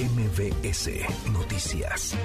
[0.00, 0.88] MBS
[1.30, 2.16] Noticias.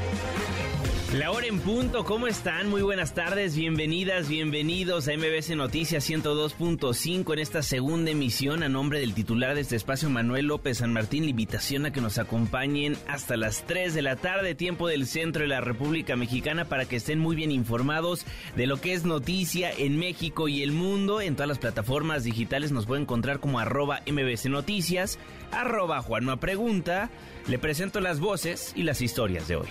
[1.14, 2.70] La hora en punto, ¿cómo están?
[2.70, 9.00] Muy buenas tardes, bienvenidas, bienvenidos a MBS Noticias 102.5 en esta segunda emisión a nombre
[9.00, 11.23] del titular de este espacio, Manuel López San Martín.
[11.23, 15.44] La invitación a que nos acompañen hasta las 3 de la tarde, tiempo del centro
[15.44, 19.72] de la República Mexicana, para que estén muy bien informados de lo que es noticia
[19.72, 21.20] en México y el mundo.
[21.20, 25.20] En todas las plataformas digitales nos pueden encontrar como arroba MBS Noticias,
[25.52, 27.09] arroba Juanma Pregunta.
[27.48, 29.67] Le presento las voces y las historias de hoy.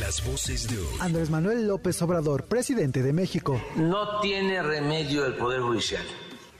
[0.00, 0.98] Las voces de hoy.
[1.00, 3.60] Andrés Manuel López Obrador, presidente de México.
[3.76, 6.04] No tiene remedio el Poder Judicial.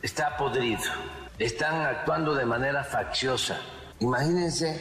[0.03, 0.83] Está podrido.
[1.39, 3.61] Están actuando de manera facciosa.
[4.01, 4.81] Imagínense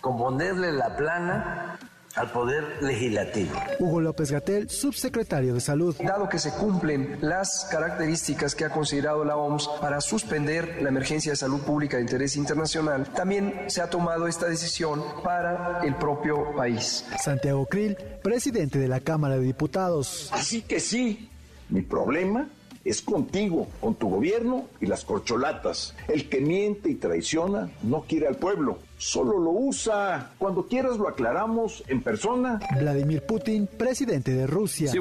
[0.00, 1.78] componerle la plana
[2.16, 3.54] al Poder Legislativo.
[3.78, 5.94] Hugo López Gatel, subsecretario de Salud.
[6.02, 11.32] Dado que se cumplen las características que ha considerado la OMS para suspender la emergencia
[11.32, 16.54] de salud pública de interés internacional, también se ha tomado esta decisión para el propio
[16.56, 17.04] país.
[17.22, 20.30] Santiago Krill, presidente de la Cámara de Diputados.
[20.32, 21.28] Así que sí,
[21.68, 22.48] mi problema
[22.86, 25.94] es contigo, con tu gobierno y las corcholatas.
[26.08, 30.30] El que miente y traiciona no quiere al pueblo, solo lo usa.
[30.38, 32.60] Cuando quieras lo aclaramos en persona.
[32.78, 34.92] Vladimir Putin, presidente de Rusia.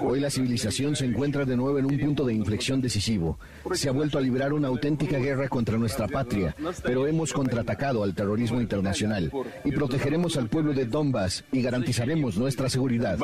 [0.00, 3.38] Hoy la civilización se encuentra de nuevo en un punto de inflexión decisivo.
[3.72, 8.14] Se ha vuelto a librar una auténtica guerra contra nuestra patria, pero hemos contraatacado al
[8.14, 9.30] terrorismo internacional
[9.64, 13.18] y protegeremos al pueblo de Donbass y garantizaremos nuestra seguridad.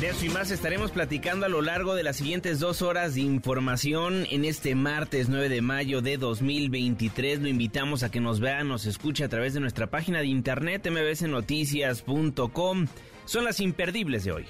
[0.00, 3.22] De eso y más estaremos platicando a lo largo de las siguientes dos horas de
[3.22, 7.40] información en este martes 9 de mayo de 2023.
[7.40, 10.86] Lo invitamos a que nos vea, nos escuche a través de nuestra página de internet
[10.90, 12.86] mbsnoticias.com.
[13.24, 14.44] Son las imperdibles de hoy.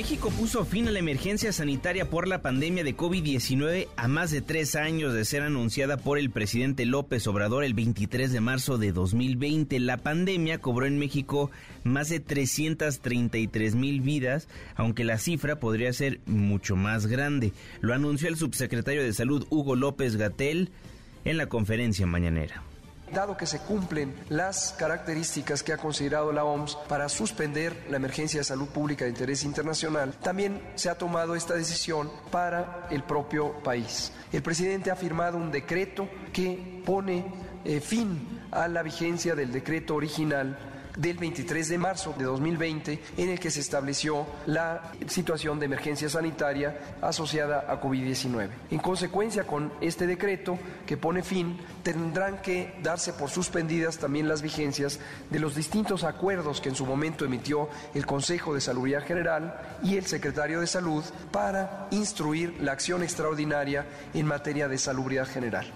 [0.00, 4.40] México puso fin a la emergencia sanitaria por la pandemia de COVID-19 a más de
[4.40, 8.92] tres años de ser anunciada por el presidente López Obrador el 23 de marzo de
[8.92, 9.78] 2020.
[9.78, 11.50] La pandemia cobró en México
[11.84, 17.52] más de 333 mil vidas, aunque la cifra podría ser mucho más grande.
[17.82, 20.70] Lo anunció el subsecretario de Salud Hugo López Gatel
[21.26, 22.62] en la conferencia mañanera.
[23.12, 28.40] Dado que se cumplen las características que ha considerado la OMS para suspender la emergencia
[28.40, 33.52] de salud pública de interés internacional, también se ha tomado esta decisión para el propio
[33.62, 34.12] país.
[34.32, 37.24] El presidente ha firmado un decreto que pone
[37.64, 40.69] eh, fin a la vigencia del decreto original
[41.00, 46.08] del 23 de marzo de 2020 en el que se estableció la situación de emergencia
[46.08, 48.50] sanitaria asociada a COVID-19.
[48.70, 54.42] En consecuencia con este decreto que pone fin, tendrán que darse por suspendidas también las
[54.42, 55.00] vigencias
[55.30, 59.96] de los distintos acuerdos que en su momento emitió el Consejo de Salubridad General y
[59.96, 65.72] el Secretario de Salud para instruir la acción extraordinaria en materia de salubridad general.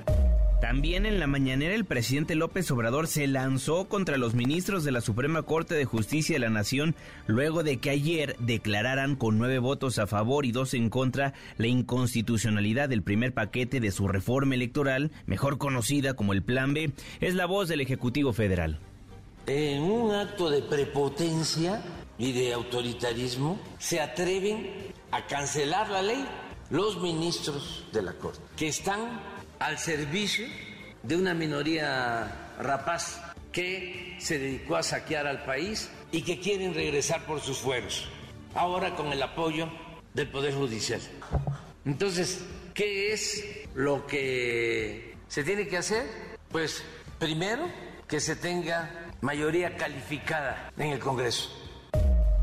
[0.64, 5.02] También en la mañanera el presidente López Obrador se lanzó contra los ministros de la
[5.02, 6.94] Suprema Corte de Justicia de la Nación
[7.26, 11.66] luego de que ayer declararan con nueve votos a favor y dos en contra la
[11.66, 16.92] inconstitucionalidad del primer paquete de su reforma electoral, mejor conocida como el Plan B.
[17.20, 18.78] Es la voz del Ejecutivo Federal.
[19.46, 21.82] En un acto de prepotencia
[22.16, 24.70] y de autoritarismo se atreven
[25.10, 26.24] a cancelar la ley
[26.70, 29.33] los ministros de la Corte, que están
[29.64, 30.46] al servicio
[31.02, 33.18] de una minoría rapaz
[33.50, 38.06] que se dedicó a saquear al país y que quieren regresar por sus fueros,
[38.54, 39.70] ahora con el apoyo
[40.12, 41.00] del Poder Judicial.
[41.86, 43.42] Entonces, ¿qué es
[43.74, 46.04] lo que se tiene que hacer?
[46.50, 46.84] Pues
[47.18, 47.66] primero
[48.06, 51.63] que se tenga mayoría calificada en el Congreso.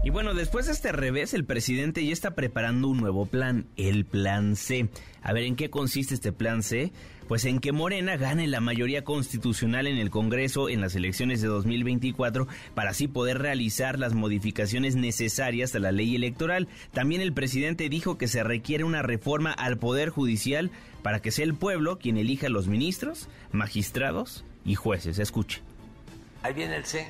[0.04, 4.04] Y bueno, después de este revés, el presidente ya está preparando un nuevo plan, el
[4.04, 4.90] Plan C.
[5.22, 6.92] A ver, ¿en qué consiste este Plan C?
[7.28, 11.50] Pues en que Morena gane la mayoría constitucional en el Congreso en las elecciones de
[11.50, 16.68] 2024 para así poder realizar las modificaciones necesarias a la ley electoral.
[16.92, 20.72] También el presidente dijo que se requiere una reforma al Poder Judicial
[21.04, 25.20] para que sea el pueblo quien elija a los ministros, magistrados y jueces.
[25.20, 25.62] Escuche.
[26.42, 27.06] Ahí viene el C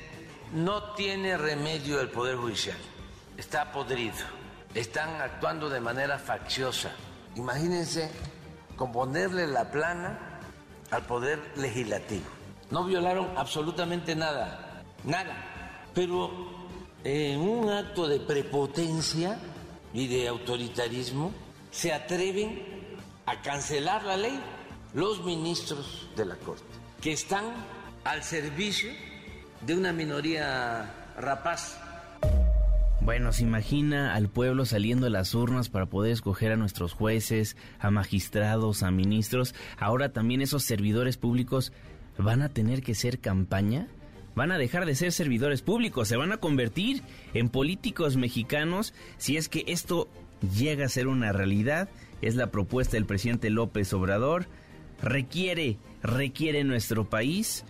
[0.52, 2.76] no tiene remedio el Poder Judicial.
[3.36, 4.16] Está podrido.
[4.74, 6.90] Están actuando de manera facciosa.
[7.36, 8.10] Imagínense
[8.76, 10.40] componerle la plana
[10.90, 12.24] al Poder Legislativo.
[12.70, 14.82] No violaron absolutamente nada.
[15.04, 15.88] Nada.
[15.94, 16.30] Pero
[17.04, 19.38] en un acto de prepotencia
[19.92, 21.32] y de autoritarismo
[21.70, 22.62] se atreven
[23.26, 24.40] a cancelar la ley
[24.94, 26.64] los ministros de la Corte,
[27.00, 27.44] que están
[28.04, 28.92] al servicio
[29.62, 31.78] de una minoría rapaz.
[33.04, 37.56] Bueno, se imagina al pueblo saliendo de las urnas para poder escoger a nuestros jueces,
[37.80, 39.56] a magistrados, a ministros.
[39.76, 41.72] Ahora también esos servidores públicos
[42.16, 43.88] van a tener que ser campaña.
[44.36, 47.02] Van a dejar de ser servidores públicos, se van a convertir
[47.34, 50.08] en políticos mexicanos si es que esto
[50.56, 51.88] llega a ser una realidad.
[52.20, 54.46] Es la propuesta del presidente López Obrador.
[55.02, 57.64] Requiere, requiere nuestro país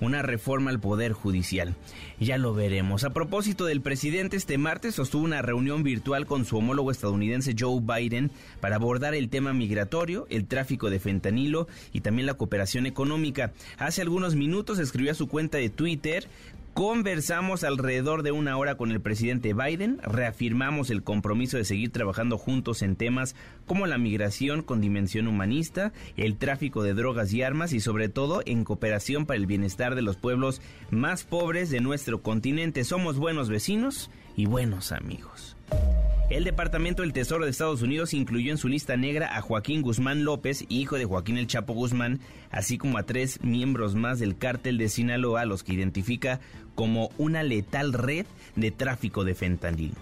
[0.00, 1.74] una reforma al Poder Judicial.
[2.20, 3.04] Ya lo veremos.
[3.04, 7.80] A propósito del presidente, este martes sostuvo una reunión virtual con su homólogo estadounidense Joe
[7.80, 13.52] Biden para abordar el tema migratorio, el tráfico de fentanilo y también la cooperación económica.
[13.78, 16.28] Hace algunos minutos escribió a su cuenta de Twitter
[16.76, 22.36] Conversamos alrededor de una hora con el presidente Biden, reafirmamos el compromiso de seguir trabajando
[22.36, 23.34] juntos en temas
[23.64, 28.42] como la migración con dimensión humanista, el tráfico de drogas y armas y sobre todo
[28.44, 32.84] en cooperación para el bienestar de los pueblos más pobres de nuestro continente.
[32.84, 35.56] Somos buenos vecinos y buenos amigos.
[36.28, 40.24] El Departamento del Tesoro de Estados Unidos incluyó en su lista negra a Joaquín Guzmán
[40.24, 42.18] López, hijo de Joaquín El Chapo Guzmán,
[42.50, 46.40] así como a tres miembros más del cártel de Sinaloa, los que identifica
[46.74, 48.26] como una letal red
[48.56, 49.94] de tráfico de fentanil.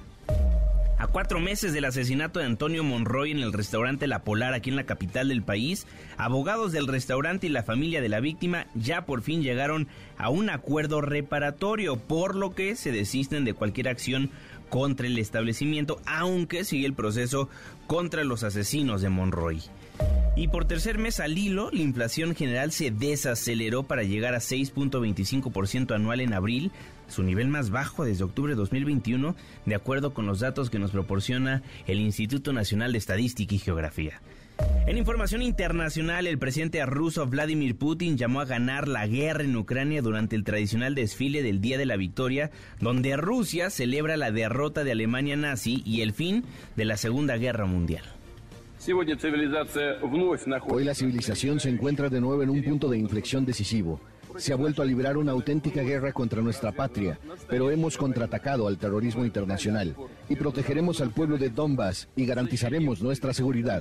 [0.97, 4.77] A cuatro meses del asesinato de Antonio Monroy en el restaurante La Polar aquí en
[4.77, 5.87] la capital del país,
[6.17, 10.49] abogados del restaurante y la familia de la víctima ya por fin llegaron a un
[10.49, 14.31] acuerdo reparatorio, por lo que se desisten de cualquier acción
[14.75, 17.49] contra el establecimiento, aunque sigue el proceso
[17.87, 19.63] contra los asesinos de Monroy.
[20.35, 25.95] Y por tercer mes al hilo, la inflación general se desaceleró para llegar a 6.25%
[25.95, 26.73] anual en abril,
[27.07, 30.91] su nivel más bajo desde octubre de 2021, de acuerdo con los datos que nos
[30.91, 34.23] proporciona el Instituto Nacional de Estadística y Geografía.
[34.87, 40.03] En información internacional, el presidente ruso Vladimir Putin llamó a ganar la guerra en Ucrania
[40.03, 44.93] durante el tradicional desfile del Día de la Victoria, donde Rusia celebra la derrota de
[44.93, 46.45] Alemania nazi y el fin
[46.77, 48.05] de la Segunda Guerra Mundial.
[50.69, 53.99] Hoy la civilización se encuentra de nuevo en un punto de inflexión decisivo.
[54.37, 57.19] Se ha vuelto a librar una auténtica guerra contra nuestra patria,
[57.49, 59.97] pero hemos contraatacado al terrorismo internacional
[60.29, 63.81] y protegeremos al pueblo de Donbass y garantizaremos nuestra seguridad.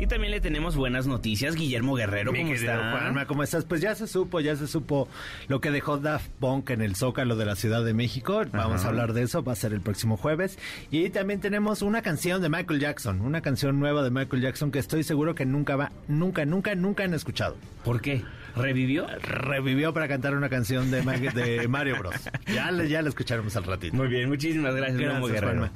[0.00, 1.56] Y también le tenemos buenas noticias.
[1.56, 3.24] Guillermo Guerrero, ¿cómo está?
[3.26, 3.64] ¿cómo estás?
[3.64, 5.08] Pues ya se supo, ya se supo
[5.48, 8.42] lo que dejó Daft Punk en el Zócalo de la Ciudad de México.
[8.52, 10.56] Vamos a hablar de eso, va a ser el próximo jueves.
[10.92, 14.78] Y también tenemos una canción de Michael Jackson, una canción nueva de Michael Jackson que
[14.78, 17.56] estoy seguro que nunca va, nunca, nunca, nunca han escuchado.
[17.84, 18.22] ¿Por qué?
[18.54, 19.06] ¿Revivió?
[19.20, 22.14] Revivió para cantar una canción de, de Mario Bros.
[22.46, 23.96] Ya, ya la escucharemos al ratito.
[23.96, 25.70] Muy bien, muchísimas gracias, Guillermo Guerrero.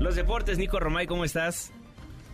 [0.00, 1.72] Los deportes, Nico Romay, ¿cómo estás?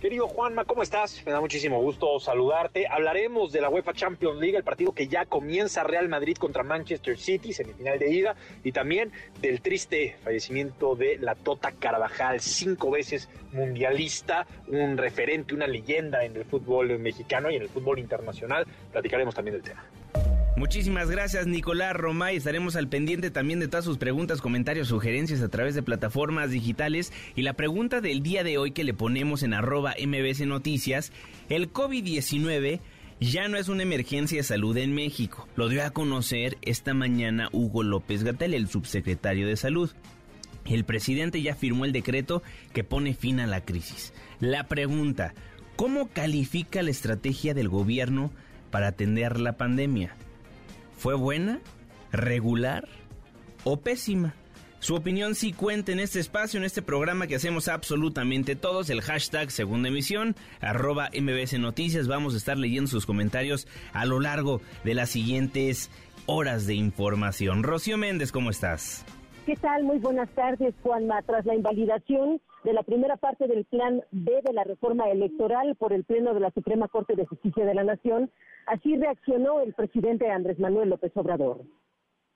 [0.05, 1.23] Querido Juanma, ¿cómo estás?
[1.25, 2.87] Me da muchísimo gusto saludarte.
[2.87, 7.17] Hablaremos de la UEFA Champions League, el partido que ya comienza Real Madrid contra Manchester
[7.17, 13.31] City, semifinal de ida, y también del triste fallecimiento de la Tota Carvajal, cinco veces
[13.53, 18.67] mundialista, un referente, una leyenda en el fútbol mexicano y en el fútbol internacional.
[18.93, 19.87] Platicaremos también del tema.
[20.57, 22.37] Muchísimas gracias Nicolás Romay.
[22.37, 27.13] Estaremos al pendiente también de todas sus preguntas, comentarios, sugerencias a través de plataformas digitales.
[27.35, 31.11] Y la pregunta del día de hoy que le ponemos en arroba MBC Noticias,
[31.49, 32.79] el COVID-19
[33.19, 35.49] ya no es una emergencia de salud en México.
[35.57, 39.91] Lo dio a conocer esta mañana Hugo López Gatel, el subsecretario de Salud.
[40.67, 44.15] El presidente ya firmó el decreto que pone fin a la crisis.
[44.39, 45.35] La pregunta,
[45.75, 48.31] ¿cómo califica la estrategia del gobierno
[48.71, 50.15] para atender la pandemia?
[50.97, 51.61] ¿Fue buena,
[52.13, 52.89] regular
[53.65, 54.35] o pésima?
[54.85, 59.01] Su opinión sí cuenta en este espacio, en este programa que hacemos absolutamente todos, el
[59.01, 62.07] hashtag segunda emisión, arroba MBS Noticias.
[62.07, 65.91] Vamos a estar leyendo sus comentarios a lo largo de las siguientes
[66.27, 67.63] horas de información.
[67.63, 69.07] Rocío Méndez, ¿cómo estás?
[69.45, 69.85] ¿Qué tal?
[69.85, 71.21] Muy buenas tardes, Juanma.
[71.21, 75.93] Tras la invalidación de la primera parte del plan B de la reforma electoral por
[75.93, 78.31] el Pleno de la Suprema Corte de Justicia de la Nación,
[78.67, 81.61] así reaccionó el presidente Andrés Manuel López Obrador.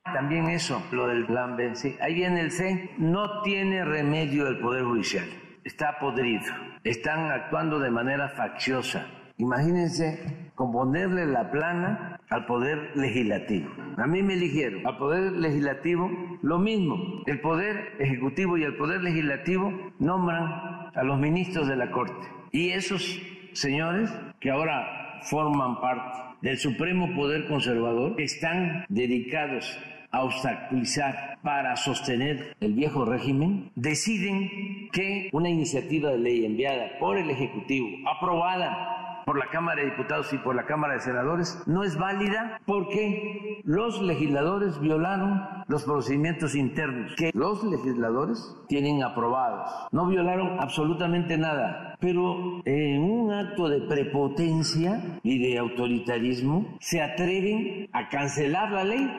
[0.05, 1.75] También eso, lo del plan B.
[1.77, 2.91] Sí, ahí viene el C.
[2.99, 5.29] No tiene remedio el Poder Judicial.
[5.65, 6.53] Está podrido.
[6.85, 9.07] Están actuando de manera facciosa.
[9.39, 13.71] Imagínense componerle la plana al Poder Legislativo.
[13.97, 14.85] A mí me eligieron.
[14.85, 16.11] Al Poder Legislativo
[16.43, 16.97] lo mismo.
[17.27, 22.27] El Poder Ejecutivo y el Poder Legislativo nombran a los ministros de la Corte.
[22.51, 23.21] Y esos
[23.53, 29.79] señores que ahora forman parte del Supremo Poder Conservador están dedicados
[30.11, 37.19] a obstaculizar para sostener el viejo régimen, deciden que una iniciativa de ley enviada por
[37.19, 38.98] el Ejecutivo, aprobada
[39.29, 43.61] por la Cámara de Diputados y por la Cámara de Senadores no es válida porque
[43.63, 49.71] los legisladores violaron los procedimientos internos que los legisladores tienen aprobados.
[49.93, 57.91] No violaron absolutamente nada, pero en un acto de prepotencia y de autoritarismo se atreven
[57.93, 59.11] a cancelar la ley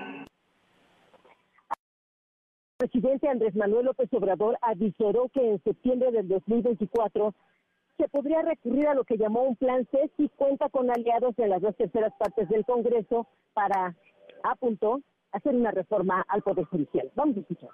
[2.77, 7.35] presidente Andrés Manuel López Obrador avisó que en septiembre del 2024
[7.99, 11.49] se podría recurrir a lo que llamó un plan C si cuenta con aliados en
[11.49, 13.93] las dos terceras partes del Congreso para,
[14.43, 15.01] apuntó,
[15.33, 17.11] hacer una reforma al Poder Judicial.
[17.15, 17.71] Vamos a escuchar.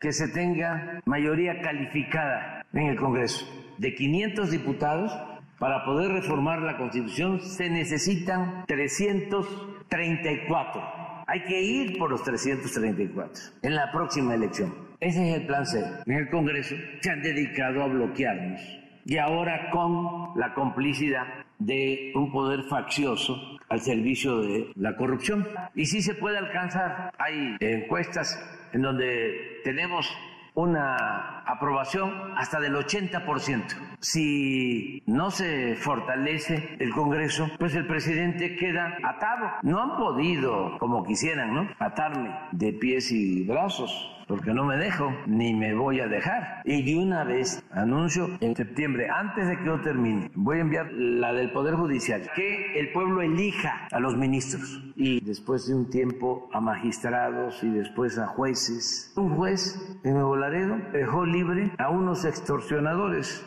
[0.00, 3.46] Que se tenga mayoría calificada en el Congreso.
[3.78, 5.12] De 500 diputados,
[5.60, 10.82] para poder reformar la Constitución se necesitan 334.
[11.28, 14.74] Hay que ir por los 334 en la próxima elección.
[14.98, 15.84] Ese es el plan C.
[16.06, 21.26] En el Congreso se han dedicado a bloquearnos y ahora con la complicidad
[21.58, 25.46] de un poder faccioso al servicio de la corrupción.
[25.74, 27.12] Y sí se puede alcanzar.
[27.18, 28.38] Hay encuestas
[28.72, 30.10] en donde tenemos
[30.54, 33.96] una aprobación hasta del 80%.
[34.00, 39.50] Si no se fortalece el Congreso, pues el presidente queda atado.
[39.62, 41.68] No han podido, como quisieran, ¿no?
[41.78, 46.62] Atarme de pies y brazos porque no me dejo ni me voy a dejar.
[46.64, 50.90] Y de una vez anuncio en septiembre, antes de que yo termine, voy a enviar
[50.90, 55.90] la del Poder Judicial, que el pueblo elija a los ministros y después de un
[55.90, 59.12] tiempo a magistrados y después a jueces.
[59.16, 63.46] Un juez en Nuevo Laredo dejó libre a unos extorsionadores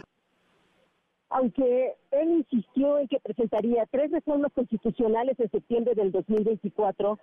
[1.35, 7.19] aunque él insistió en que presentaría tres reformas constitucionales en septiembre del 2024,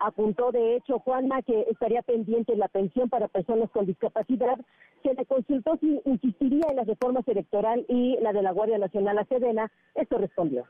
[0.00, 4.58] apuntó de hecho Juanma que estaría pendiente la pensión para personas con discapacidad,
[5.02, 9.18] se le consultó si insistiría en la reforma electoral y la de la Guardia Nacional
[9.18, 10.64] a Sedena, esto respondió.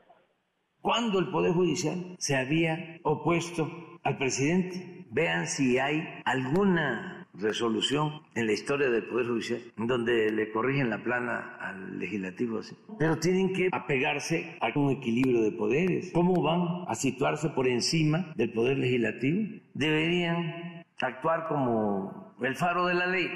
[0.81, 3.69] ¿Cuándo el Poder Judicial se había opuesto
[4.03, 5.05] al presidente?
[5.11, 11.03] Vean si hay alguna resolución en la historia del Poder Judicial, donde le corrigen la
[11.03, 12.75] plana al legislativo así.
[12.99, 16.11] Pero tienen que apegarse a un equilibrio de poderes.
[16.13, 19.61] ¿Cómo van a situarse por encima del Poder Legislativo?
[19.73, 23.27] Deberían actuar como el faro de la ley,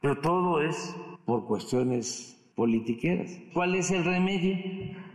[0.00, 3.38] pero todo es por cuestiones politiqueras.
[3.52, 4.56] ¿Cuál es el remedio?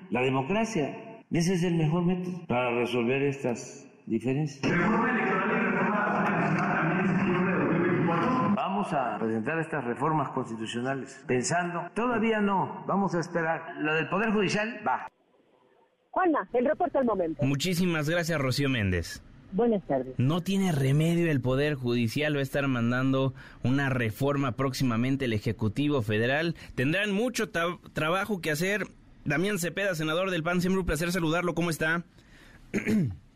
[0.09, 1.23] La democracia.
[1.31, 4.61] Ese es el mejor método para resolver estas diferencias.
[8.79, 13.75] Vamos a presentar estas reformas constitucionales pensando, todavía no, vamos a esperar.
[13.77, 15.05] Lo del Poder Judicial va.
[16.11, 17.43] Juana, el reporte al momento.
[17.43, 19.21] Muchísimas gracias, Rocío Méndez.
[19.51, 20.17] Buenas tardes.
[20.17, 23.33] No tiene remedio el Poder Judicial, va a estar mandando
[23.65, 26.55] una reforma próximamente el Ejecutivo Federal.
[26.75, 28.87] Tendrán mucho trabajo que hacer.
[29.25, 31.53] Damián Cepeda, senador del PAN, siempre un placer saludarlo.
[31.53, 32.05] ¿Cómo está?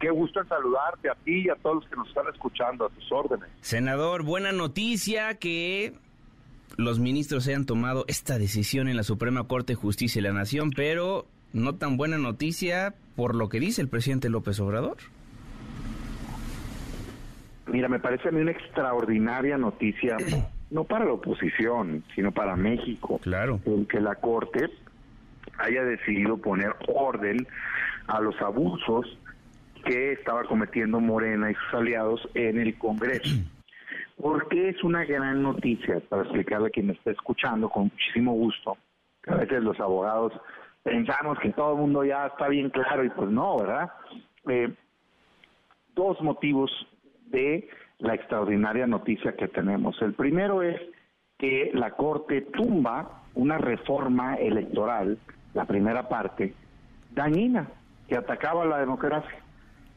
[0.00, 2.90] Qué gusto en saludarte a ti y a todos los que nos están escuchando, a
[2.90, 3.48] tus órdenes.
[3.60, 5.94] Senador, buena noticia que
[6.76, 10.70] los ministros hayan tomado esta decisión en la Suprema Corte de Justicia de la Nación,
[10.74, 14.96] pero no tan buena noticia por lo que dice el presidente López Obrador.
[17.66, 20.16] Mira, me parece a mí una extraordinaria noticia,
[20.70, 23.20] no para la oposición, sino para México.
[23.22, 23.60] Claro.
[23.64, 24.68] El que la Corte
[25.58, 27.46] haya decidido poner orden
[28.06, 29.18] a los abusos
[29.84, 33.36] que estaba cometiendo Morena y sus aliados en el Congreso.
[34.20, 38.76] Porque es una gran noticia, para explicarle a quien me está escuchando con muchísimo gusto,
[39.26, 40.32] a veces los abogados
[40.82, 43.90] pensamos que todo el mundo ya está bien claro y pues no, ¿verdad?
[44.48, 44.72] Eh,
[45.94, 46.70] dos motivos
[47.26, 50.00] de la extraordinaria noticia que tenemos.
[50.02, 50.80] El primero es
[51.38, 55.18] que la Corte tumba una reforma electoral,
[55.54, 56.54] la primera parte,
[57.12, 57.68] dañina,
[58.08, 59.43] que atacaba la democracia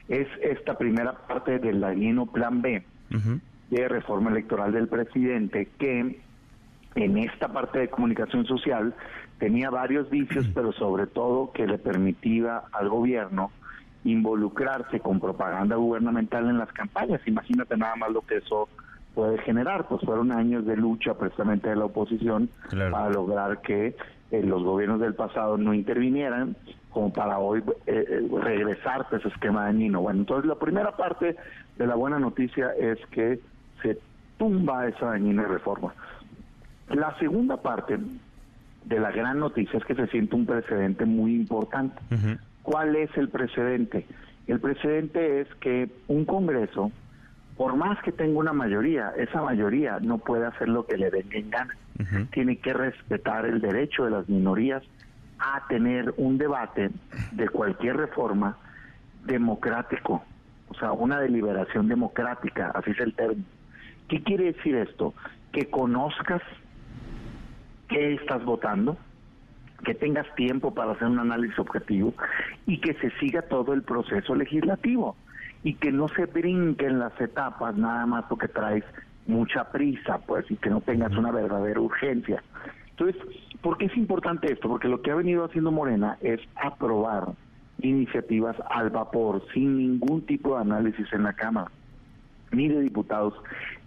[0.07, 2.83] es esta primera parte del dañino plan B
[3.69, 6.19] de reforma electoral del presidente que
[6.95, 8.93] en esta parte de comunicación social
[9.39, 13.51] tenía varios vicios, pero sobre todo que le permitía al gobierno
[14.03, 17.21] involucrarse con propaganda gubernamental en las campañas.
[17.25, 18.69] Imagínate nada más lo que eso
[19.13, 23.95] puede generar, pues fueron años de lucha precisamente de la oposición para lograr que
[24.31, 26.55] eh, los gobiernos del pasado no intervinieran
[26.97, 30.01] como para hoy eh, eh, regresar a ese esquema de Nino.
[30.01, 31.35] Bueno, entonces la primera parte
[31.77, 33.39] de la buena noticia es que
[33.83, 33.99] se
[34.39, 35.93] tumba esa dañina reforma.
[36.89, 37.99] La segunda parte
[38.85, 42.01] de la gran noticia es que se siente un precedente muy importante.
[42.63, 44.07] ¿Cuál es el precedente?
[44.47, 46.91] El precedente es que un Congreso
[47.57, 51.37] por más que tenga una mayoría, esa mayoría no puede hacer lo que le venga
[51.37, 51.77] en gana.
[52.31, 54.81] Tiene que respetar el derecho de las minorías
[55.39, 56.89] a tener un debate
[57.31, 58.57] de cualquier reforma
[59.25, 60.23] democrático,
[60.69, 63.43] o sea, una deliberación democrática, así es el término.
[64.07, 65.13] ¿Qué quiere decir esto?
[65.51, 66.41] Que conozcas
[67.89, 68.97] qué estás votando,
[69.83, 72.13] que tengas tiempo para hacer un análisis objetivo
[72.65, 75.15] y que se siga todo el proceso legislativo
[75.63, 78.83] y que no se brinquen las etapas nada más porque traes
[79.27, 82.41] mucha prisa, pues, y que no tengas una verdadera urgencia.
[82.91, 83.21] Entonces,
[83.61, 84.67] ¿por qué es importante esto?
[84.67, 87.29] Porque lo que ha venido haciendo Morena es aprobar
[87.79, 91.71] iniciativas al vapor, sin ningún tipo de análisis en la Cámara
[92.51, 93.33] ni de diputados,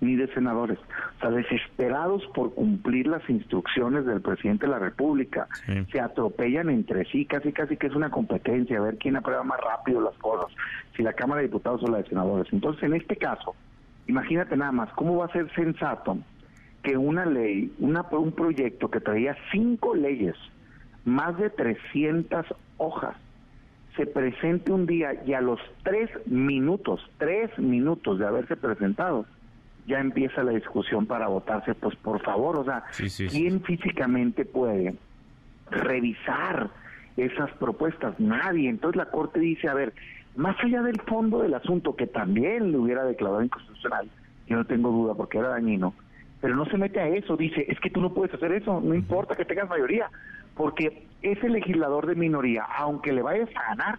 [0.00, 0.78] ni de senadores.
[0.78, 5.48] O sea, desesperados por cumplir las instrucciones del presidente de la República.
[5.90, 9.60] Se atropellan entre sí, casi casi que es una competencia, a ver quién aprueba más
[9.60, 10.52] rápido las cosas,
[10.96, 12.52] si la Cámara de Diputados o la de Senadores.
[12.52, 13.54] Entonces, en este caso,
[14.06, 16.18] imagínate nada más, ¿cómo va a ser sensato
[16.82, 20.36] que una ley, una, un proyecto que traía cinco leyes,
[21.04, 22.46] más de 300
[22.78, 23.16] hojas,
[23.96, 29.26] se presente un día y a los tres minutos, tres minutos de haberse presentado,
[29.86, 32.84] ya empieza la discusión para votarse, pues por favor, o sea,
[33.28, 34.94] ¿quién físicamente puede
[35.70, 36.70] revisar
[37.16, 38.18] esas propuestas?
[38.20, 38.68] Nadie.
[38.68, 39.92] Entonces la Corte dice, a ver,
[40.36, 44.08] más allá del fondo del asunto, que también lo hubiera declarado inconstitucional,
[44.46, 45.94] yo no tengo duda porque era dañino,
[46.40, 48.94] pero no se mete a eso, dice, es que tú no puedes hacer eso, no
[48.94, 50.10] importa que tengas mayoría,
[50.56, 53.98] porque ese legislador de minoría, aunque le vayas a ganar,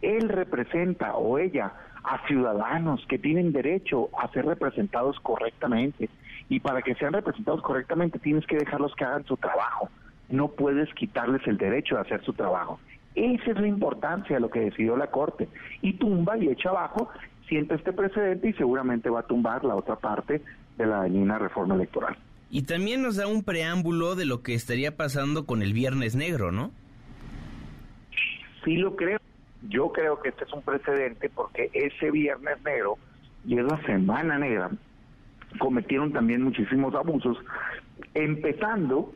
[0.00, 1.72] él representa o ella
[2.04, 6.08] a ciudadanos que tienen derecho a ser representados correctamente.
[6.48, 9.90] Y para que sean representados correctamente tienes que dejarlos que hagan su trabajo.
[10.30, 12.80] No puedes quitarles el derecho de hacer su trabajo.
[13.14, 15.48] Esa es la importancia de lo que decidió la Corte.
[15.82, 17.10] Y tumba y echa abajo,
[17.48, 20.40] siente este precedente y seguramente va a tumbar la otra parte
[20.78, 22.16] de la dañina reforma electoral.
[22.50, 26.50] Y también nos da un preámbulo de lo que estaría pasando con el Viernes Negro,
[26.50, 26.70] ¿no?
[28.64, 29.18] Sí lo creo.
[29.68, 32.96] Yo creo que este es un precedente porque ese Viernes Negro
[33.44, 34.70] y esa Semana Negra
[35.58, 37.36] cometieron también muchísimos abusos,
[38.14, 39.12] empezando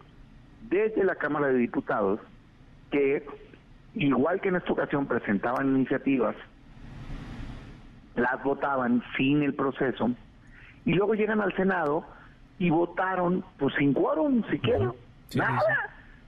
[0.69, 2.21] desde la Cámara de Diputados,
[2.91, 3.25] que
[3.95, 6.35] igual que en esta ocasión presentaban iniciativas,
[8.17, 10.11] las votaban sin el proceso,
[10.85, 12.05] y luego llegan al Senado
[12.59, 14.93] y votaron pues sin quórum siquiera,
[15.35, 15.61] nada.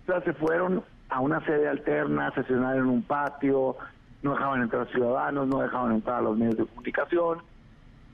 [0.03, 3.77] O sea, se fueron a una sede alterna, sesionar en un patio,
[4.23, 7.39] no dejaban entrar ciudadanos, no dejaban entrar a los medios de comunicación,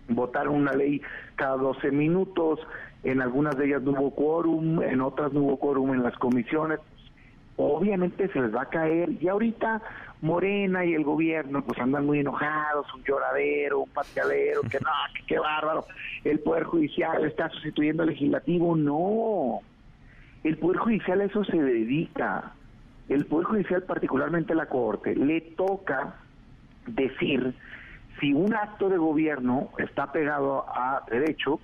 [0.08, 1.00] votaron una ley
[1.36, 2.60] cada 12 minutos,
[3.02, 6.80] en algunas de ellas no hubo quórum, en otras no hubo quórum en las comisiones,
[7.56, 9.80] obviamente se les va a caer, y ahorita
[10.22, 15.22] Morena y el gobierno pues andan muy enojados, un lloradero, un pateadero, que no, que
[15.26, 15.86] qué bárbaro,
[16.24, 19.60] el Poder Judicial está sustituyendo al Legislativo, no,
[20.44, 22.52] el Poder Judicial a eso se dedica,
[23.08, 26.16] el Poder Judicial, particularmente la Corte, le toca
[26.86, 27.54] decir
[28.20, 31.60] si un acto de gobierno está pegado a derecho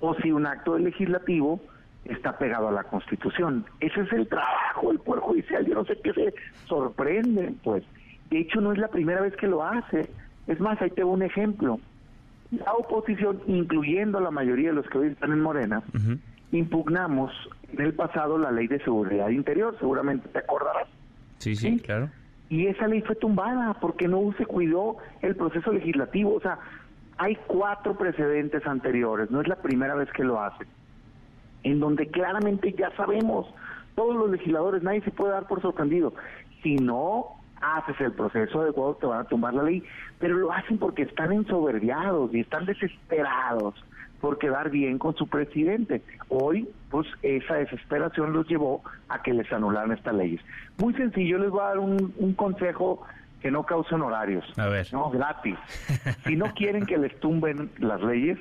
[0.00, 1.60] o si un acto legislativo
[2.04, 3.64] está pegado a la Constitución.
[3.80, 5.66] Ese es el trabajo del Poder Judicial.
[5.66, 6.34] Yo no sé qué se
[6.66, 7.84] sorprenden, pues.
[8.30, 10.08] De hecho, no es la primera vez que lo hace.
[10.46, 11.80] Es más, ahí tengo un ejemplo.
[12.50, 15.82] La oposición, incluyendo la mayoría de los que hoy están en Morena,
[16.50, 17.32] impugnamos
[17.72, 20.88] en el pasado la ley de seguridad interior, seguramente te acordarás.
[21.38, 22.08] Sí, sí, claro.
[22.48, 26.34] Y esa ley fue tumbada porque no se cuidó el proceso legislativo.
[26.34, 26.58] O sea,
[27.18, 30.66] hay cuatro precedentes anteriores, no es la primera vez que lo hacen
[31.62, 33.46] en donde claramente ya sabemos,
[33.94, 36.14] todos los legisladores, nadie se puede dar por sorprendido.
[36.62, 37.26] Si no
[37.60, 39.82] haces el proceso adecuado, te van a tumbar la ley,
[40.18, 43.74] pero lo hacen porque están ensoberbiados y están desesperados
[44.20, 46.02] por quedar bien con su presidente.
[46.28, 50.40] Hoy, pues esa desesperación los llevó a que les anularan estas leyes.
[50.78, 53.04] Muy sencillo, les voy a dar un, un consejo
[53.40, 54.44] que no cause honorarios.
[54.58, 54.86] A ver.
[54.92, 55.56] No, gratis.
[56.26, 58.38] si no quieren que les tumben las leyes,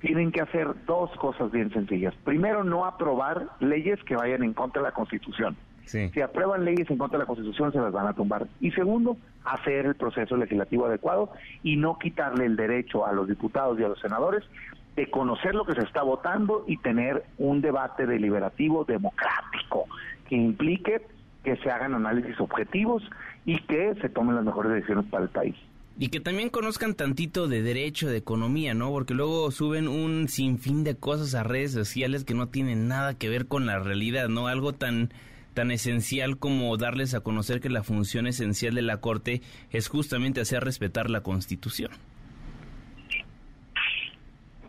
[0.00, 2.14] tienen que hacer dos cosas bien sencillas.
[2.24, 5.56] Primero, no aprobar leyes que vayan en contra de la Constitución.
[5.84, 8.46] Si aprueban leyes en contra de la Constitución, se las van a tumbar.
[8.60, 11.32] Y segundo, hacer el proceso legislativo adecuado
[11.64, 14.44] y no quitarle el derecho a los diputados y a los senadores
[14.94, 19.86] de conocer lo que se está votando y tener un debate deliberativo democrático
[20.28, 21.02] que implique
[21.42, 23.02] que se hagan análisis objetivos
[23.44, 25.56] y que se tomen las mejores decisiones para el país.
[26.02, 28.88] Y que también conozcan tantito de derecho, de economía, ¿no?
[28.88, 33.28] Porque luego suben un sinfín de cosas a redes sociales que no tienen nada que
[33.28, 34.46] ver con la realidad, ¿no?
[34.46, 35.10] Algo tan
[35.52, 40.40] tan esencial como darles a conocer que la función esencial de la Corte es justamente
[40.40, 41.90] hacer respetar la Constitución.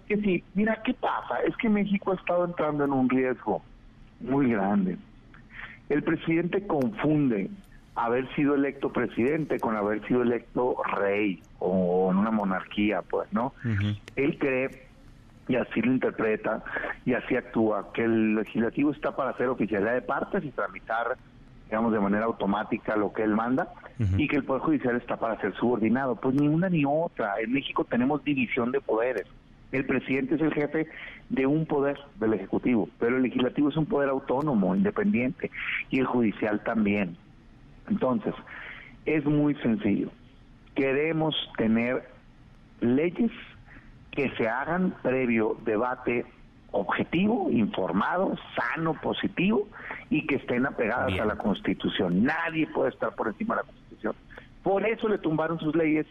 [0.10, 1.38] que sí, mira, ¿qué pasa?
[1.48, 3.64] Es que México ha estado entrando en un riesgo
[4.20, 4.98] muy grande.
[5.88, 7.50] El presidente confunde
[7.96, 13.54] haber sido electo presidente con haber sido electo rey o en una monarquía, pues, ¿no?
[14.16, 14.88] Él cree
[15.48, 16.64] y así lo interpreta
[17.06, 21.18] y así actúa, que el legislativo está para hacer oficialidad de partes y tramitar,
[21.66, 23.68] digamos, de manera automática lo que él manda
[24.18, 26.16] y que el Poder Judicial está para ser subordinado.
[26.16, 27.34] Pues ni una ni otra.
[27.40, 29.28] En México tenemos división de poderes.
[29.72, 30.88] El presidente es el jefe
[31.30, 35.50] de un poder del Ejecutivo, pero el legislativo es un poder autónomo, independiente,
[35.90, 37.16] y el judicial también.
[37.92, 38.34] Entonces,
[39.06, 40.10] es muy sencillo.
[40.76, 42.08] Queremos tener
[42.80, 43.32] leyes
[44.12, 46.26] que se hagan previo debate
[46.72, 49.68] objetivo, informado, sano, positivo
[50.10, 52.24] y que estén apegadas a la Constitución.
[52.24, 54.16] Nadie puede estar por encima de la Constitución.
[54.64, 56.08] Por eso le tumbaron sus leyes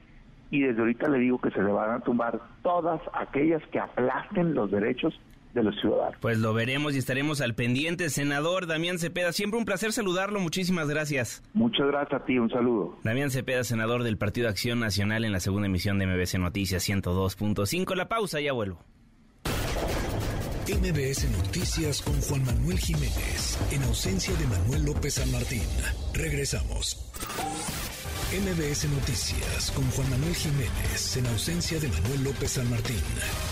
[0.50, 4.54] y desde ahorita le digo que se le van a tumbar todas aquellas que aplasten
[4.54, 5.18] los derechos
[5.54, 6.16] de los ciudadanos.
[6.20, 8.10] Pues lo veremos y estaremos al pendiente.
[8.10, 10.40] Senador Damián Cepeda, siempre un placer saludarlo.
[10.40, 11.42] Muchísimas gracias.
[11.54, 12.96] Muchas gracias a ti, un saludo.
[13.02, 17.94] Damián Cepeda, senador del Partido Acción Nacional en la segunda emisión de MBC Noticias 102.5.
[17.94, 18.78] La pausa, ya vuelvo.
[20.70, 25.62] MBS Noticias con Juan Manuel Jiménez, en ausencia de Manuel López San Martín.
[26.14, 27.10] Regresamos.
[28.30, 32.94] MBS Noticias con Juan Manuel Jiménez en ausencia de Manuel López San Martín.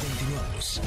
[0.00, 0.80] Continuamos.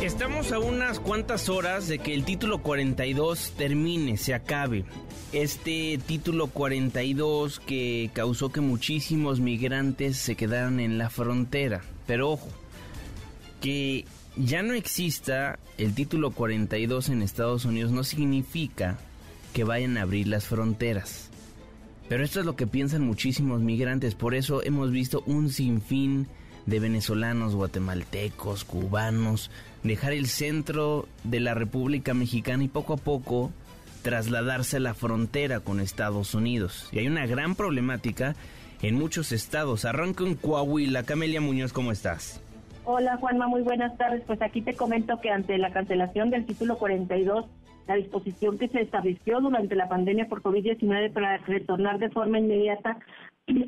[0.00, 4.84] Estamos a unas cuantas horas de que el título 42 termine, se acabe.
[5.32, 11.82] Este título 42 que causó que muchísimos migrantes se quedaran en la frontera.
[12.06, 12.48] Pero ojo,
[13.60, 14.04] que
[14.36, 18.98] ya no exista el título 42 en Estados Unidos no significa
[19.52, 21.28] que vayan a abrir las fronteras
[22.08, 26.26] pero esto es lo que piensan muchísimos migrantes, por eso hemos visto un sinfín
[26.66, 29.50] de venezolanos, guatemaltecos, cubanos,
[29.82, 33.50] dejar el centro de la República Mexicana y poco a poco
[34.02, 36.88] trasladarse a la frontera con Estados Unidos.
[36.92, 38.36] Y hay una gran problemática
[38.82, 39.84] en muchos estados.
[39.84, 41.02] Arranco en Coahuila.
[41.02, 42.40] Camelia Muñoz, ¿cómo estás?
[42.84, 44.22] Hola Juanma, muy buenas tardes.
[44.26, 47.44] Pues aquí te comento que ante la cancelación del título 42
[47.88, 52.98] la disposición que se estableció durante la pandemia por COVID-19 para retornar de forma inmediata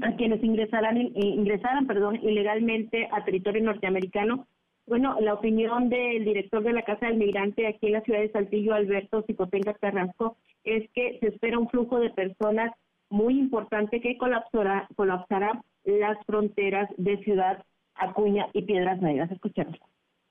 [0.03, 4.47] a quienes ingresaran, eh, ingresaran perdón, ilegalmente a territorio norteamericano.
[4.87, 8.31] Bueno, la opinión del director de la Casa del Migrante aquí en la ciudad de
[8.31, 12.73] Saltillo, Alberto Cicotenga Carrasco, es que se espera un flujo de personas
[13.09, 19.31] muy importante que colapsará, colapsará las fronteras de Ciudad Acuña y Piedras Negras.
[19.31, 19.79] Escuchemos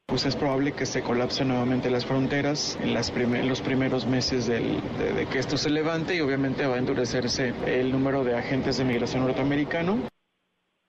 [0.10, 3.14] pues es probable que se colapsen nuevamente las fronteras en las
[3.46, 4.60] los primeros meses de,
[5.32, 9.26] que esto se levante y obviamente va a endurecerse el número de agentes de migración
[9.26, 10.00] norteamericano.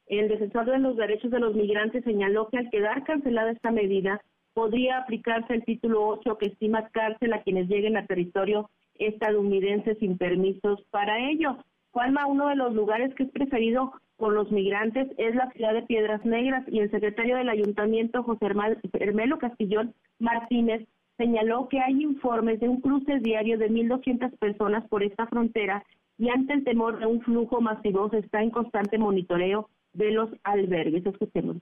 [0.07, 4.23] El defensor de los derechos de los migrantes señaló que al quedar cancelada esta medida
[4.55, 10.19] podría aplicarse el título 8 que estima cárcel a quienes lleguen a territorio estadounidense sin
[10.19, 11.59] permisos para ello.
[11.93, 15.83] Juanma, uno de los lugares que es preferido por los migrantes es la ciudad de
[15.83, 18.47] Piedras Negras y el secretario del ayuntamiento, José
[18.93, 25.03] Hermelo Castillón Martínez, señaló que hay informes de un cruce diario de 1.200 personas por
[25.03, 25.83] esta frontera
[26.19, 30.31] y ante el temor de un flujo masivo se está en constante monitoreo de los
[30.45, 31.05] albergues.
[31.05, 31.57] Escuchemos.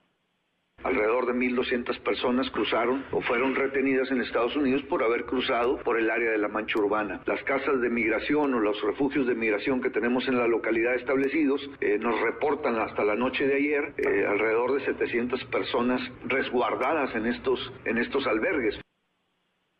[0.83, 5.99] Alrededor de 1.200 personas cruzaron o fueron retenidas en Estados Unidos por haber cruzado por
[5.99, 7.21] el área de la mancha urbana.
[7.25, 11.61] Las casas de migración o los refugios de migración que tenemos en la localidad establecidos
[11.81, 17.25] eh, nos reportan hasta la noche de ayer eh, alrededor de 700 personas resguardadas en
[17.25, 18.79] estos, en estos albergues.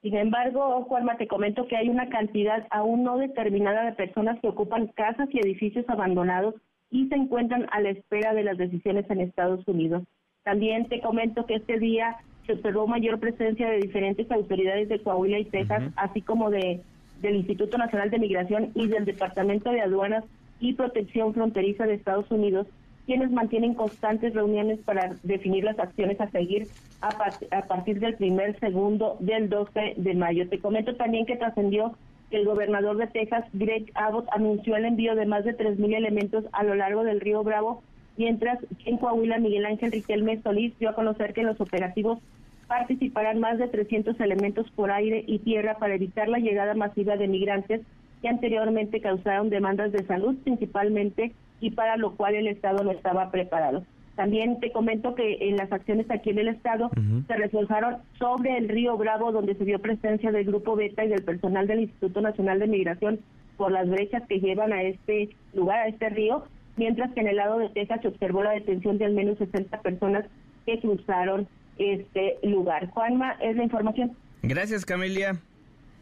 [0.01, 4.47] Sin embargo, Juanma, te comento que hay una cantidad aún no determinada de personas que
[4.47, 6.55] ocupan casas y edificios abandonados
[6.89, 10.03] y se encuentran a la espera de las decisiones en Estados Unidos.
[10.43, 15.39] También te comento que este día se observó mayor presencia de diferentes autoridades de Coahuila
[15.39, 16.81] y Texas, así como de
[17.21, 20.23] del Instituto Nacional de Migración y del Departamento de Aduanas
[20.59, 22.67] y Protección Fronteriza de Estados Unidos,
[23.05, 26.67] quienes mantienen constantes reuniones para definir las acciones a seguir
[27.01, 30.47] a, a partir del primer segundo del 12 de mayo.
[30.47, 31.93] Te comento también que trascendió
[32.29, 36.45] que el gobernador de Texas, Greg Abbott, anunció el envío de más de 3.000 elementos
[36.51, 37.83] a lo largo del río Bravo
[38.19, 42.19] mientras en Coahuila Miguel Ángel Riquelme Solís dio a conocer que en los operativos
[42.67, 47.29] participarán más de 300 elementos por aire y tierra para evitar la llegada masiva de
[47.29, 47.81] migrantes
[48.21, 53.31] que anteriormente causaron demandas de salud principalmente y para lo cual el Estado no estaba
[53.31, 53.85] preparado.
[54.17, 56.91] También te comento que en las acciones aquí en el Estado
[57.25, 61.23] se reforzaron sobre el río Bravo, donde se dio presencia del Grupo Beta y del
[61.23, 63.19] personal del Instituto Nacional de Migración
[63.55, 66.43] por las brechas que llevan a este lugar, a este río,
[66.79, 69.81] mientras que en el lado de Texas se observó la detención de al menos 60
[69.81, 70.25] personas
[70.65, 72.89] que cruzaron este lugar.
[72.89, 74.15] Juanma, es la información.
[74.41, 75.41] Gracias, Camelia.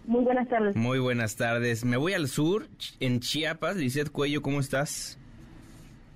[0.06, 0.76] Muy buenas tardes.
[0.76, 1.84] Muy buenas tardes.
[1.84, 2.68] Me voy al sur,
[3.00, 3.76] en Chiapas.
[3.76, 5.20] Lizeth Cuello, ¿cómo estás?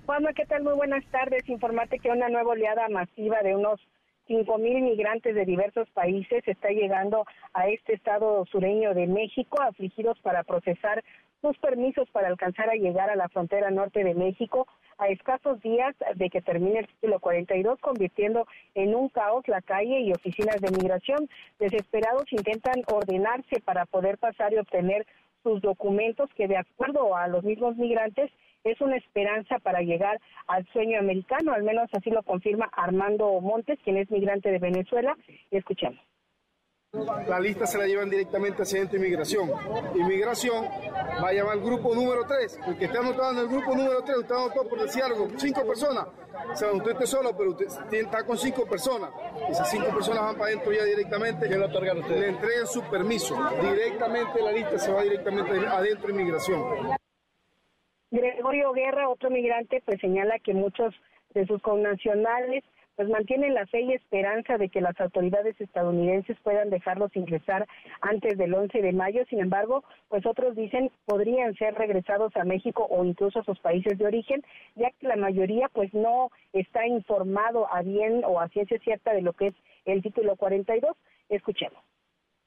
[0.06, 0.62] Juanma, ¿qué tal?
[0.62, 1.46] Muy buenas tardes.
[1.48, 3.80] Informarte que una nueva oleada masiva de unos
[4.28, 10.44] 5.000 migrantes de diversos países está llegando a este estado sureño de México, afligidos para
[10.44, 11.02] procesar
[11.40, 15.96] sus permisos para alcanzar a llegar a la frontera norte de México a escasos días
[16.14, 20.70] de que termine el título 42, convirtiendo en un caos la calle y oficinas de
[20.70, 21.28] migración.
[21.58, 25.04] Desesperados intentan ordenarse para poder pasar y obtener
[25.42, 28.30] sus documentos que de acuerdo a los mismos migrantes
[28.64, 33.78] es una esperanza para llegar al sueño americano, al menos así lo confirma Armando Montes,
[33.82, 35.16] quien es migrante de Venezuela,
[35.50, 36.00] y escuchemos.
[37.26, 39.50] La lista se la llevan directamente hacia de inmigración.
[39.94, 40.66] Inmigración
[41.24, 42.60] va a llamar al grupo número 3.
[42.66, 45.66] El que está anotado en el grupo número 3, usted anotó por decir algo, cinco
[45.66, 46.06] personas.
[46.52, 49.10] O sea, usted está solo, pero usted está con cinco personas.
[49.48, 51.48] Esas cinco personas van para adentro ya directamente.
[51.48, 52.14] ¿Quién lo otorga a usted?
[52.14, 53.38] Le entregan su permiso.
[53.62, 56.62] Directamente la lista se va directamente adentro de inmigración.
[58.12, 60.94] Gregorio Guerra, otro migrante, pues señala que muchos
[61.32, 62.62] de sus connacionales
[62.94, 67.66] pues mantienen la fe y esperanza de que las autoridades estadounidenses puedan dejarlos ingresar
[68.02, 69.24] antes del 11 de mayo.
[69.30, 73.96] Sin embargo, pues otros dicen podrían ser regresados a México o incluso a sus países
[73.96, 74.42] de origen,
[74.76, 79.22] ya que la mayoría pues no está informado a bien o a ciencia cierta de
[79.22, 79.54] lo que es
[79.86, 80.94] el título 42.
[81.30, 81.91] Escuchemos.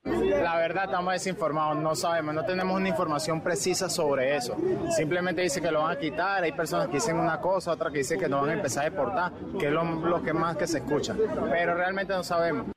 [0.06, 4.56] La verdad estamos desinformados, no sabemos, no tenemos una información precisa sobre eso.
[4.96, 8.00] Simplemente dice que lo van a quitar, hay personas que dicen una cosa, otras que
[8.00, 10.78] dicen que no van a empezar a deportar, que es lo, que más que se
[10.78, 11.15] escucha,
[11.50, 12.68] pero realmente no sabemos.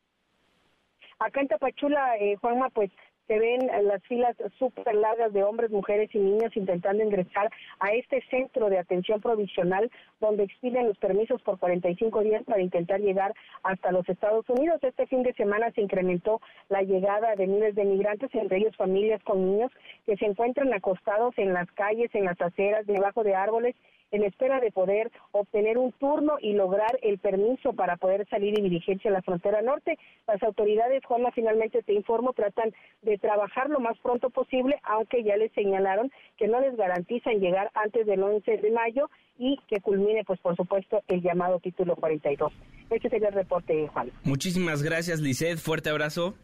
[1.19, 2.91] Acá en Tapachula, eh, Juanma, pues
[3.29, 8.23] se ven las filas súper largas de hombres, mujeres y niños intentando ingresar a este
[8.31, 13.93] centro de atención provisional donde expiden los permisos por 45 días para intentar llegar hasta
[13.93, 14.83] los Estados Unidos.
[14.83, 19.23] Este fin de semana se incrementó la llegada de miles de migrantes, entre ellos familias
[19.23, 19.71] con niños
[20.07, 23.77] que se encuentran acostados en las calles, en las aceras, debajo de árboles
[24.11, 28.63] en espera de poder obtener un turno y lograr el permiso para poder salir y
[28.63, 29.99] dirigirse a la frontera norte.
[30.27, 35.37] Las autoridades, Juanma, finalmente te informo, tratan de trabajar lo más pronto posible, aunque ya
[35.37, 40.25] les señalaron que no les garantizan llegar antes del 11 de mayo y que culmine,
[40.25, 42.53] pues por supuesto, el llamado título 42.
[42.91, 44.11] Este sería el reporte, Juan.
[44.25, 45.59] Muchísimas gracias, Lisset.
[45.59, 46.35] Fuerte abrazo.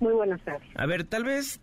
[0.00, 0.68] Muy buenas tardes.
[0.74, 1.60] A ver, tal vez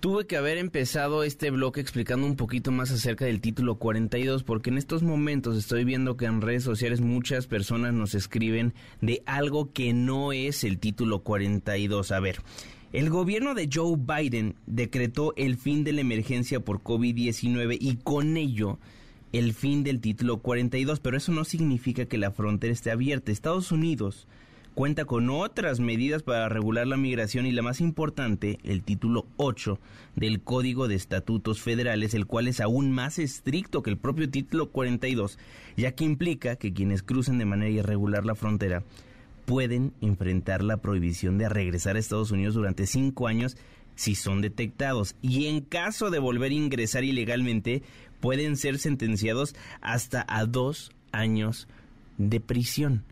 [0.00, 4.70] Tuve que haber empezado este bloque explicando un poquito más acerca del título 42 porque
[4.70, 9.72] en estos momentos estoy viendo que en redes sociales muchas personas nos escriben de algo
[9.72, 12.12] que no es el título 42.
[12.12, 12.36] A ver,
[12.92, 18.36] el gobierno de Joe Biden decretó el fin de la emergencia por COVID-19 y con
[18.36, 18.78] ello
[19.32, 23.32] el fin del título 42, pero eso no significa que la frontera esté abierta.
[23.32, 24.28] Estados Unidos
[24.78, 29.80] cuenta con otras medidas para regular la migración y la más importante, el título 8
[30.14, 34.70] del Código de Estatutos Federales, el cual es aún más estricto que el propio título
[34.70, 35.36] 42,
[35.76, 38.84] ya que implica que quienes crucen de manera irregular la frontera
[39.46, 43.56] pueden enfrentar la prohibición de regresar a Estados Unidos durante cinco años
[43.96, 47.82] si son detectados y en caso de volver a ingresar ilegalmente
[48.20, 51.66] pueden ser sentenciados hasta a dos años
[52.16, 53.02] de prisión.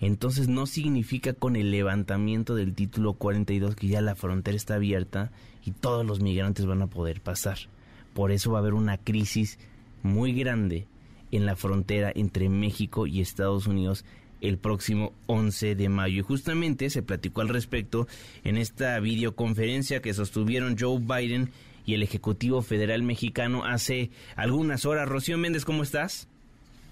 [0.00, 5.30] Entonces no significa con el levantamiento del título 42 que ya la frontera está abierta
[5.64, 7.58] y todos los migrantes van a poder pasar.
[8.14, 9.58] Por eso va a haber una crisis
[10.02, 10.86] muy grande
[11.32, 14.04] en la frontera entre México y Estados Unidos
[14.40, 16.20] el próximo 11 de mayo.
[16.20, 18.06] Y justamente se platicó al respecto
[18.44, 21.50] en esta videoconferencia que sostuvieron Joe Biden
[21.84, 25.08] y el Ejecutivo Federal Mexicano hace algunas horas.
[25.08, 26.28] Rocío Méndez, ¿cómo estás?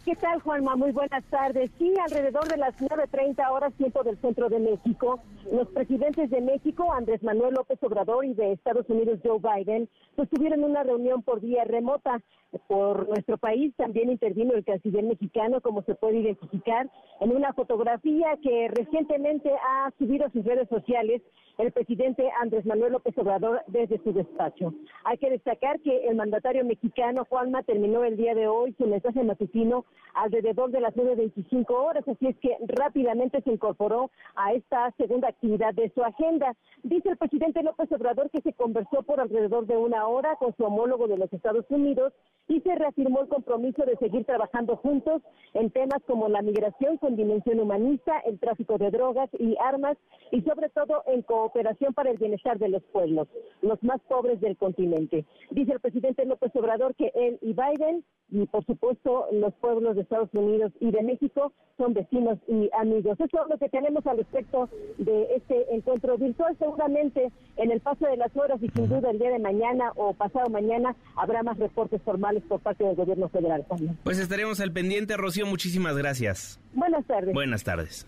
[0.05, 0.77] ¿Qué tal, Juanma?
[0.77, 1.71] Muy buenas tardes.
[1.79, 5.19] Sí, alrededor de las 9.30 horas tiempo del centro de México,
[5.51, 9.89] los presidentes de México, Andrés Manuel López Obrador, y de Estados Unidos, Joe Biden,
[10.31, 12.21] tuvieron una reunión por vía remota.
[12.69, 16.89] Por nuestro país también intervino el canciller mexicano, como se puede identificar,
[17.21, 21.21] en una fotografía que recientemente ha subido a sus redes sociales
[21.59, 24.73] el presidente Andrés Manuel López Obrador desde su despacho.
[25.05, 29.23] Hay que destacar que el mandatario mexicano, Juanma, terminó el día de hoy su mensaje
[29.23, 29.85] matutino
[30.15, 35.75] alrededor de las 9.25 horas, así es que rápidamente se incorporó a esta segunda actividad
[35.75, 36.55] de su agenda.
[36.83, 40.65] Dice el presidente López Obrador que se conversó por alrededor de una hora con su
[40.65, 42.13] homólogo de los Estados Unidos
[42.49, 45.23] y se reafirmó el compromiso de seguir trabajando juntos
[45.55, 49.97] en temas como la migración con dimensión humanista, el tráfico de drogas y armas
[50.31, 53.29] y sobre todo en cooperación para el bienestar de los pueblos,
[53.63, 55.25] los más pobres del continente.
[55.51, 59.97] Dice el presidente López Obrador que él y Biden y por supuesto los pueblos pueblos
[59.97, 63.19] de Estados Unidos y de México son vecinos y amigos.
[63.21, 64.69] Eso es lo que tenemos al respecto
[64.99, 66.57] de este encuentro virtual.
[66.59, 70.15] Seguramente en el paso de las horas y sin duda el día de mañana o
[70.15, 73.99] pasado mañana habrá más reportes formales por parte del gobierno federal también.
[74.05, 75.47] Pues estaremos al pendiente, Rocío.
[75.47, 76.61] Muchísimas gracias.
[76.73, 77.35] Buenas tardes.
[77.35, 78.07] Buenas tardes.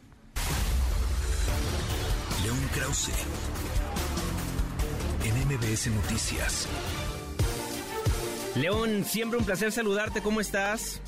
[2.45, 3.11] León Krause,
[5.25, 6.69] en MBS Noticias.
[8.55, 10.23] León, siempre un placer saludarte.
[10.23, 11.03] ¿Cómo estás?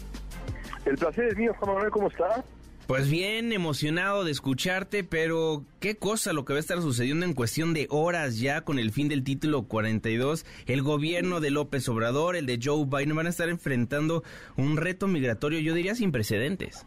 [0.89, 1.91] El placer es mío, Juan Manuel.
[1.91, 2.43] ¿Cómo estás?
[2.87, 7.35] Pues bien, emocionado de escucharte, pero qué cosa lo que va a estar sucediendo en
[7.35, 10.47] cuestión de horas ya con el fin del título 42.
[10.67, 14.23] El gobierno de López Obrador, el de Joe Biden, van a estar enfrentando
[14.57, 16.87] un reto migratorio, yo diría, sin precedentes.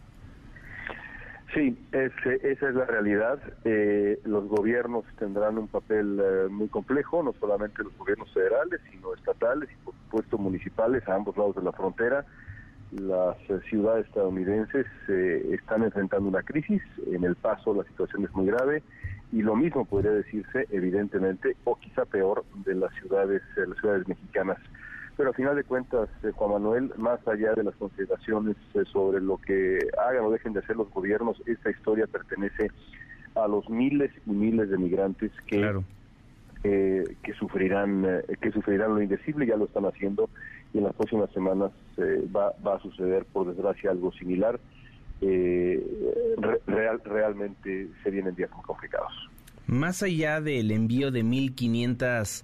[1.54, 3.40] Sí, esa es la realidad.
[3.66, 9.14] Eh, los gobiernos tendrán un papel eh, muy complejo, no solamente los gobiernos federales, sino
[9.14, 12.26] estatales y por supuesto municipales a ambos lados de la frontera.
[12.92, 16.82] Las eh, ciudades estadounidenses están enfrentando una crisis.
[17.12, 18.84] En el paso la situación es muy grave
[19.32, 24.58] y lo mismo podría decirse, evidentemente, o quizá peor, de las ciudades, las ciudades mexicanas.
[25.18, 29.22] Pero a final de cuentas, eh, Juan Manuel, más allá de las consideraciones eh, sobre
[29.22, 32.72] lo que hagan o dejen de hacer los gobiernos, esta historia pertenece
[33.36, 35.82] a los miles y miles de migrantes que
[36.64, 38.06] eh, que sufrirán
[38.40, 40.30] que sufrirán lo indecible, ya lo están haciendo
[40.74, 44.60] y en las próximas semanas va, va a suceder por desgracia algo similar.
[45.20, 49.12] real, realmente se vienen días muy complicados.
[49.68, 52.44] Más allá del envío de 1.500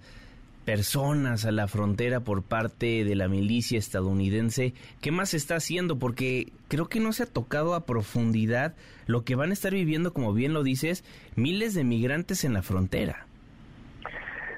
[0.67, 4.73] personas a la frontera por parte de la milicia estadounidense.
[4.99, 5.97] ¿Qué más se está haciendo?
[5.97, 10.11] Porque creo que no se ha tocado a profundidad lo que van a estar viviendo,
[10.11, 11.05] como bien lo dices,
[11.37, 13.27] miles de migrantes en la frontera.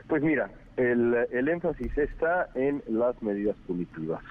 [0.08, 0.49] Pues mira,
[0.80, 4.24] el, énfasis está en las medidas punitivas.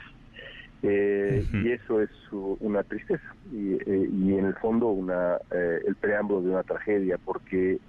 [0.82, 5.96] Eh, y eso es una tristeza y, eh, y, en el fondo una eh, el
[5.96, 7.80] preámbulo de una tragedia porque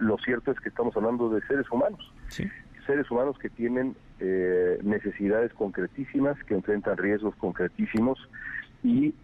[0.00, 2.50] lo cierto es que estamos hablando de seres humanos ¿Sí?
[2.84, 3.94] seres humanos que tienen
[4.82, 8.18] necesidades concretísimas, que enfrentan riesgos concretísimos
[8.82, 9.14] y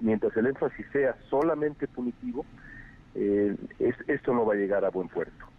[0.00, 2.46] mientras el énfasis sea solamente punitivo,
[3.16, 5.51] esto no va a llegar a buen puerto.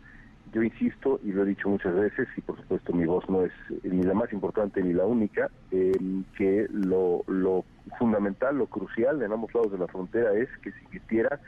[0.52, 3.52] Yo insisto, y lo he dicho muchas veces, y por supuesto mi voz no es
[3.84, 7.66] ni la más importante ni la única, que lo, lo
[7.98, 11.40] fundamental, lo crucial en ambos lados de la frontera es que se invirtiera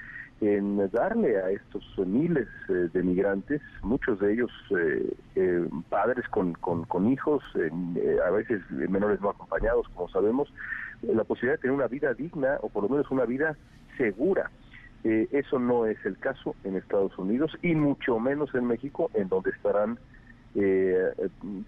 [0.41, 6.53] en darle a estos miles eh, de migrantes, muchos de ellos eh, eh, padres con,
[6.53, 7.43] con, hijos,
[8.25, 10.51] a veces menores no acompañados, como sabemos,
[11.01, 13.55] la posibilidad de tener una vida digna o por lo menos una vida
[13.97, 14.51] segura.
[15.05, 19.51] Eso no es el caso en Estados Unidos y mucho menos en México, en donde
[19.51, 19.99] estarán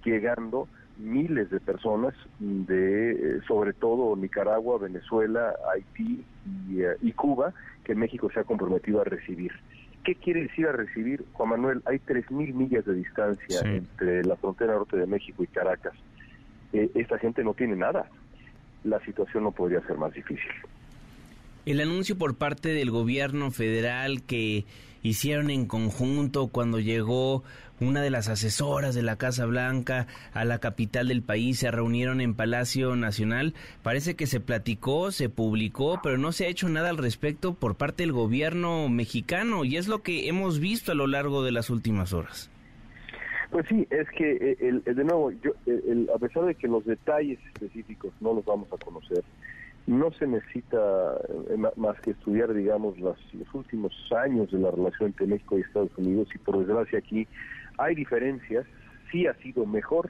[0.04, 6.24] llegando miles de personas de sobre todo Nicaragua, Venezuela, Haití
[6.70, 9.52] y, y Cuba que México se ha comprometido a recibir.
[10.08, 11.82] ¿Qué quiere decir a recibir, Juan Manuel?
[11.86, 15.94] Hay 3.000 millas de distancia entre la frontera norte de México y Caracas.
[16.72, 18.10] Eh, esta gente no tiene nada.
[18.86, 20.50] La situación no podría ser más difícil.
[21.68, 24.64] El anuncio por parte del gobierno federal que
[25.04, 27.44] hicieron en conjunto cuando llegó
[27.82, 32.22] una de las asesoras de la Casa Blanca a la capital del país, se reunieron
[32.22, 33.54] en Palacio Nacional.
[33.84, 37.76] Parece que se platicó, se publicó, pero no se ha hecho nada al respecto por
[37.76, 41.70] parte del gobierno mexicano y es lo que hemos visto a lo largo de las
[41.70, 42.50] últimas horas.
[43.52, 45.52] Pues sí, es que eh, el, de nuevo, yo,
[46.16, 49.22] a pesar de que los detalles específicos no los vamos a conocer,
[49.88, 50.78] no se necesita
[51.50, 53.18] eh, más que estudiar, digamos, los
[53.54, 57.26] últimos años de la relación entre México y Estados Unidos y por desgracia aquí
[57.78, 58.66] hay diferencias,
[59.12, 60.10] sí ha sido mejor,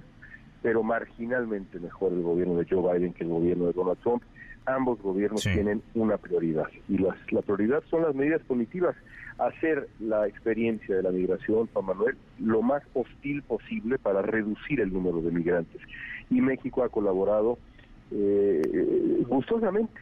[0.63, 4.23] pero marginalmente mejor el gobierno de Joe Biden que el gobierno de Donald Trump.
[4.65, 8.97] Ambos gobiernos tienen una prioridad y las, la prioridad son las medidas punitivas,
[9.37, 14.91] hacer la experiencia de la migración, Juan Manuel, lo más hostil posible para reducir el
[14.91, 15.81] número de migrantes.
[16.29, 17.57] Y México ha colaborado
[18.12, 20.01] eh, gustosamente.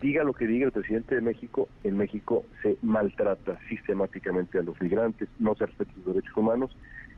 [0.00, 4.80] Diga lo que diga el presidente de México, en México se maltrata sistemáticamente a los
[4.80, 6.70] migrantes, no se respetan los derechos humanos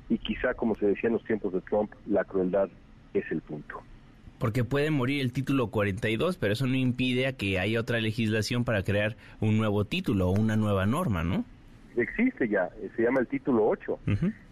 [0.09, 2.71] y quizá, como se decía en los tiempos de Trump, la crueldad
[3.13, 3.83] es el punto.
[4.39, 8.65] Porque puede morir el título 42, pero eso no impide a que haya otra legislación
[8.65, 11.45] para crear un nuevo título o una nueva norma, ¿no?
[11.97, 13.99] Existe ya, se llama el título 8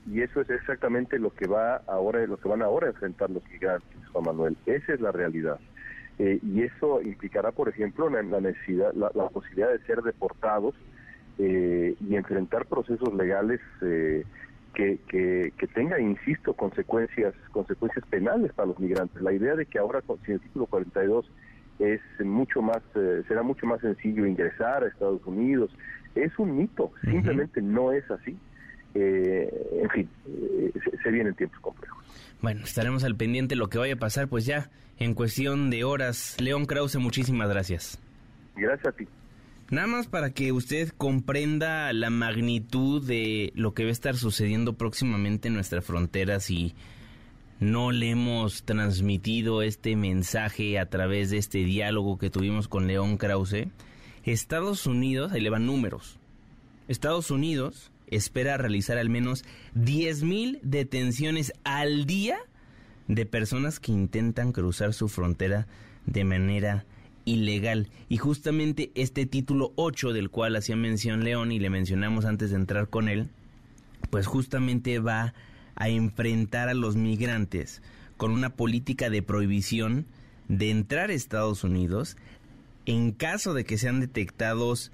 [0.06, 3.42] y eso es exactamente lo que va ahora, lo que van ahora a enfrentar los
[3.50, 4.56] migrantes, Juan Manuel.
[4.66, 5.58] Esa es la realidad.
[6.18, 10.74] Eh, y eso implicará, por ejemplo, la, necesidad, la, posibilidad de ser deportados
[11.38, 14.24] eh, y enfrentar procesos legales eh,
[14.74, 19.20] que, que, que, tengan, insisto, consecuencias consecuencias penales para los migrantes.
[19.20, 21.30] La idea de que ahora, sin el título 42,
[21.78, 25.70] es mucho más, eh, será mucho más sencillo ingresar a Estados Unidos.
[26.14, 28.38] Es un mito, simplemente no es así.
[28.98, 32.02] Eh, en fin, eh, se, se, vienen tiempos complejos.
[32.40, 36.36] Bueno, estaremos al pendiente lo que vaya a pasar, pues ya en cuestión de horas.
[36.40, 37.98] León Krause, muchísimas gracias.
[38.56, 39.06] Gracias a ti.
[39.68, 44.74] Nada más para que usted comprenda la magnitud de lo que va a estar sucediendo
[44.74, 46.74] próximamente en nuestra frontera si
[47.58, 53.18] no le hemos transmitido este mensaje a través de este diálogo que tuvimos con León
[53.18, 53.66] Krause.
[54.24, 56.18] Estados Unidos, ahí le van números.
[56.88, 59.44] Estados Unidos espera realizar al menos
[59.74, 62.38] 10.000 detenciones al día
[63.08, 65.66] de personas que intentan cruzar su frontera
[66.06, 66.86] de manera
[67.24, 67.88] ilegal.
[68.08, 72.56] Y justamente este título 8 del cual hacía mención León y le mencionamos antes de
[72.56, 73.28] entrar con él,
[74.10, 75.34] pues justamente va
[75.74, 77.82] a enfrentar a los migrantes
[78.16, 80.06] con una política de prohibición
[80.48, 82.16] de entrar a Estados Unidos
[82.86, 84.92] en caso de que sean detectados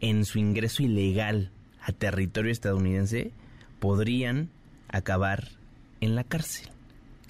[0.00, 1.50] en su ingreso ilegal
[1.94, 3.32] territorio estadounidense,
[3.78, 4.50] podrían
[4.88, 5.48] acabar
[6.00, 6.70] en la cárcel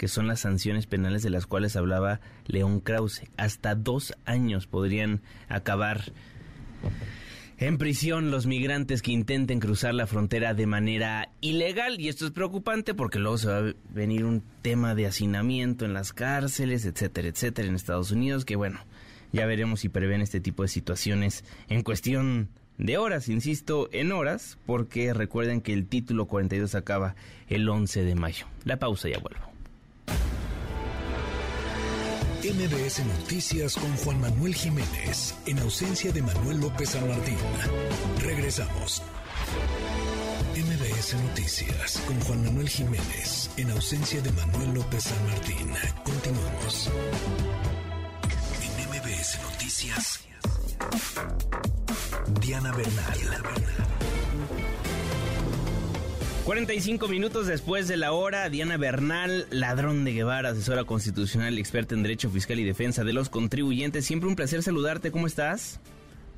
[0.01, 3.21] que son las sanciones penales de las cuales hablaba León Krause.
[3.37, 6.11] Hasta dos años podrían acabar
[7.59, 11.99] en prisión los migrantes que intenten cruzar la frontera de manera ilegal.
[11.99, 15.93] Y esto es preocupante porque luego se va a venir un tema de hacinamiento en
[15.93, 18.79] las cárceles, etcétera, etcétera, en Estados Unidos, que bueno,
[19.31, 24.57] ya veremos si prevén este tipo de situaciones en cuestión de horas, insisto, en horas,
[24.65, 27.15] porque recuerden que el título 42 acaba
[27.47, 28.47] el 11 de mayo.
[28.63, 29.51] La pausa ya vuelvo.
[32.43, 37.37] MBS Noticias con Juan Manuel Jiménez, en ausencia de Manuel López San Martín.
[38.23, 39.03] Regresamos.
[40.55, 45.71] MBS Noticias con Juan Manuel Jiménez, en ausencia de Manuel López San Martín.
[46.03, 46.89] Continuamos.
[48.63, 50.25] En MBS Noticias,
[52.41, 53.17] Diana Bernal.
[56.45, 61.95] 45 minutos después de la hora, Diana Bernal, ladrón de Guevara, asesora constitucional y experta
[61.95, 64.05] en Derecho Fiscal y Defensa de los Contribuyentes.
[64.05, 65.11] Siempre un placer saludarte.
[65.11, 65.79] ¿Cómo estás?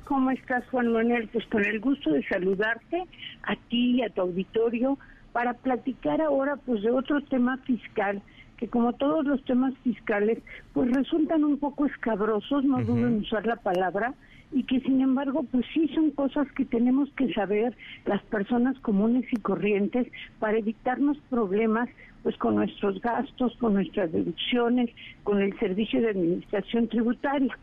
[0.04, 1.28] ¿Cómo estás, Juan Manuel?
[1.32, 3.02] Pues con el gusto de saludarte
[3.42, 4.98] a ti y a tu auditorio
[5.32, 8.22] para platicar ahora pues de otro tema fiscal
[8.56, 10.38] que como todos los temas fiscales
[10.72, 14.14] pues resultan un poco escabrosos, no uh en usar la palabra,
[14.52, 17.76] y que sin embargo pues sí son cosas que tenemos que saber
[18.06, 20.06] las personas comunes y corrientes
[20.38, 21.88] para evitarnos problemas
[22.22, 24.90] pues con nuestros gastos, con nuestras deducciones,
[25.24, 27.56] con el servicio de administración tributaria.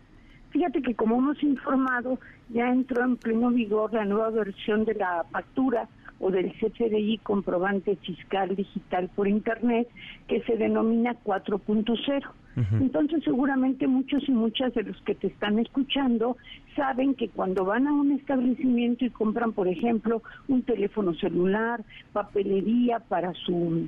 [0.52, 2.20] Fíjate que como hemos informado,
[2.50, 5.88] ya entró en pleno vigor la nueva versión de la factura
[6.22, 9.88] o del CFDI comprobante fiscal digital por Internet,
[10.28, 12.32] que se denomina 4.0.
[12.80, 16.36] Entonces seguramente muchos y muchas de los que te están escuchando
[16.76, 23.00] saben que cuando van a un establecimiento y compran, por ejemplo, un teléfono celular, papelería
[23.00, 23.88] para su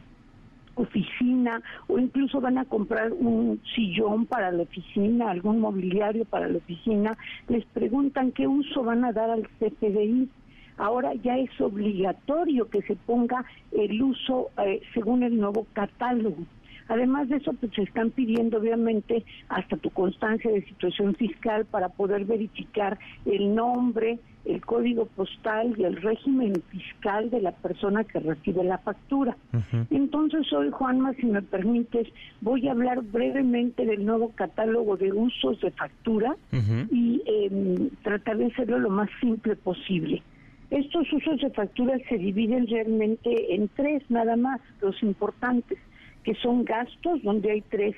[0.76, 6.58] oficina o incluso van a comprar un sillón para la oficina, algún mobiliario para la
[6.58, 7.18] oficina,
[7.48, 10.30] les preguntan qué uso van a dar al CFDI.
[10.78, 16.38] Ahora ya es obligatorio que se ponga el uso eh, según el nuevo catálogo.
[16.88, 21.90] Además de eso, pues se están pidiendo obviamente hasta tu constancia de situación fiscal para
[21.90, 28.20] poder verificar el nombre, el código postal y el régimen fiscal de la persona que
[28.20, 29.38] recibe la factura.
[29.90, 32.08] Entonces hoy, Juanma, si me permites,
[32.42, 36.36] voy a hablar brevemente del nuevo catálogo de usos de factura
[36.92, 40.22] y eh, tratar de hacerlo lo más simple posible.
[40.74, 45.78] Estos usos de factura se dividen realmente en tres nada más, los importantes
[46.24, 47.96] que son gastos, donde hay tres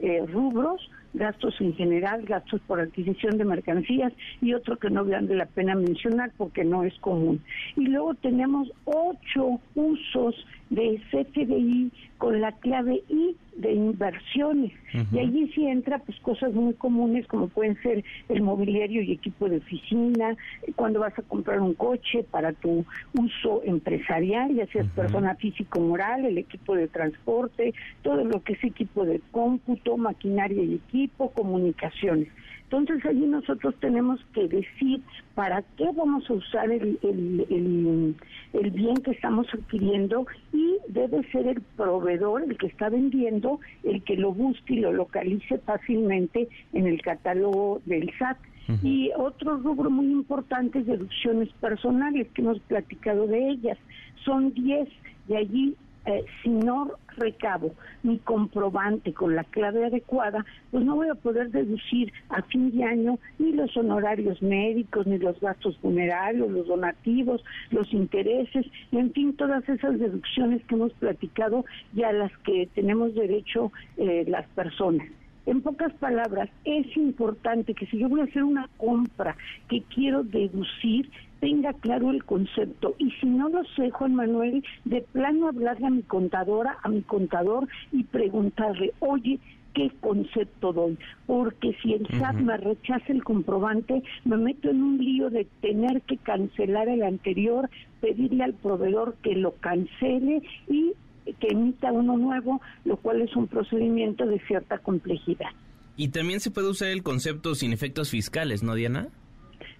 [0.00, 5.34] eh, rubros, gastos en general, gastos por adquisición de mercancías y otro que no vale
[5.34, 7.42] la pena mencionar porque no es común.
[7.76, 10.34] Y luego tenemos ocho usos
[10.70, 14.72] de CFDI con la clave I de inversiones.
[15.12, 19.48] Y allí sí entra pues cosas muy comunes como pueden ser el mobiliario y equipo
[19.48, 20.36] de oficina,
[20.74, 26.24] cuando vas a comprar un coche para tu uso empresarial, ya seas persona físico moral,
[26.24, 32.28] el equipo de transporte, todo lo que es equipo de cómputo, maquinaria y equipo, comunicaciones.
[32.70, 35.00] Entonces allí nosotros tenemos que decir
[35.36, 41.60] para qué vamos a usar el, el, bien que estamos adquiriendo y debe ser el
[41.76, 47.00] proveedor, el que está vendiendo, el que lo busque y lo localice fácilmente en el
[47.02, 48.38] catálogo del SAT.
[48.82, 53.78] Y otro rubro muy importante es deducciones personales, que hemos platicado de ellas.
[54.24, 54.88] Son 10
[55.28, 55.76] y allí
[56.06, 61.50] eh, si no recabo mi comprobante con la clave adecuada, pues no voy a poder
[61.50, 67.44] deducir a fin de año ni los honorarios médicos, ni los gastos funerarios, los donativos,
[67.70, 73.14] los intereses, en fin, todas esas deducciones que hemos platicado y a las que tenemos
[73.14, 75.08] derecho eh, las personas.
[75.46, 79.36] En pocas palabras, es importante que si yo voy a hacer una compra
[79.68, 81.08] que quiero deducir,
[81.40, 82.96] tenga claro el concepto.
[82.98, 87.02] Y si no lo sé, Juan Manuel, de plano hablarle a mi contadora, a mi
[87.02, 89.38] contador y preguntarle, oye,
[89.72, 90.98] ¿qué concepto doy?
[91.26, 96.02] Porque si el SAT me rechaza el comprobante, me meto en un lío de tener
[96.02, 97.70] que cancelar el anterior,
[98.00, 100.94] pedirle al proveedor que lo cancele y
[101.34, 105.50] que emita uno nuevo, lo cual es un procedimiento de cierta complejidad.
[105.96, 109.08] Y también se puede usar el concepto sin efectos fiscales, ¿no, Diana?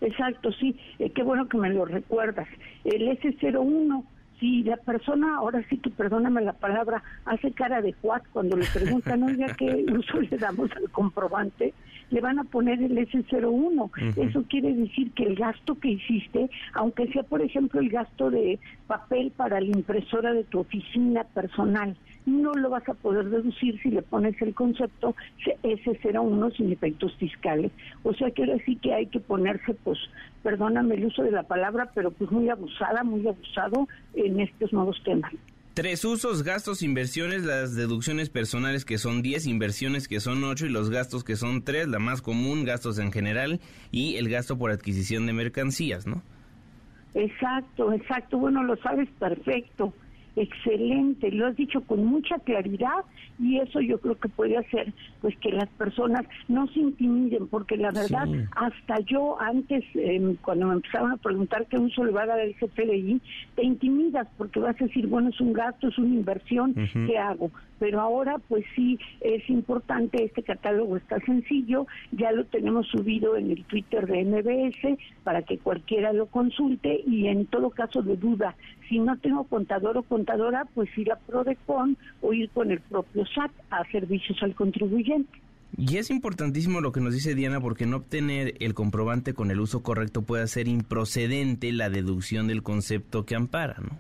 [0.01, 0.77] Exacto, sí.
[0.99, 2.49] Eh, qué bueno que me lo recuerdas.
[2.85, 4.05] El S01
[4.39, 8.67] si la persona, ahora sí que perdóname la palabra, hace cara de Juat cuando le
[8.67, 11.75] preguntan, oiga, ¿qué uso le damos al comprobante?
[12.11, 13.91] Le van a poner el S01.
[14.17, 18.61] Eso quiere decir que el gasto que hiciste, aunque sea, por ejemplo, el gasto de
[18.87, 23.91] papel para la impresora de tu oficina personal, no lo vas a poder deducir si
[23.91, 25.15] le pones el concepto
[25.63, 27.73] S01 sin efectos fiscales.
[28.03, 29.99] O sea que ahora sí que hay que ponerse, pues,
[30.47, 34.97] perdóname el uso de la palabra, pero pues muy abusada, muy abusado en estos nuevos
[35.03, 35.33] temas.
[35.75, 40.69] Tres usos, gastos, inversiones, las deducciones personales que son 10, inversiones que son 8 y
[40.69, 43.59] los gastos que son 3, la más común, gastos en general
[43.91, 46.23] y el gasto por adquisición de mercancías, ¿no?
[47.15, 48.39] Exacto, exacto.
[48.39, 49.93] Bueno, lo sabes perfecto
[50.37, 53.05] excelente, lo has dicho con mucha claridad
[53.39, 57.77] y eso yo creo que puede hacer pues que las personas no se intimiden porque
[57.77, 62.23] la verdad hasta yo antes em, cuando me empezaron a preguntar qué uso le va
[62.23, 63.21] a dar el CFDI
[63.55, 67.51] te intimidas porque vas a decir bueno es un gasto, es una inversión, ¿qué hago?
[67.79, 73.51] Pero ahora pues sí es importante, este catálogo está sencillo, ya lo tenemos subido en
[73.51, 78.57] el Twitter de MBS para que cualquiera lo consulte y en todo caso de duda,
[78.89, 83.25] si no tengo contador o contadora, pues ir a Prodecon o ir con el propio
[83.27, 85.41] SAT a servicios al contribuyente.
[85.77, 89.61] Y es importantísimo lo que nos dice Diana porque no obtener el comprobante con el
[89.61, 93.99] uso correcto puede hacer improcedente la deducción del concepto que ampara, ¿no?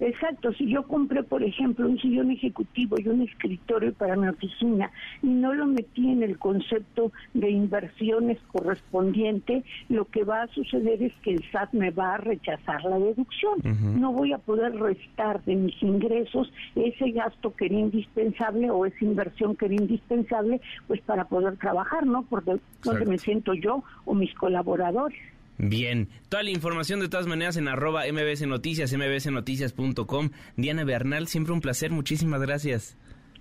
[0.00, 4.92] Exacto, si yo compré, por ejemplo, un sillón ejecutivo y un escritorio para mi oficina
[5.22, 11.02] y no lo metí en el concepto de inversiones correspondiente, lo que va a suceder
[11.02, 13.58] es que el SAT me va a rechazar la deducción.
[13.98, 19.04] No voy a poder restar de mis ingresos ese gasto que era indispensable o esa
[19.04, 22.22] inversión que era indispensable, pues para poder trabajar, ¿no?
[22.22, 25.37] Por donde me siento yo o mis colaboradores.
[25.58, 30.30] Bien, toda la información de todas maneras en arroba mbs noticias, mbsnoticias.com.
[30.56, 32.96] Diana Bernal, siempre un placer, muchísimas gracias.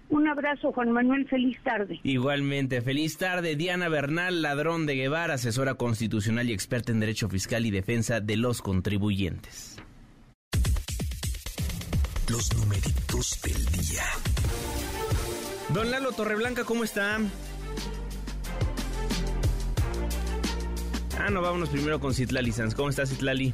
[0.10, 2.00] Un abrazo, Juan Manuel, feliz tarde.
[2.04, 3.56] Igualmente, feliz tarde.
[3.56, 8.38] Diana Bernal, ladrón de Guevara, asesora constitucional y experta en Derecho Fiscal y Defensa de
[8.38, 9.78] los Contribuyentes.
[12.30, 14.04] Los numeritos del día.
[15.74, 17.20] Don Lalo Torreblanca, ¿cómo está?
[21.20, 22.76] Ah, no, vámonos primero con Citlali Sanz.
[22.76, 23.54] ¿Cómo estás, Citlali?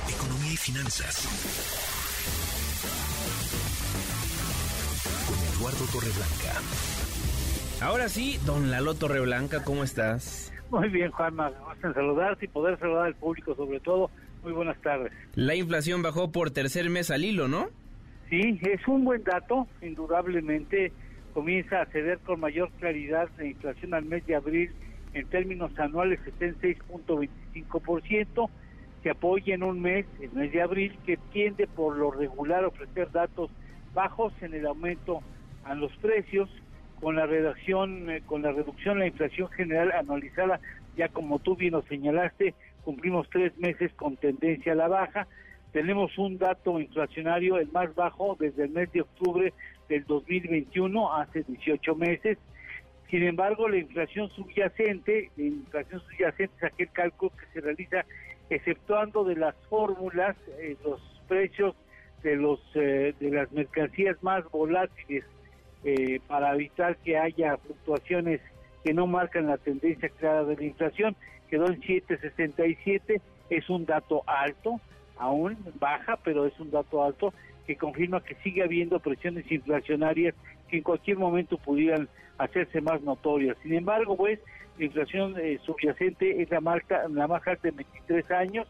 [0.07, 1.76] Economía y finanzas.
[5.57, 6.61] Eduardo Torreblanca.
[7.81, 10.53] Ahora sí, don Lalo Torreblanca, ¿cómo estás?
[10.71, 11.51] Muy bien, Juanma.
[11.83, 14.11] Me saludarte y poder saludar al público, sobre todo.
[14.43, 15.13] Muy buenas tardes.
[15.35, 17.69] La inflación bajó por tercer mes al hilo, ¿no?
[18.29, 19.67] Sí, es un buen dato.
[19.81, 20.93] Indudablemente
[21.33, 24.71] comienza a ceder con mayor claridad la inflación al mes de abril
[25.15, 28.51] en términos anuales está en 6.25%.
[29.03, 32.69] Se apoya en un mes, el mes de abril, que tiende por lo regular a
[32.69, 33.51] ofrecer datos
[33.95, 35.23] bajos en el aumento
[35.67, 36.49] a los precios
[37.01, 40.61] con la redacción, eh, con la reducción de la inflación general anualizada,
[40.97, 42.55] ya como tú bien lo señalaste,
[42.85, 45.27] cumplimos tres meses con tendencia a la baja,
[45.73, 49.53] tenemos un dato inflacionario el más bajo desde el mes de octubre
[49.89, 52.39] del 2021, hace 18 meses.
[53.11, 58.07] Sin embargo, la inflación subyacente, la inflación subyacente es aquel cálculo que se realiza
[58.49, 61.75] exceptuando de las fórmulas eh, los precios
[62.23, 65.25] de los eh, de las mercancías más volátiles
[65.87, 68.41] eh, para evitar que haya fluctuaciones
[68.83, 71.15] que no marcan la tendencia clara de la inflación,
[71.49, 73.21] quedó en 7.67,
[73.51, 74.81] es un dato alto,
[75.17, 77.33] aún baja, pero es un dato alto
[77.69, 80.35] que confirma que sigue habiendo presiones inflacionarias
[80.69, 82.09] que en cualquier momento pudieran
[82.39, 83.57] hacerse más notorias.
[83.63, 84.41] Sin embargo, pues,
[84.79, 88.67] la inflación eh, subyacente es la, marca, la más alta de 23 años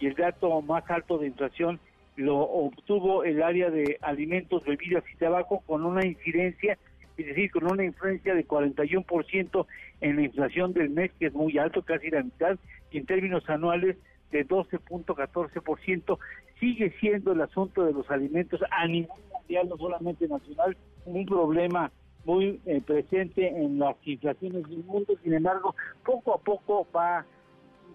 [0.00, 1.78] y el dato más alto de inflación
[2.16, 6.78] lo obtuvo el área de alimentos, bebidas y tabaco con una incidencia,
[7.16, 9.66] es decir, con una influencia de 41%
[10.00, 12.58] en la inflación del mes, que es muy alto, casi la mitad,
[12.90, 13.96] y en términos anuales
[14.30, 16.18] de 12.14%,
[16.58, 21.90] sigue siendo el asunto de los alimentos a nivel mundial, no solamente nacional, un problema
[22.24, 27.24] muy eh, presente en las inflaciones del mundo, sin embargo, poco a poco va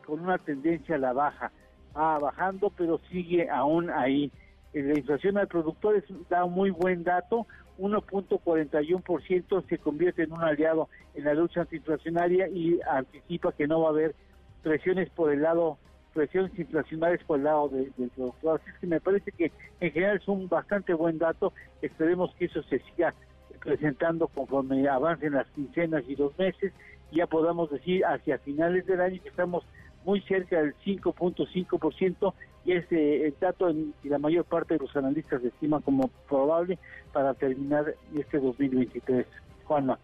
[0.06, 1.52] con una tendencia a la baja,
[1.96, 4.32] va bajando, pero sigue aún ahí.
[4.74, 7.48] Eh, la inflación al productor da un muy buen dato,
[7.80, 13.88] 1.41% se convierte en un aliado en la lucha antiinflacionaria y anticipa que no va
[13.88, 14.16] a haber
[14.62, 15.78] presiones por el lado
[16.14, 18.62] presiones inflacionarias por el lado del productor.
[18.62, 21.54] Así que me parece que en general es un bastante buen dato.
[21.82, 23.14] Esperemos que eso se siga
[23.62, 26.74] presentando conforme avancen las quincenas y los meses.
[27.12, 29.64] Ya podamos decir hacia finales del año que estamos
[30.06, 32.34] muy cerca del 5.5%
[32.66, 36.78] y ese el dato y la mayor parte de los analistas estiman como probable
[37.12, 39.26] para terminar este 2023.
[39.66, 39.98] Juanma.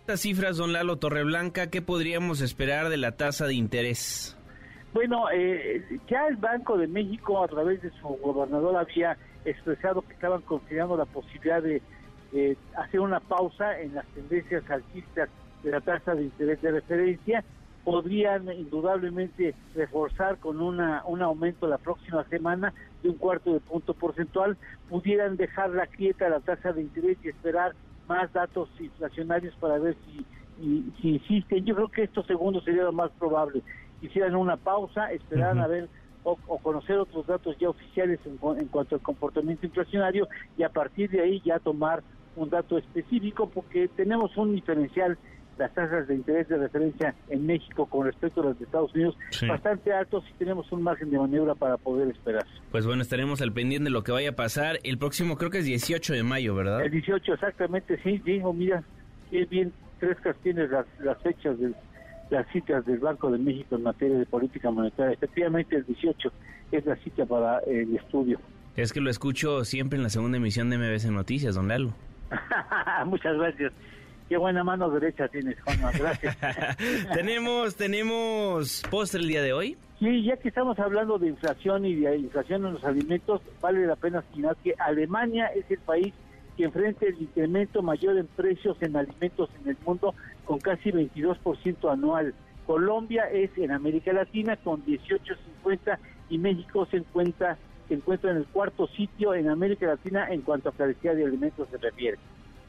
[0.00, 4.36] Estas cifras, don Lalo Torreblanca, ¿qué podríamos esperar de la tasa de interés?
[4.92, 10.12] Bueno, eh, ya el Banco de México a través de su gobernador había expresado que
[10.12, 11.80] estaban considerando la posibilidad de
[12.76, 15.28] hacer una pausa en las tendencias alcistas
[15.62, 17.44] de la tasa de interés de referencia.
[17.84, 22.72] Podrían indudablemente reforzar con una, un aumento la próxima semana
[23.02, 24.56] de un cuarto de punto porcentual.
[24.88, 27.74] Pudieran dejar la quieta la tasa de interés y esperar
[28.08, 30.24] más datos inflacionarios para ver si,
[31.00, 31.64] si insisten.
[31.64, 33.62] Yo creo que esto segundo sería lo más probable
[34.02, 35.88] hicieran una pausa, esperaran a ver
[36.24, 38.36] o, conocer otros datos ya oficiales en,
[38.68, 42.02] cuanto al comportamiento inflacionario y a partir de ahí ya tomar
[42.36, 45.18] un dato específico porque tenemos un diferencial
[45.58, 49.16] las tasas de interés de referencia en México con respecto a las de Estados Unidos
[49.46, 52.44] bastante altos y tenemos un margen de maniobra para poder esperar.
[52.70, 54.78] Pues bueno, estaremos al pendiente de lo que vaya a pasar.
[54.84, 56.82] El próximo creo que es 18 de mayo, ¿verdad?
[56.82, 58.82] El 18, exactamente, sí, digo, mira,
[59.30, 61.74] qué bien frescas tienes las, las fechas del
[62.32, 65.12] las citas del Banco de México en materia de política monetaria.
[65.12, 66.32] Efectivamente, el 18
[66.72, 68.40] es la cita para el estudio.
[68.74, 71.92] Es que lo escucho siempre en la segunda emisión de MBS Noticias, don Lalo.
[73.06, 73.72] Muchas gracias.
[74.28, 75.78] Qué buena mano derecha tienes, Juan.
[75.98, 76.36] Gracias.
[77.14, 79.76] tenemos, tenemos postre el día de hoy.
[79.98, 83.96] Sí, ya que estamos hablando de inflación y de inflación en los alimentos, vale la
[83.96, 86.12] pena señalar que Alemania es el país
[86.56, 90.14] que enfrenta el incremento mayor en precios en alimentos en el mundo
[90.44, 92.34] con casi 22% anual.
[92.66, 95.98] Colombia es en América Latina con 18.50
[96.30, 97.56] y México se encuentra
[97.88, 101.68] se encuentra en el cuarto sitio en América Latina en cuanto a carecía de alimentos
[101.70, 102.18] se refiere.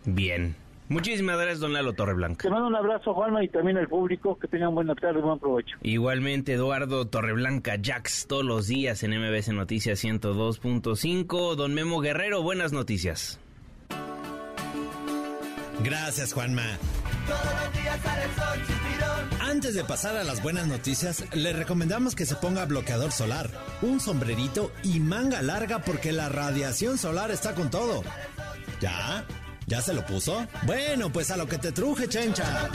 [0.05, 0.55] Bien.
[0.93, 2.43] Muchísimas gracias, don Lalo Torreblanca.
[2.43, 4.37] Te mando un abrazo, Juanma, y también al público.
[4.37, 5.75] Que tengan buena tarde y buen provecho.
[5.81, 11.55] Igualmente, Eduardo Torreblanca, Jax, todos los días en MBS Noticias 102.5.
[11.55, 13.39] Don Memo Guerrero, buenas noticias.
[15.83, 16.77] Gracias, Juanma.
[19.41, 23.49] Antes de pasar a las buenas noticias, le recomendamos que se ponga bloqueador solar,
[23.81, 28.03] un sombrerito y manga larga porque la radiación solar está con todo.
[28.79, 29.25] ¿Ya?
[29.67, 30.45] ¿Ya se lo puso?
[30.65, 32.69] Bueno, pues a lo que te truje, chencha.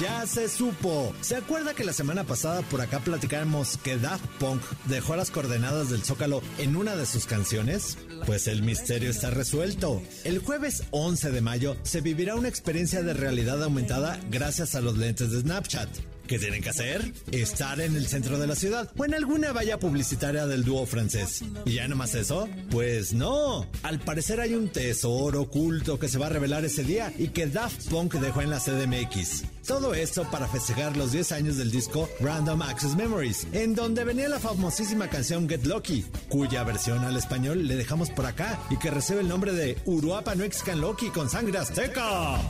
[0.00, 1.14] Ya se supo.
[1.20, 5.90] ¿Se acuerda que la semana pasada por acá platicamos que Daft Punk dejó las coordenadas
[5.90, 7.98] del Zócalo en una de sus canciones?
[8.26, 10.02] Pues el misterio está resuelto.
[10.24, 14.98] El jueves 11 de mayo se vivirá una experiencia de realidad aumentada gracias a los
[14.98, 15.88] lentes de Snapchat.
[16.26, 17.12] ¿Qué tienen que hacer?
[17.30, 21.44] Estar en el centro de la ciudad o en alguna valla publicitaria del dúo francés.
[21.64, 22.48] ¿Y ya nomás eso?
[22.70, 23.66] Pues no.
[23.82, 27.46] Al parecer hay un tesoro oculto que se va a revelar ese día y que
[27.46, 29.44] Daft Punk dejó en la CDMX.
[29.66, 34.28] Todo esto para festejar los 10 años del disco Random Access Memories, en donde venía
[34.28, 38.90] la famosísima canción Get Lucky, cuya versión al español le dejamos por acá y que
[38.90, 42.40] recibe el nombre de Uruapa Mexican Loki con sangre azteca.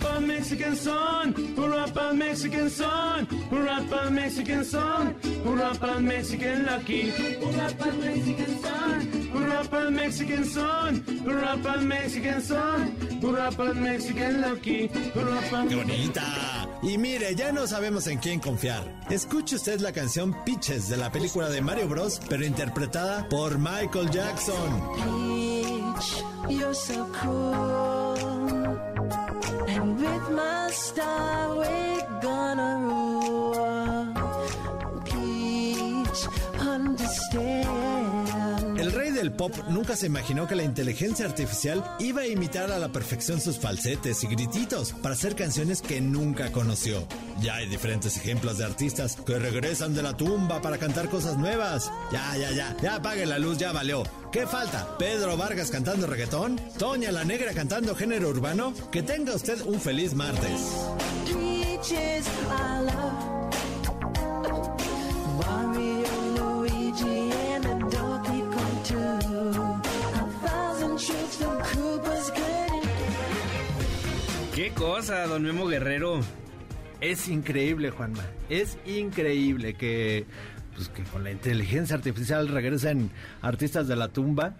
[0.00, 5.14] For Mexican son, for Mexican son, hurrah for Mexican son,
[5.44, 12.40] hurrah for Mexican lucky, hurrah for Mexican son, hurrah for Mexican son, hurrah for Mexican
[12.42, 16.68] son, hurrah for Mexican lucky, hurrah for ¡Qué bonita!
[16.82, 18.84] Y mire, ya no sabemos en quién confiar.
[19.08, 24.10] Escuche usted la canción Pitches de la película de Mario Bros, pero interpretada por Michael
[24.10, 24.82] Jackson.
[24.96, 28.14] Peach, you're so cool.
[29.66, 31.56] And with my star,
[37.34, 42.78] El rey del pop nunca se imaginó que la inteligencia artificial iba a imitar a
[42.78, 47.06] la perfección sus falsetes y grititos para hacer canciones que nunca conoció.
[47.40, 51.90] Ya hay diferentes ejemplos de artistas que regresan de la tumba para cantar cosas nuevas.
[52.12, 54.02] Ya, ya, ya, ya apague la luz, ya valió.
[54.30, 54.96] ¿Qué falta?
[54.98, 56.60] ¿Pedro Vargas cantando reggaetón?
[56.78, 58.74] ¿Toña la Negra cantando género urbano?
[58.90, 60.60] Que tenga usted un feliz martes.
[74.54, 76.20] ¿Qué cosa, don Memo Guerrero?
[77.00, 78.22] Es increíble, Juanma.
[78.48, 80.26] Es increíble que,
[80.76, 83.10] pues, que con la inteligencia artificial regresen
[83.42, 84.54] artistas de la tumba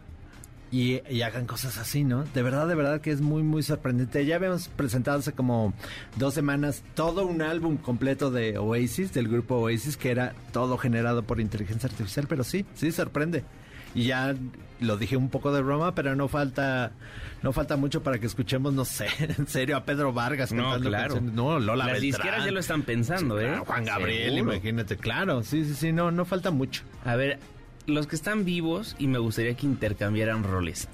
[0.72, 2.24] y, y hagan cosas así, ¿no?
[2.34, 4.26] De verdad, de verdad que es muy, muy sorprendente.
[4.26, 5.72] Ya habíamos presentado hace como
[6.16, 11.22] dos semanas todo un álbum completo de Oasis, del grupo Oasis, que era todo generado
[11.22, 13.44] por inteligencia artificial, pero sí, sí sorprende.
[13.94, 14.34] Y ya
[14.80, 16.92] lo dije un poco de broma, pero no falta
[17.42, 19.06] no falta mucho para que escuchemos, no sé,
[19.38, 21.08] en serio, a Pedro Vargas No, cantando claro.
[21.14, 21.34] canciones.
[21.34, 22.02] No, Lola Las Beltrán.
[22.02, 23.48] disqueras ya lo están pensando, Sí, ¿eh?
[23.48, 24.52] claro, Juan Gabriel, Seguro.
[24.54, 25.42] imagínate, claro.
[25.42, 26.82] Sí, sí, sí, no, no falta mucho.
[27.04, 27.38] A ver,
[27.86, 30.88] los que están vivos y me gustaría que intercambiaran roles.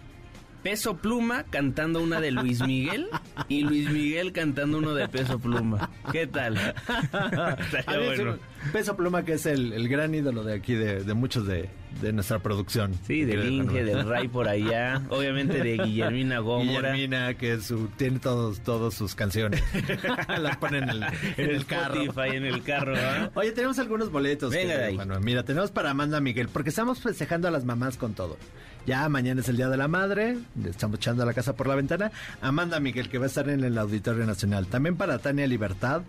[0.62, 3.08] Peso Pluma cantando una de Luis Miguel
[3.48, 5.88] y Luis Miguel cantando uno de Peso Pluma.
[6.12, 6.56] ¿Qué tal?
[7.58, 8.36] Estaría bueno.
[8.72, 11.70] Peso Pluma, que es el, el gran ídolo de aquí, de, de muchos de,
[12.02, 12.92] de nuestra producción.
[13.06, 15.00] Sí, del Inge, del Ray por allá.
[15.08, 16.92] Obviamente de Guillermina Gómora.
[16.92, 19.62] Guillermina, que su, tiene todos, todos sus canciones.
[20.38, 21.02] Las ponen en el,
[21.38, 21.94] en el carro.
[22.02, 22.94] Spotify, en el carro.
[23.34, 24.50] Oye, tenemos algunos boletos.
[24.52, 24.96] Venga que- de ahí.
[24.96, 28.36] bueno, mira, tenemos para Amanda Miguel, porque estamos festejando a las mamás con todo.
[28.86, 32.10] Ya mañana es el Día de la Madre, estamos echando la casa por la ventana.
[32.40, 34.66] Amanda Miguel, que va a estar en el Auditorio Nacional.
[34.66, 36.02] También para Tania Libertad,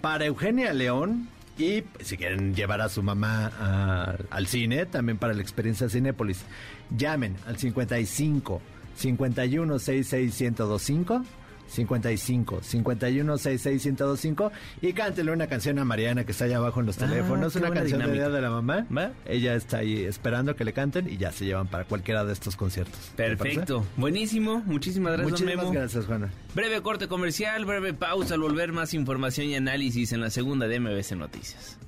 [0.00, 1.28] para Eugenia León.
[1.56, 6.42] Y pues, si quieren llevar a su mamá al cine, también para la experiencia Cinépolis.
[6.96, 8.60] Llamen al 55
[8.94, 11.24] 51 66 1025
[11.68, 14.52] 55 51 66 1025
[14.82, 17.58] y cántele una canción a Mariana que está allá abajo en los Ah, teléfonos, qué
[17.58, 18.28] una canción de dinámica.
[18.28, 18.86] Día de la Mamá.
[19.26, 22.56] Ella está ahí esperando que le canten y ya se llevan para cualquiera de estos
[22.56, 22.98] conciertos.
[23.16, 23.84] ¿Te Perfecto.
[23.96, 24.62] Buenísimo.
[24.66, 25.78] Muchísimas gracias, don Muchísimas Memo.
[25.80, 26.30] gracias, Juana.
[26.54, 28.34] Breve corte comercial, breve pausa.
[28.34, 31.78] Al volver, más información y análisis en la segunda de MBC Noticias.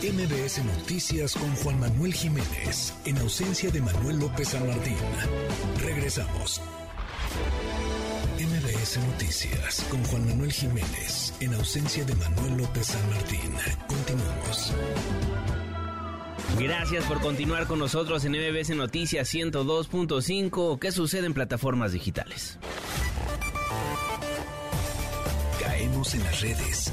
[0.00, 4.94] MBS Noticias con Juan Manuel Jiménez, en ausencia de Manuel López San Martín.
[5.84, 6.60] Regresamos.
[8.38, 13.52] MBS Noticias con Juan Manuel Jiménez, en ausencia de Manuel López San Martín.
[13.88, 14.72] Continuamos.
[16.58, 20.78] Gracias por continuar con nosotros en MBS Noticias 102.5.
[20.78, 22.58] ¿Qué sucede en plataformas digitales?
[25.60, 26.92] Caemos en las redes.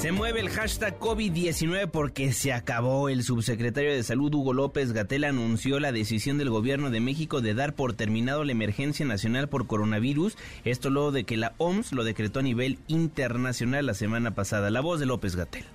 [0.00, 3.10] Se mueve el hashtag COVID-19 porque se acabó.
[3.10, 7.52] El subsecretario de Salud Hugo López Gatel anunció la decisión del gobierno de México de
[7.52, 10.38] dar por terminado la emergencia nacional por coronavirus.
[10.64, 14.70] Esto luego de que la OMS lo decretó a nivel internacional la semana pasada.
[14.70, 15.66] La voz de López Gatel.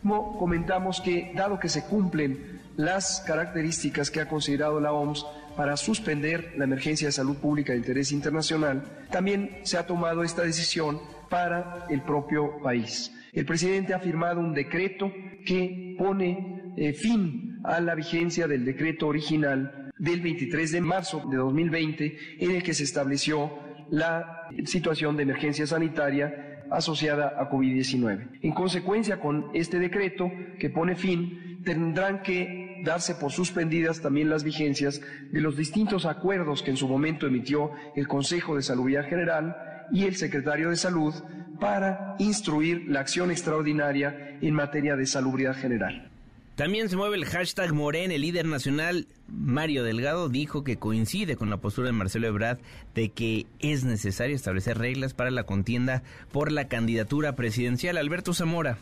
[0.00, 5.26] Como comentamos que, dado que se cumplen las características que ha considerado la OMS
[5.56, 10.42] para suspender la emergencia de salud pública de interés internacional, también se ha tomado esta
[10.42, 13.10] decisión para el propio país.
[13.32, 15.10] El presidente ha firmado un decreto
[15.46, 21.38] que pone eh, fin a la vigencia del decreto original del 23 de marzo de
[21.38, 23.50] 2020 en el que se estableció
[23.90, 28.38] la situación de emergencia sanitaria asociada a COVID-19.
[28.42, 34.44] En consecuencia, con este decreto que pone fin, tendrán que darse por suspendidas también las
[34.44, 39.56] vigencias de los distintos acuerdos que en su momento emitió el Consejo de Salubridad General
[39.90, 41.14] y el secretario de Salud
[41.60, 46.08] para instruir la acción extraordinaria en materia de salubridad general.
[46.54, 48.14] También se mueve el hashtag Morena.
[48.14, 52.58] El líder nacional Mario Delgado dijo que coincide con la postura de Marcelo Ebrard
[52.94, 57.96] de que es necesario establecer reglas para la contienda por la candidatura presidencial.
[57.96, 58.76] Alberto Zamora.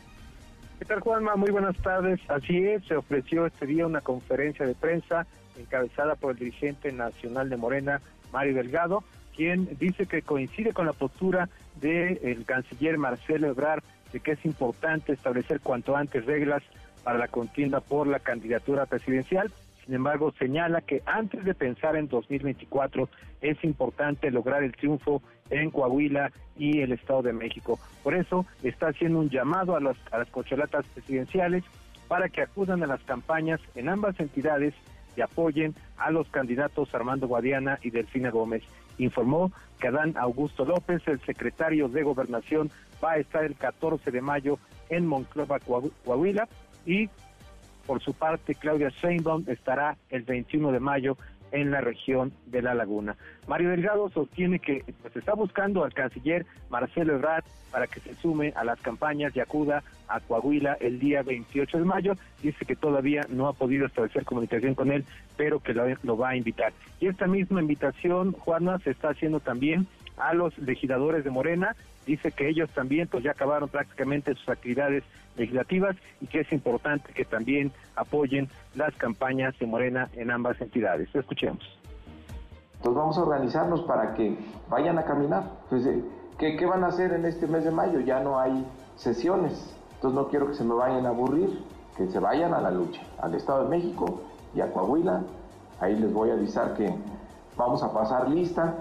[0.80, 1.36] ¿Qué tal, Juanma?
[1.36, 2.18] Muy buenas tardes.
[2.28, 7.50] Así es, se ofreció este día una conferencia de prensa encabezada por el dirigente nacional
[7.50, 8.00] de Morena,
[8.32, 9.04] Mario Delgado,
[9.36, 11.48] quien dice que coincide con la postura
[11.80, 16.62] del canciller Marcelo Ebrard de que es importante establecer cuanto antes reglas
[17.04, 19.50] para la contienda por la candidatura presidencial.
[19.84, 23.08] Sin embargo, señala que antes de pensar en 2024
[23.40, 27.78] es importante lograr el triunfo en Coahuila y el Estado de México.
[28.02, 31.64] Por eso está haciendo un llamado a, las a las cocholatas presidenciales
[32.08, 34.74] para que acudan a las campañas en ambas entidades
[35.16, 38.62] y apoyen a los candidatos Armando Guadiana y Delfina Gómez.
[39.00, 42.70] Informó que Adán Augusto López, el secretario de Gobernación,
[43.02, 44.58] va a estar el 14 de mayo
[44.90, 46.48] en Monclova, Coahuila,
[46.84, 47.08] y
[47.86, 51.16] por su parte Claudia Sheinbaum estará el 21 de mayo
[51.52, 53.16] en la región de La Laguna.
[53.48, 58.52] Mario Delgado sostiene que pues, está buscando al canciller Marcelo Ebrard para que se sume
[58.56, 62.14] a las campañas y acuda a Coahuila el día 28 de mayo.
[62.42, 65.04] Dice que todavía no ha podido establecer comunicación con él,
[65.36, 66.72] pero que lo, lo va a invitar.
[67.00, 69.86] Y esta misma invitación, Juana, se está haciendo también
[70.16, 71.76] a los legisladores de Morena.
[72.06, 75.04] Dice que ellos también pues ya acabaron prácticamente sus actividades
[75.40, 81.08] legislativas y que es importante que también apoyen las campañas de Morena en ambas entidades.
[81.14, 81.64] Escuchemos.
[82.76, 84.38] Entonces vamos a organizarnos para que
[84.68, 85.44] vayan a caminar.
[85.64, 86.04] Entonces,
[86.38, 88.00] ¿qué, ¿qué, van a hacer en este mes de mayo?
[88.00, 88.64] Ya no hay
[88.96, 89.76] sesiones.
[89.96, 91.62] Entonces no quiero que se me vayan a aburrir,
[91.96, 94.22] que se vayan a la lucha, al Estado de México
[94.54, 95.22] y a Coahuila.
[95.80, 96.94] Ahí les voy a avisar que
[97.56, 98.74] vamos a pasar lista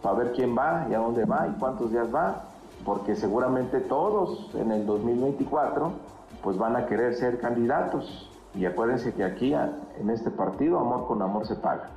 [0.00, 2.51] para ver quién va y a dónde va y cuántos días va,
[2.84, 5.92] porque seguramente todos en el 2024
[6.42, 8.28] pues van a querer ser candidatos.
[8.54, 11.90] Y acuérdense que aquí en este partido amor con amor se paga.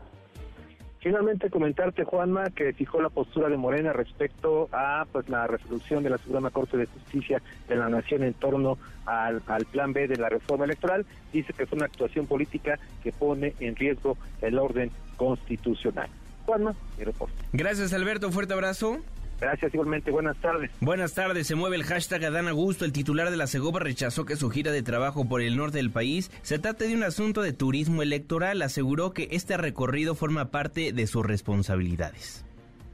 [1.06, 6.10] Finalmente comentarte, Juanma, que fijó la postura de Morena respecto a pues la resolución de
[6.10, 10.16] la Suprema Corte de Justicia de la Nación en torno al, al plan B de
[10.16, 11.06] la reforma electoral.
[11.32, 16.10] Dice que fue una actuación política que pone en riesgo el orden constitucional.
[16.48, 17.36] Juanma, mi reporte.
[17.54, 18.32] Gracias, Alberto.
[18.32, 18.98] Fuerte abrazo.
[19.40, 20.12] Gracias, igualmente.
[20.12, 20.72] Buenas tardes.
[20.80, 21.48] Buenas tardes.
[21.48, 22.86] Se mueve el hashtag Adán Augusto.
[22.86, 25.92] El titular de la Segoba rechazó que su gira de trabajo por el norte del
[25.92, 28.62] país se trate de un asunto de turismo electoral.
[28.62, 32.46] Aseguró que este recorrido forma parte de sus responsabilidades.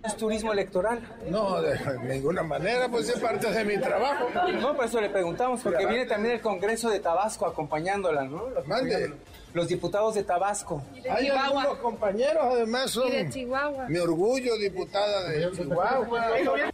[0.04, 1.00] ¿Es turismo electoral?
[1.30, 1.78] No, de
[2.10, 4.30] ninguna manera, pues es parte de mi trabajo.
[4.60, 8.50] No, por eso le preguntamos, porque viene también el Congreso de Tabasco acompañándola, ¿no?
[8.50, 9.14] Los, Mande.
[9.54, 10.84] Los diputados de Tabasco.
[11.04, 13.88] De Hay algunos compañeros, además, son Y de Chihuahua.
[13.90, 16.72] mi orgullo, diputada de Chihuahua.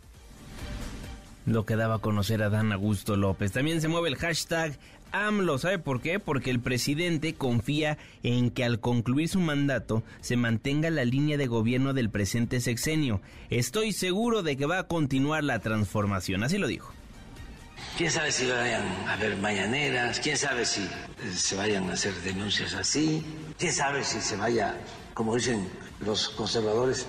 [1.46, 3.54] Lo que daba a conocer a Dan Augusto López.
[3.54, 4.78] También se mueve el hashtag
[5.14, 5.58] AMLO.
[5.58, 6.20] ¿Sabe por qué?
[6.20, 11.48] Porque el presidente confía en que al concluir su mandato se mantenga la línea de
[11.48, 13.22] gobierno del presente sexenio.
[13.50, 16.44] Estoy seguro de que va a continuar la transformación.
[16.44, 16.92] Así lo dijo.
[17.98, 20.20] ¿Quién sabe si vayan a haber mañaneras?
[20.20, 23.26] ¿Quién sabe si eh, se vayan a hacer denuncias así?
[23.58, 24.78] ¿Quién sabe si se vaya,
[25.14, 25.68] como dicen
[26.02, 27.08] los conservadores,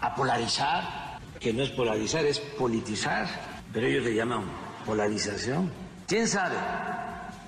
[0.00, 1.18] a polarizar?
[1.40, 3.28] Que no es polarizar, es politizar,
[3.72, 4.44] pero ellos le llaman
[4.86, 5.70] polarización.
[6.06, 6.56] ¿Quién sabe?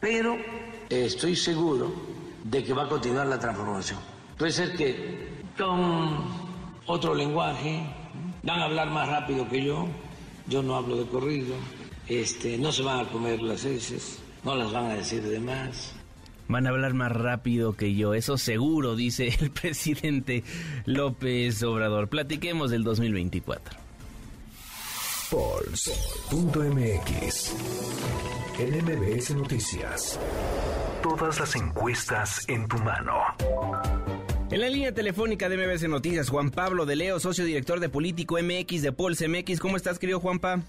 [0.01, 0.37] Pero
[0.91, 1.93] estoy seguro
[2.45, 3.99] de que va a continuar la transformación.
[4.37, 6.27] Puede ser que con
[6.87, 7.87] otro lenguaje
[8.43, 9.89] van a hablar más rápido que yo.
[10.47, 11.55] Yo no hablo de corrido.
[12.09, 15.95] Este, no se van a comer las heces, no las van a decir de más.
[16.49, 20.45] Van a hablar más rápido que yo, eso seguro, dice el presidente
[20.85, 22.09] López Obrador.
[22.09, 23.87] Platiquemos del 2024.
[25.31, 26.77] Pulse.mx.
[28.61, 30.21] En MBS Noticias.
[31.03, 33.19] Todas las encuestas en tu mano.
[34.51, 38.39] En la línea telefónica de MBS Noticias, Juan Pablo de Leo, socio director de Político
[38.41, 39.59] MX de Pulse MX.
[39.59, 40.63] ¿Cómo estás, querido Juanpa?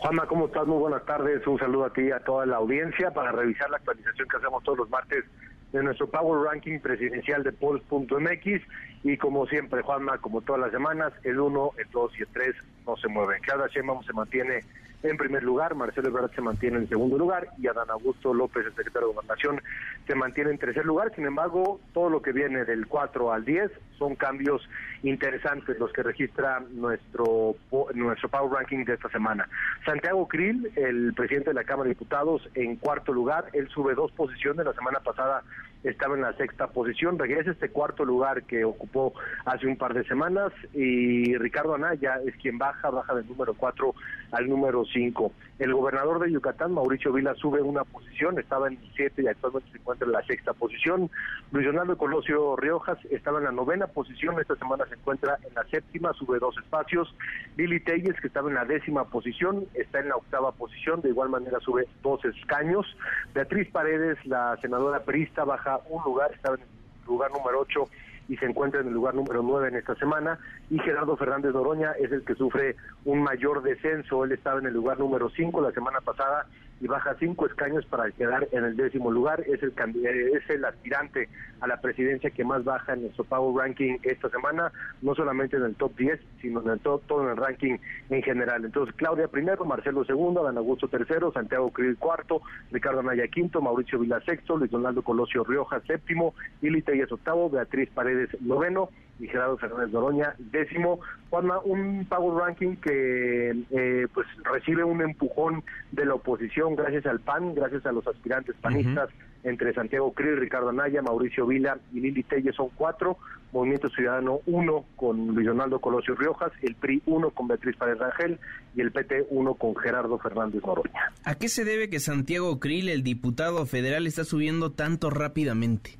[0.00, 0.66] Juanma, ¿cómo estás?
[0.66, 1.46] Muy buenas tardes.
[1.46, 4.64] Un saludo a ti y a toda la audiencia para revisar la actualización que hacemos
[4.64, 5.26] todos los martes
[5.72, 8.62] de nuestro Power Ranking presidencial de Polls.mx.
[9.04, 12.54] Y como siempre, Juanma, como todas las semanas, el 1, el 2 y el 3
[12.86, 13.42] no se mueven.
[13.42, 14.64] Claudia Sheinbaum se mantiene
[15.02, 18.74] en primer lugar, Marcelo Ebrard se mantiene en segundo lugar y Adán Augusto López, el
[18.74, 19.62] secretario de Gobernación,
[20.06, 21.12] se mantiene en tercer lugar.
[21.14, 24.68] Sin embargo, todo lo que viene del 4 al 10 son cambios
[25.02, 27.56] interesantes los que registra nuestro
[27.94, 29.48] nuestro Power Ranking de esta semana.
[29.84, 34.12] Santiago Krill, el presidente de la Cámara de Diputados, en cuarto lugar, él sube dos
[34.12, 35.42] posiciones, la semana pasada
[35.84, 39.14] estaba en la sexta posición, regresa este cuarto lugar que ocupó
[39.44, 43.94] hace un par de semanas y Ricardo Anaya es quien baja, baja del número 4
[44.32, 45.32] al número 5.
[45.58, 49.78] El gobernador de Yucatán, Mauricio Vila, sube una posición, estaba en 7 y actualmente se
[49.78, 51.10] encuentra en la sexta posición.
[51.52, 55.64] Luis Donaldo Colosio Riojas estaba en la novena posición, esta semana se encuentra en la
[55.64, 57.14] séptima, sube dos espacios.
[57.56, 61.28] Lili Telles, que estaba en la décima posición, está en la octava posición, de igual
[61.28, 62.86] manera sube dos escaños.
[63.34, 66.68] Beatriz Paredes, la senadora perista, baja un lugar, estaba en el
[67.06, 67.84] lugar número 8
[68.28, 70.38] y se encuentra en el lugar número 9 en esta semana.
[70.70, 74.24] Y Gerardo Fernández Noroña es el que sufre un mayor descenso.
[74.24, 76.46] Él estaba en el lugar número 5 la semana pasada
[76.80, 79.44] y baja cinco escaños para quedar en el décimo lugar.
[79.46, 79.72] Es el,
[80.06, 81.28] es el aspirante
[81.60, 84.72] a la presidencia que más baja en nuestro Power Ranking esta semana,
[85.02, 87.76] no solamente en el top 10, sino en el top, todo en el ranking
[88.08, 88.64] en general.
[88.64, 93.98] Entonces, Claudia primero, Marcelo segundo, Dan Augusto tercero, Santiago Krill cuarto, Ricardo Anaya quinto, Mauricio
[93.98, 98.88] Vila sexto, Luis Donaldo Colosio Rioja séptimo, Ili es octavo, Beatriz Paredes noveno,
[99.20, 101.00] y Gerardo Fernández Doroña, décimo.
[101.28, 105.62] Juanma, un Power Ranking que eh, pues recibe un empujón
[105.92, 109.10] de la oposición gracias al PAN, gracias a los aspirantes panistas
[109.44, 113.16] entre Santiago Krill, Ricardo Anaya, Mauricio Vila y Lili Telle son cuatro,
[113.52, 118.38] Movimiento Ciudadano uno con Luis Donaldo Colosio Riojas, el PRI uno con Beatriz Párez Rangel
[118.74, 121.12] y el PT uno con Gerardo Fernández Doroña.
[121.24, 125.99] ¿A qué se debe que Santiago Krill, el diputado federal, está subiendo tanto rápidamente?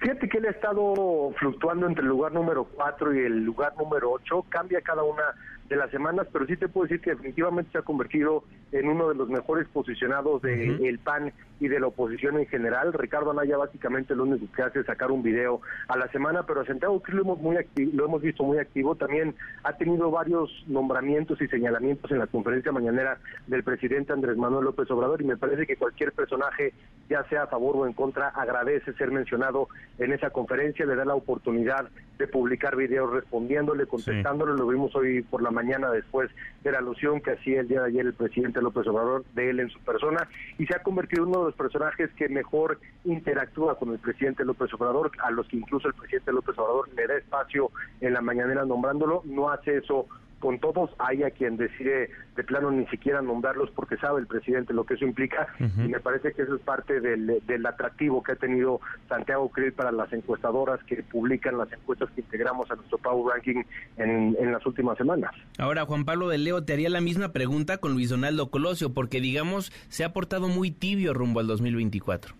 [0.00, 4.12] Fíjate que él ha estado fluctuando entre el lugar número 4 y el lugar número
[4.12, 5.24] 8, cambia cada una
[5.70, 8.42] de las semanas, pero sí te puedo decir que definitivamente se ha convertido
[8.72, 12.92] en uno de los mejores posicionados del de PAN y de la oposición en general.
[12.92, 16.62] Ricardo Anaya básicamente lo único que hace es sacar un video a la semana, pero
[16.62, 17.56] a Santiago lo hemos, muy
[17.92, 18.96] lo hemos visto muy activo.
[18.96, 24.64] También ha tenido varios nombramientos y señalamientos en la conferencia mañanera del presidente Andrés Manuel
[24.64, 26.72] López Obrador y me parece que cualquier personaje,
[27.08, 29.68] ya sea a favor o en contra, agradece ser mencionado
[29.98, 34.54] en esa conferencia, le da la oportunidad de publicar videos respondiéndole, contestándole.
[34.54, 35.59] Lo vimos hoy por la mañana
[35.92, 36.30] después
[36.62, 39.60] de la alusión que hacía el día de ayer el presidente López Obrador de él
[39.60, 43.78] en su persona y se ha convertido en uno de los personajes que mejor interactúa
[43.78, 47.16] con el presidente López Obrador, a los que incluso el presidente López Obrador le da
[47.16, 50.06] espacio en la mañanera nombrándolo, no hace eso
[50.40, 54.72] con todos, hay a quien decide de plano ni siquiera nombrarlos porque sabe el presidente
[54.72, 58.36] lo que eso implica y me parece que eso es parte del, atractivo que ha
[58.36, 63.34] tenido Santiago Krill para las encuestadoras que publican las encuestas que integramos a nuestro Power
[63.34, 63.62] Ranking
[63.98, 65.30] en, en las últimas semanas.
[65.58, 69.20] Ahora, Juan Pablo de Leo, te haría la misma pregunta con Luis Donaldo Colosio porque
[69.20, 72.34] digamos se ha portado muy tibio rumbo al 2024.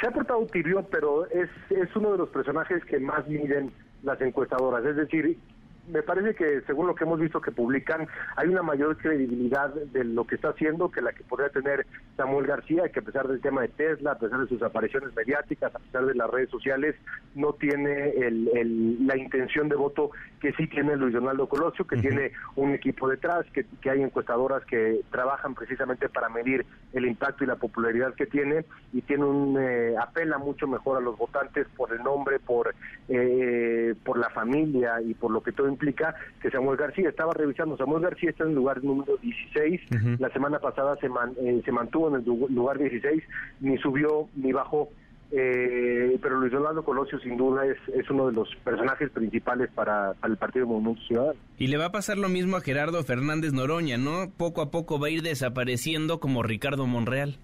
[0.00, 3.70] Se ha portado tibio, pero es, es uno de los personajes que más miden
[4.02, 4.84] las encuestadoras.
[4.84, 5.38] Es decir,
[5.88, 8.06] me parece que según lo que hemos visto que publican,
[8.36, 12.46] hay una mayor credibilidad de lo que está haciendo que la que podría tener Samuel
[12.46, 15.78] García, que a pesar del tema de Tesla, a pesar de sus apariciones mediáticas, a
[15.78, 16.94] pesar de las redes sociales,
[17.34, 20.10] no tiene el, la intención de voto
[20.40, 25.00] que sí tiene Luis Donaldo Colosio, que tiene un equipo detrás, que, hay encuestadoras que
[25.10, 29.94] trabajan precisamente para medir el impacto y la popularidad que tiene, y tiene un eh,
[30.00, 32.74] apela mucho mejor a los votantes por el nombre, por,
[33.08, 37.76] eh, por la familia y por lo que todo implica que Samuel García estaba revisando.
[37.76, 39.80] Samuel García está en el lugar número 16.
[40.18, 43.22] La semana pasada se, eh, se mantuvo en el lugar 16,
[43.60, 44.88] ni subió ni bajó.
[45.36, 50.12] Eh, pero Luis Donaldo Colosio sin duda es, es uno de los personajes principales para,
[50.14, 51.40] para, el Partido Movimiento Ciudadano.
[51.58, 54.30] Y le va a pasar lo mismo a Gerardo Fernández Noroña, ¿no?
[54.36, 57.38] Poco a poco va a ir desapareciendo como Ricardo Monreal.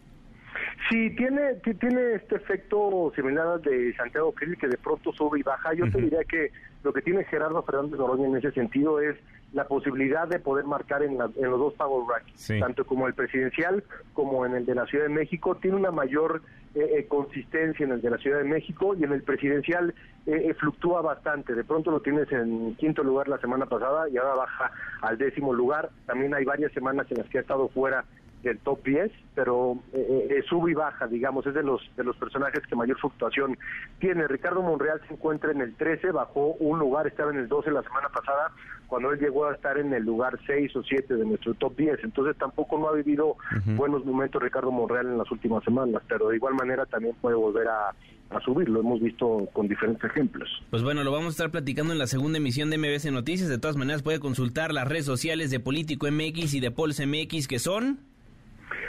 [0.91, 5.73] Sí, tiene, tiene este efecto similar de Santiago Krill, que de pronto sube y baja.
[5.73, 6.51] Yo te diría que
[6.83, 9.17] lo que tiene Gerardo Fernández Noroña en ese sentido es
[9.53, 13.85] la posibilidad de poder marcar en, los dos Power Rankings, tanto como el presidencial
[14.15, 15.57] como en el de la Ciudad de México.
[15.57, 16.43] Tiene una mayor
[16.75, 19.95] eh, eh, consistencia en el de la Ciudad de México y en el presidencial
[20.27, 21.55] eh, fluctúa bastante.
[21.55, 24.73] De pronto lo tienes en quinto lugar la semana pasada y ahora baja
[25.03, 25.91] al décimo lugar.
[26.07, 28.05] También hay varias semanas en las que ha estado fuera
[28.43, 32.17] del top 10, pero eh, eh, sube y baja, digamos, es de los de los
[32.17, 33.59] personajes que mayor fluctuación
[33.99, 34.27] tiene.
[34.29, 37.83] Ricardo Monreal se encuentra en el 13, bajó un lugar, estaba en el 12 la
[37.83, 38.53] semana pasada,
[38.87, 42.05] cuando él llegó a estar en el lugar 6 o 7 de nuestro top 10,
[42.05, 43.37] entonces tampoco no ha vivido
[43.77, 47.69] buenos momentos Ricardo Monreal en las últimas semanas, pero de igual manera también puede volver
[47.69, 47.95] a,
[48.31, 50.49] a subir, lo hemos visto con diferentes ejemplos.
[50.71, 53.59] Pues bueno, lo vamos a estar platicando en la segunda emisión de MBC Noticias, de
[53.59, 57.59] todas maneras puede consultar las redes sociales de Político MX y de Pols MX que
[57.59, 58.01] son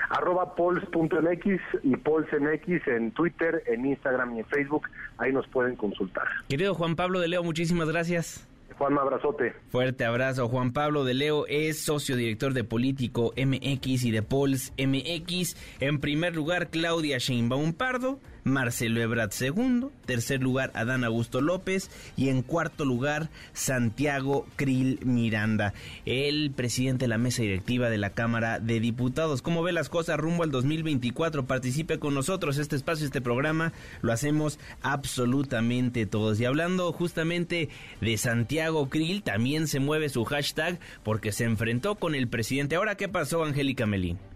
[0.10, 4.88] arroba pols.mx y polsmx en Twitter, en Instagram y en Facebook.
[5.18, 6.26] Ahí nos pueden consultar.
[6.50, 8.48] Querido Juan Pablo de Leo, muchísimas gracias.
[8.82, 9.54] Juan, abrazote.
[9.70, 10.48] Fuerte abrazo.
[10.48, 15.56] Juan Pablo de Leo es socio director de Político MX y de Pols MX.
[15.80, 18.20] En primer lugar, Claudia Sheinbaum Pardo.
[18.44, 25.74] Marcelo Ebrard segundo, tercer lugar Adán Augusto López y en cuarto lugar Santiago Krill Miranda,
[26.06, 29.42] el presidente de la mesa directiva de la Cámara de Diputados.
[29.42, 31.46] ¿Cómo ve las cosas rumbo al 2024?
[31.46, 36.40] Participe con nosotros, este espacio, este programa, lo hacemos absolutamente todos.
[36.40, 37.70] Y hablando justamente
[38.02, 42.76] de Santiago Krill, también se mueve su hashtag porque se enfrentó con el presidente.
[42.76, 44.31] Ahora, ¿qué pasó, Angélica Melín?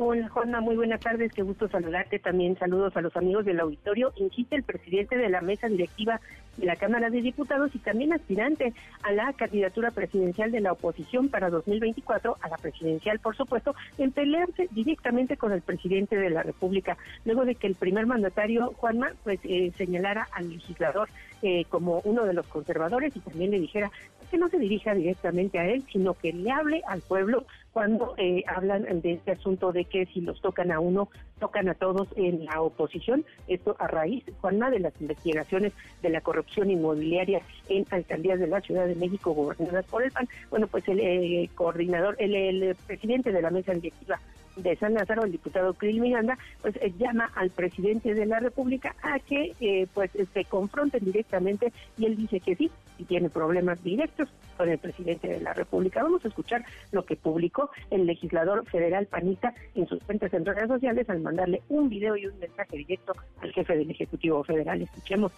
[0.00, 2.20] Hola Juanma, muy buenas tardes, qué gusto saludarte.
[2.20, 4.12] También saludos a los amigos del auditorio.
[4.14, 6.20] Insiste el presidente de la mesa directiva
[6.56, 8.72] de la Cámara de Diputados y también aspirante
[9.02, 14.12] a la candidatura presidencial de la oposición para 2024, a la presidencial por supuesto, en
[14.12, 19.10] pelearse directamente con el presidente de la República, luego de que el primer mandatario, Juanma,
[19.24, 21.08] pues eh, señalara al legislador
[21.42, 23.90] eh, como uno de los conservadores y también le dijera
[24.30, 28.42] que no se dirija directamente a él, sino que le hable al pueblo cuando eh,
[28.46, 31.08] hablan de este asunto de que si los tocan a uno,
[31.38, 33.24] tocan a todos en la oposición.
[33.46, 38.60] Esto a raíz, Juanma, de las investigaciones de la corrupción inmobiliaria en alcaldías de la
[38.60, 40.28] Ciudad de México gobernadas por el PAN.
[40.50, 44.18] Bueno, pues el eh, coordinador, el, el presidente de la mesa directiva
[44.62, 48.94] de San Lázaro, el diputado Krill Miranda, pues eh, llama al presidente de la República
[49.02, 53.82] a que eh, pues se confronten directamente y él dice que sí, y tiene problemas
[53.82, 56.02] directos con el presidente de la República.
[56.02, 60.68] Vamos a escuchar lo que publicó el legislador federal panista en sus cuentas en redes
[60.68, 64.82] sociales al mandarle un video y un mensaje directo al jefe del Ejecutivo Federal.
[64.82, 65.32] Escuchemos.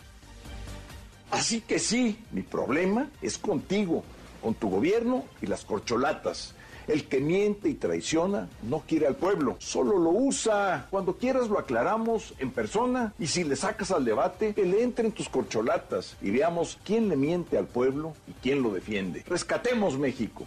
[1.31, 4.03] Así que sí, mi problema es contigo,
[4.43, 6.57] con tu gobierno y las corcholatas
[6.93, 10.86] el que miente y traiciona no quiere al pueblo, solo lo usa.
[10.91, 15.12] Cuando quieras lo aclaramos en persona y si le sacas al debate, que le entren
[15.12, 19.24] tus corcholatas y veamos quién le miente al pueblo y quién lo defiende.
[19.26, 20.47] Rescatemos México.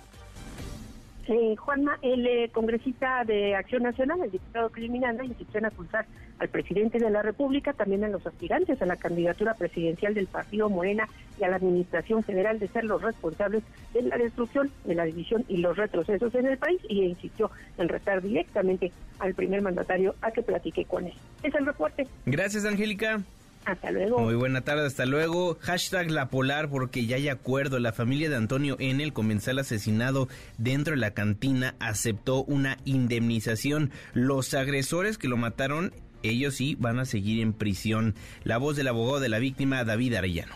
[1.27, 6.05] Eh, Juanma, el eh, congresista de Acción Nacional, el diputado Criminanda, insistió en acusar
[6.43, 10.69] al presidente de la República, también a los aspirantes a la candidatura presidencial del partido
[10.69, 11.07] Morena
[11.39, 13.63] y a la Administración Federal de ser los responsables
[13.93, 17.87] de la destrucción, de la división y los retrocesos en el país y insistió en
[17.89, 21.13] retar directamente al primer mandatario a que platique con él.
[21.41, 22.07] Es el reporte.
[22.25, 23.21] Gracias, Angélica.
[23.65, 24.19] Hasta luego.
[24.19, 25.57] Muy buena tarde, hasta luego.
[25.61, 27.79] Hashtag La Polar porque ya hay acuerdo.
[27.79, 30.27] La familia de Antonio N., el comensal asesinado
[30.57, 33.91] dentro de la cantina, aceptó una indemnización.
[34.13, 35.93] Los agresores que lo mataron,
[36.24, 38.15] ellos sí van a seguir en prisión.
[38.43, 40.53] La voz del abogado de la víctima, David Arellano.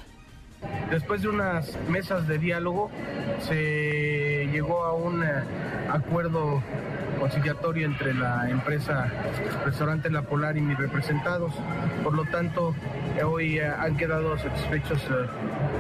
[0.90, 2.90] Después de unas mesas de diálogo,
[3.42, 5.28] se llegó a un eh,
[5.90, 6.64] acuerdo
[7.20, 9.12] conciliatorio entre la empresa
[9.66, 11.54] Restaurante La Polar y mis representados.
[12.04, 12.74] Por lo tanto,
[13.26, 15.28] hoy eh, han quedado satisfechos eh,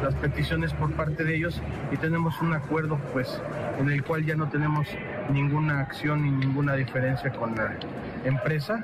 [0.04, 1.62] las peticiones por parte de ellos
[1.92, 3.42] y tenemos un acuerdo pues
[3.80, 4.88] en el cual ya no tenemos
[5.32, 7.78] ninguna acción ni ninguna diferencia con la
[8.30, 8.84] empresa.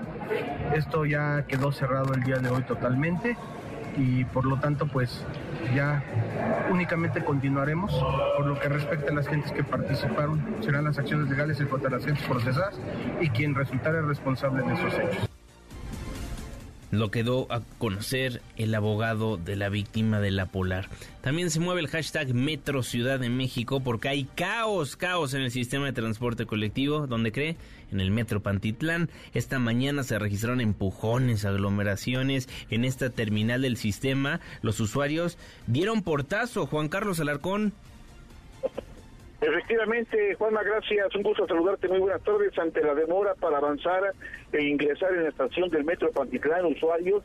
[0.73, 3.37] Esto ya quedó cerrado el día de hoy totalmente
[3.97, 5.23] y por lo tanto pues
[5.75, 6.03] ya
[6.71, 7.93] únicamente continuaremos
[8.37, 11.89] por lo que respecta a las gentes que participaron serán las acciones legales en contra
[11.89, 12.79] de las gentes procesadas
[13.21, 15.29] y quien resultara responsable de esos hechos.
[16.93, 20.89] Lo quedó a conocer el abogado de la víctima de la Polar.
[21.21, 25.49] También se mueve el hashtag Metro Ciudad de México porque hay caos, caos en el
[25.49, 27.07] sistema de transporte colectivo.
[27.07, 27.57] ¿Dónde cree?
[27.91, 29.09] En el Metro Pantitlán.
[29.33, 34.39] Esta mañana se registraron empujones, aglomeraciones en esta terminal del sistema.
[34.61, 36.67] Los usuarios dieron portazo.
[36.67, 37.73] Juan Carlos Alarcón.
[39.45, 41.13] Efectivamente, Juanma, gracias.
[41.15, 41.87] Un gusto saludarte.
[41.87, 42.57] Muy buenas tardes.
[42.57, 44.13] Ante la demora para avanzar
[44.51, 47.23] e ingresar en la estación del Metro Pantitlán, usuarios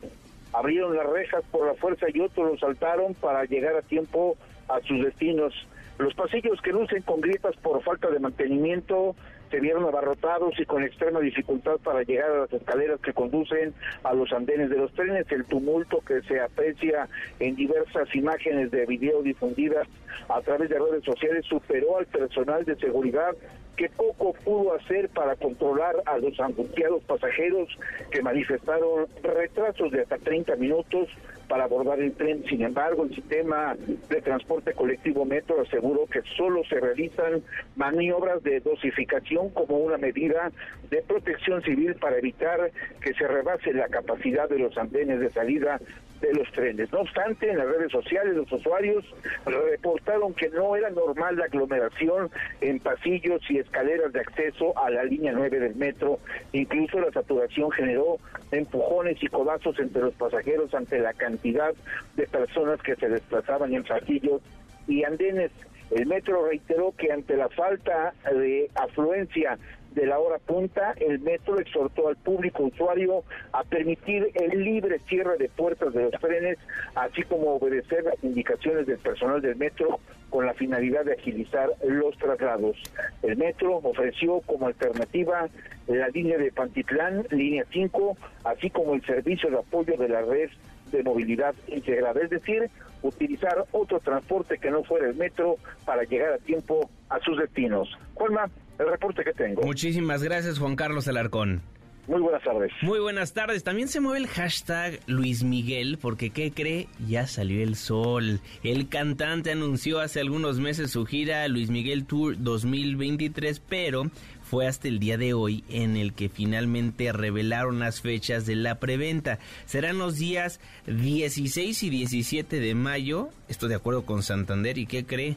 [0.51, 4.35] abrieron las rejas por la fuerza y otros lo saltaron para llegar a tiempo
[4.67, 5.53] a sus destinos.
[5.97, 9.15] Los pasillos que lucen con grietas por falta de mantenimiento
[9.49, 13.73] se vieron abarrotados y con extrema dificultad para llegar a las escaleras que conducen
[14.03, 15.31] a los andenes de los trenes.
[15.31, 17.07] El tumulto que se aprecia
[17.39, 19.87] en diversas imágenes de video difundidas
[20.27, 23.35] a través de redes sociales superó al personal de seguridad
[23.75, 27.69] que poco pudo hacer para controlar a los angustiados pasajeros
[28.11, 31.07] que manifestaron retrasos de hasta 30 minutos
[31.49, 32.45] para abordar el tren.
[32.47, 33.75] Sin embargo, el sistema
[34.07, 37.43] de transporte colectivo Metro aseguró que solo se realizan
[37.75, 40.51] maniobras de dosificación como una medida
[40.89, 42.71] de protección civil para evitar
[43.01, 45.81] que se rebase la capacidad de los andenes de salida
[46.21, 46.91] de los trenes.
[46.91, 49.05] No obstante, en las redes sociales los usuarios
[49.45, 55.03] reportaron que no era normal la aglomeración en pasillos y escaleras de acceso a la
[55.05, 56.19] línea 9 del metro.
[56.51, 58.17] Incluso la saturación generó
[58.51, 63.83] empujones y codazos entre los pasajeros ante la cantidad de personas que se desplazaban en
[63.83, 64.41] pasillos
[64.87, 65.51] y andenes.
[65.91, 69.57] El metro reiteró que ante la falta de afluencia
[69.93, 75.37] de la hora punta, el metro exhortó al público usuario a permitir el libre cierre
[75.37, 76.59] de puertas de los trenes,
[76.95, 79.99] así como obedecer las indicaciones del personal del metro
[80.29, 82.77] con la finalidad de agilizar los traslados.
[83.23, 85.47] El metro ofreció como alternativa
[85.87, 90.49] la línea de Pantitlán, línea 5, así como el servicio de apoyo de la red
[90.91, 92.69] de movilidad integrada, es decir,
[93.01, 97.89] utilizar otro transporte que no fuera el metro para llegar a tiempo a sus destinos.
[98.13, 99.61] Juanma, el reporte que tengo.
[99.61, 101.61] Muchísimas gracias, Juan Carlos Alarcón.
[102.09, 102.71] Muy buenas tardes.
[102.81, 103.63] Muy buenas tardes.
[103.63, 106.87] También se mueve el hashtag Luis Miguel porque, ¿qué cree?
[107.07, 108.39] Ya salió el sol.
[108.63, 114.09] El cantante anunció hace algunos meses su gira Luis Miguel Tour 2023, pero
[114.49, 118.79] fue hasta el día de hoy en el que finalmente revelaron las fechas de la
[118.79, 119.37] preventa.
[119.67, 125.05] Serán los días 16 y 17 de mayo, esto de acuerdo con Santander, ¿y qué
[125.05, 125.35] cree?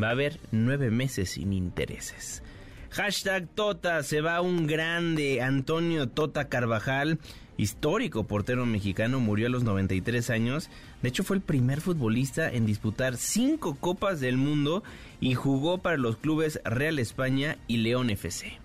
[0.00, 2.42] Va a haber nueve meses sin intereses.
[2.90, 7.18] Hashtag Tota, se va un grande, Antonio Tota Carvajal,
[7.60, 10.70] histórico portero mexicano, murió a los 93 años.
[11.02, 14.82] De hecho, fue el primer futbolista en disputar cinco Copas del Mundo
[15.20, 18.59] y jugó para los clubes Real España y León FC.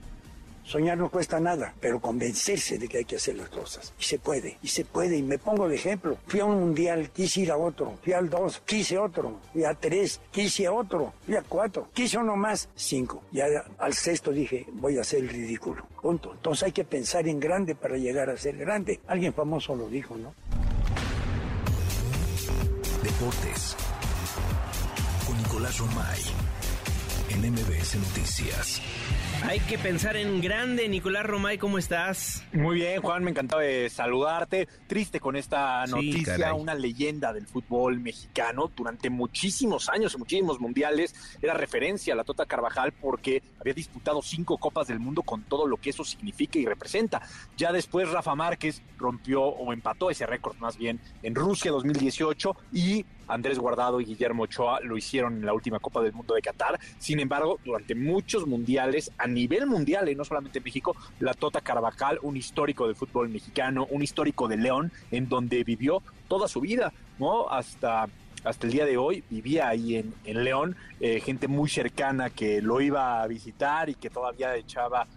[0.66, 3.94] Soñar no cuesta nada, pero convencerse de que hay que hacer las cosas.
[4.00, 5.18] Y se puede, y se puede.
[5.18, 6.18] Y me pongo de ejemplo.
[6.26, 8.00] Fui a un mundial, quise ir a otro.
[8.04, 9.40] Fui al dos, quise otro.
[9.54, 11.14] Fui a tres, quise otro.
[11.24, 13.22] Fui a cuatro, quise uno más, cinco.
[13.32, 15.86] Y al sexto dije, voy a hacer el ridículo.
[16.02, 16.34] Punto.
[16.34, 19.00] Entonces hay que pensar en grande para llegar a ser grande.
[19.08, 20.34] Alguien famoso lo dijo, ¿no?
[23.04, 23.76] Deportes.
[25.28, 26.22] Con Nicolás Romay.
[27.30, 28.82] En MBS Noticias.
[29.44, 30.88] Hay que pensar en grande.
[30.88, 32.44] Nicolás Romay, ¿cómo estás?
[32.53, 34.68] Muy bien, Juan, me encantaba de saludarte.
[34.88, 38.72] Triste con esta noticia, una leyenda del fútbol mexicano.
[38.76, 44.57] Durante muchísimos años, muchísimos mundiales, era referencia a la Tota Carvajal porque había disputado cinco
[44.57, 47.22] Copas del Mundo con todo lo que eso significa y representa.
[47.57, 53.06] Ya después Rafa Márquez rompió o empató ese récord más bien en Rusia 2018 y
[53.27, 56.80] Andrés Guardado y Guillermo Ochoa lo hicieron en la última Copa del Mundo de Qatar.
[56.97, 61.61] Sin embargo, durante muchos mundiales, a nivel mundial, y no solamente en México, la Tota
[61.61, 66.61] Carvajal, un histórico del fútbol mexicano, un histórico de León, en donde vivió toda su
[66.61, 67.49] vida, ¿no?
[67.49, 68.07] Hasta
[68.43, 72.61] hasta el día de hoy vivía ahí en, en León, eh, gente muy cercana que
[72.61, 75.07] lo iba a visitar y que todavía echaba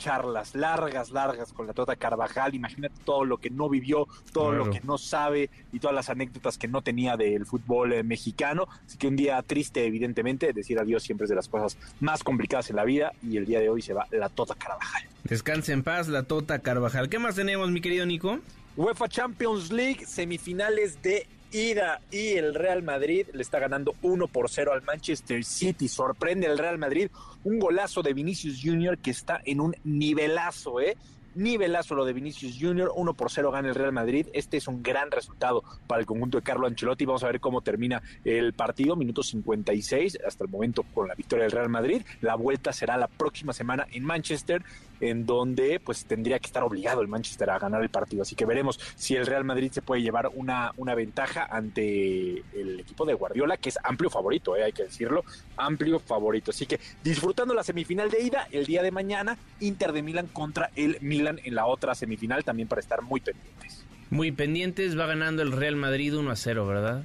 [0.00, 2.54] charlas largas, largas con la Tota Carvajal.
[2.54, 6.56] Imagínate todo lo que no vivió, todo lo que no sabe y todas las anécdotas
[6.56, 8.66] que no tenía del fútbol eh, mexicano.
[8.86, 12.70] Así que un día triste, evidentemente, decir adiós siempre es de las cosas más complicadas
[12.70, 15.04] en la vida y el día de hoy se va la Tota Carvajal.
[15.24, 17.10] Descanse en paz, la Tota Carvajal.
[17.10, 18.40] ¿Qué más tenemos, mi querido Nico?
[18.76, 24.48] UEFA Champions League, semifinales de ida y el Real Madrid le está ganando 1 por
[24.48, 25.88] 0 al Manchester City.
[25.88, 27.10] Sorprende el Real Madrid,
[27.44, 30.96] un golazo de Vinicius Junior que está en un nivelazo, ¿eh?
[31.34, 34.26] Nivelazo lo de Vinicius Junior, 1 por 0 gana el Real Madrid.
[34.32, 37.04] Este es un gran resultado para el conjunto de Carlo Ancelotti.
[37.04, 41.44] Vamos a ver cómo termina el partido, minuto 56 hasta el momento con la victoria
[41.44, 42.02] del Real Madrid.
[42.20, 44.64] La vuelta será la próxima semana en Manchester,
[45.00, 48.22] en donde pues tendría que estar obligado el Manchester a ganar el partido.
[48.22, 52.80] Así que veremos si el Real Madrid se puede llevar una, una ventaja ante el
[52.80, 54.64] equipo de Guardiola, que es amplio favorito, ¿eh?
[54.64, 55.24] hay que decirlo,
[55.56, 56.50] amplio favorito.
[56.50, 60.70] Así que disfrutando la semifinal de ida, el día de mañana, Inter de Milán contra
[60.76, 63.84] el Milan en la otra semifinal, también para estar muy pendientes.
[64.10, 67.04] Muy pendientes, va ganando el Real Madrid 1 a 0, ¿verdad?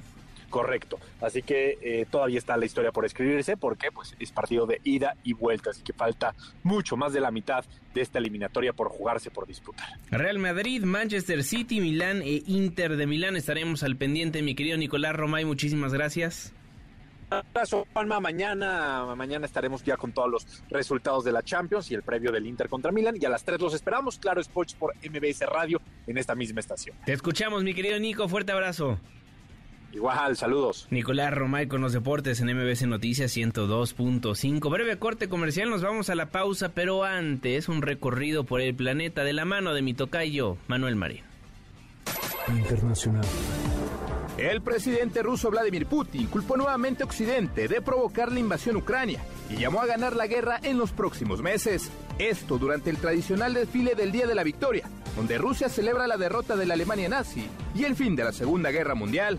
[0.56, 0.98] Correcto.
[1.20, 5.14] Así que eh, todavía está la historia por escribirse porque pues es partido de ida
[5.22, 7.62] y vuelta, así que falta mucho más de la mitad
[7.92, 9.86] de esta eliminatoria por jugarse, por disputar.
[10.10, 13.36] Real Madrid, Manchester City, Milán e Inter de Milán.
[13.36, 15.44] Estaremos al pendiente, mi querido Nicolás Romay.
[15.44, 16.54] Muchísimas gracias.
[17.28, 18.18] abrazo, Juanma.
[18.18, 22.46] Mañana, mañana estaremos ya con todos los resultados de la Champions y el previo del
[22.46, 23.16] Inter contra Milan.
[23.20, 26.96] Y a las 3 los esperamos, claro, Sports por MBS Radio en esta misma estación.
[27.04, 28.26] Te escuchamos, mi querido Nico.
[28.26, 28.98] Fuerte abrazo.
[29.96, 30.86] Igual, saludos.
[30.90, 34.70] Nicolás Romay con los deportes en MBC Noticias 102.5.
[34.70, 39.24] Breve corte comercial, nos vamos a la pausa, pero antes un recorrido por el planeta
[39.24, 41.22] de la mano de mi tocayo, Manuel Marín.
[42.46, 43.24] Internacional.
[44.36, 49.24] El presidente ruso Vladimir Putin culpó nuevamente a Occidente de provocar la invasión a Ucrania
[49.48, 51.90] y llamó a ganar la guerra en los próximos meses.
[52.18, 56.56] Esto durante el tradicional desfile del Día de la Victoria, donde Rusia celebra la derrota
[56.56, 59.38] de la Alemania nazi y el fin de la Segunda Guerra Mundial.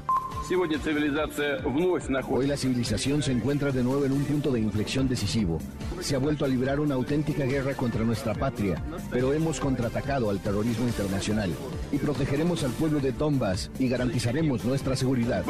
[2.29, 5.57] Hoy la civilización se encuentra de nuevo en un punto de inflexión decisivo.
[6.01, 8.79] Se ha vuelto a librar una auténtica guerra contra nuestra patria,
[9.09, 11.51] pero hemos contraatacado al terrorismo internacional
[11.91, 15.43] y protegeremos al pueblo de Donbass y garantizaremos nuestra seguridad.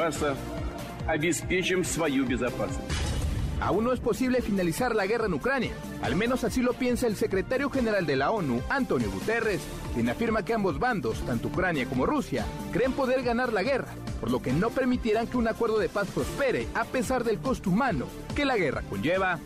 [3.60, 5.72] Aún no es posible finalizar la guerra en Ucrania.
[6.02, 9.62] Al menos así lo piensa el secretario general de la ONU, Antonio Guterres,
[9.98, 13.88] quien afirma que ambos bandos, tanto Ucrania como Rusia, creen poder ganar la guerra,
[14.20, 17.72] por lo que no permitirán que un acuerdo de paz prospere a pesar del costo
[17.72, 18.06] humano
[18.36, 19.40] que la guerra conlleva.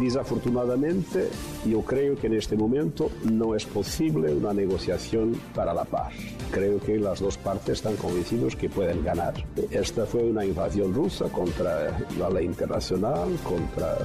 [0.00, 1.28] Desafortunadamente,
[1.66, 6.14] yo creo que en este momento no es posible una negociación para la paz.
[6.50, 9.34] Creo que las dos partes están convencidos que pueden ganar.
[9.70, 13.98] Esta fue una invasión rusa contra la ley internacional, contra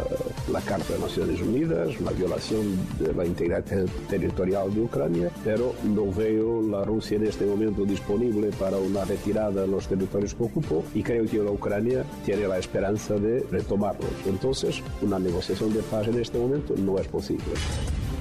[0.51, 3.63] la Carta de Naciones Unidas, una violación de la integridad
[4.09, 9.61] territorial de Ucrania, pero no veo la Rusia en este momento disponible para una retirada
[9.61, 14.11] de los territorios que ocupó y creo que la Ucrania tiene la esperanza de retomarlos.
[14.25, 17.45] Entonces, una negociación de paz en este momento no es posible.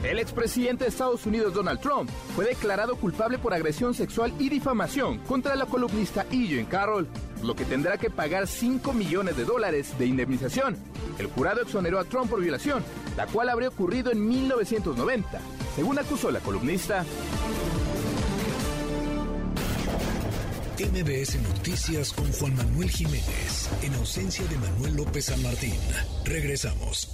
[0.03, 5.19] El expresidente de Estados Unidos Donald Trump fue declarado culpable por agresión sexual y difamación
[5.19, 6.66] contra la columnista E.
[6.69, 7.07] Carroll,
[7.44, 10.77] lo que tendrá que pagar 5 millones de dólares de indemnización.
[11.19, 12.82] El jurado exoneró a Trump por violación,
[13.16, 15.40] la cual habría ocurrido en 1990,
[15.77, 17.05] según acusó la columnista.
[20.82, 25.78] MBS Noticias con Juan Manuel Jiménez, en ausencia de Manuel López San Martín.
[26.24, 27.06] Regresamos.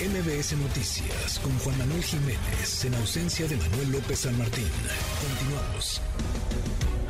[0.00, 4.64] MBS Noticias con Juan Manuel Jiménez en ausencia de Manuel López San Martín.
[5.20, 6.00] Continuamos.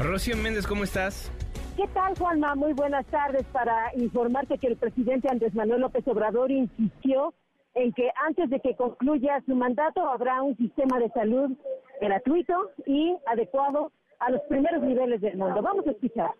[0.00, 1.30] Rocío Méndez, ¿cómo estás?
[1.76, 2.56] ¿Qué tal, Juanma?
[2.56, 7.32] Muy buenas tardes para informarte que el presidente Andrés Manuel López Obrador insistió
[7.74, 11.52] en que antes de que concluya su mandato habrá un sistema de salud
[12.00, 13.92] gratuito y adecuado
[14.26, 15.60] a los primeros niveles del mundo.
[15.60, 16.30] Vamos a escuchar.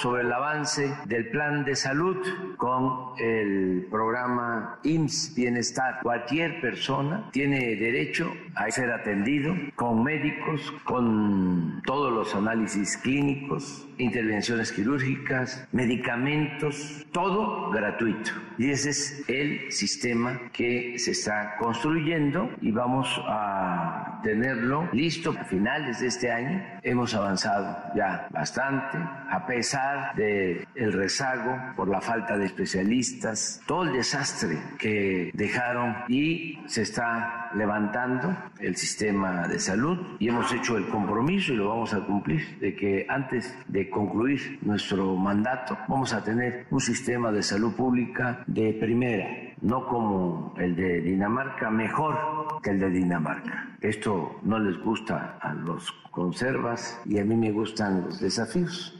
[0.00, 2.16] Sobre el avance del plan de salud
[2.56, 6.00] con el programa IMSS Bienestar.
[6.02, 14.72] Cualquier persona tiene derecho a ser atendido con médicos, con todos los análisis clínicos, intervenciones
[14.72, 18.32] quirúrgicas, medicamentos, todo gratuito.
[18.58, 25.44] Y ese es el sistema que se está construyendo y vamos a tenerlo listo a
[25.44, 26.62] finales de este año.
[26.82, 28.98] Hemos avanzado ya bastante,
[29.30, 35.96] a pesar del el rezago por la falta de especialistas, todo el desastre que dejaron
[36.08, 41.68] y se está levantando el sistema de salud y hemos hecho el compromiso y lo
[41.68, 47.32] vamos a cumplir de que antes de concluir nuestro mandato vamos a tener un sistema
[47.32, 52.16] de salud pública de primera, no como el de Dinamarca, mejor
[52.62, 53.76] que el de Dinamarca.
[53.80, 58.96] Esto no les gusta a los conservas y a mí me gustan los desafíos.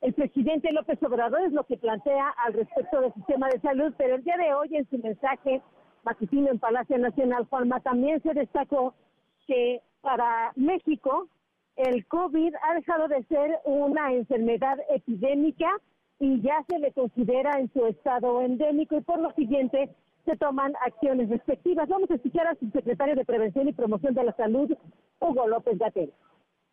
[0.00, 4.14] El presidente López Obrador es lo que plantea al respecto del sistema de salud, pero
[4.14, 5.60] el día de hoy en su mensaje
[6.04, 8.94] matutino en Palacio Nacional, Juanma, también se destacó
[9.46, 11.28] que para México
[11.76, 15.70] el COVID ha dejado de ser una enfermedad epidémica
[16.20, 19.90] y ya se le considera en su estado endémico y por lo siguiente
[20.26, 21.88] se toman acciones respectivas.
[21.88, 24.70] Vamos a escuchar a su secretario de Prevención y Promoción de la Salud,
[25.18, 26.12] Hugo López Gatell.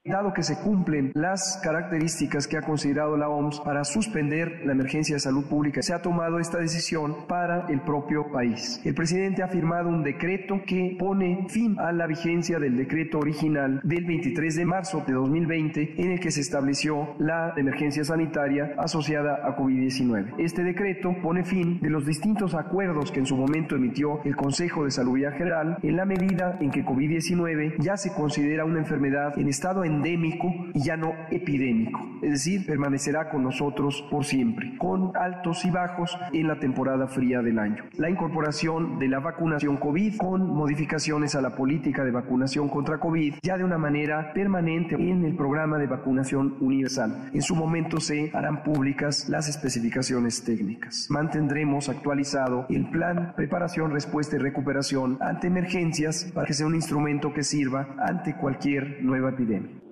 [0.05, 5.17] Dado que se cumplen las características que ha considerado la OMS para suspender la emergencia
[5.17, 8.79] de salud pública, se ha tomado esta decisión para el propio país.
[8.85, 13.81] El presidente ha firmado un decreto que pone fin a la vigencia del decreto original
[13.83, 19.41] del 23 de marzo de 2020 en el que se estableció la emergencia sanitaria asociada
[19.43, 20.35] a COVID-19.
[20.37, 24.85] Este decreto pone fin de los distintos acuerdos que en su momento emitió el Consejo
[24.85, 29.47] de Salud General en la medida en que COVID-19 ya se considera una enfermedad en
[29.47, 35.65] estado endémico y ya no epidémico, es decir, permanecerá con nosotros por siempre, con altos
[35.65, 37.83] y bajos en la temporada fría del año.
[37.97, 43.35] La incorporación de la vacunación COVID con modificaciones a la política de vacunación contra COVID
[43.41, 47.29] ya de una manera permanente en el programa de vacunación universal.
[47.33, 51.07] En su momento se harán públicas las especificaciones técnicas.
[51.09, 57.33] Mantendremos actualizado el plan preparación, respuesta y recuperación ante emergencias para que sea un instrumento
[57.33, 59.86] que sirva ante cualquier nueva epidemia.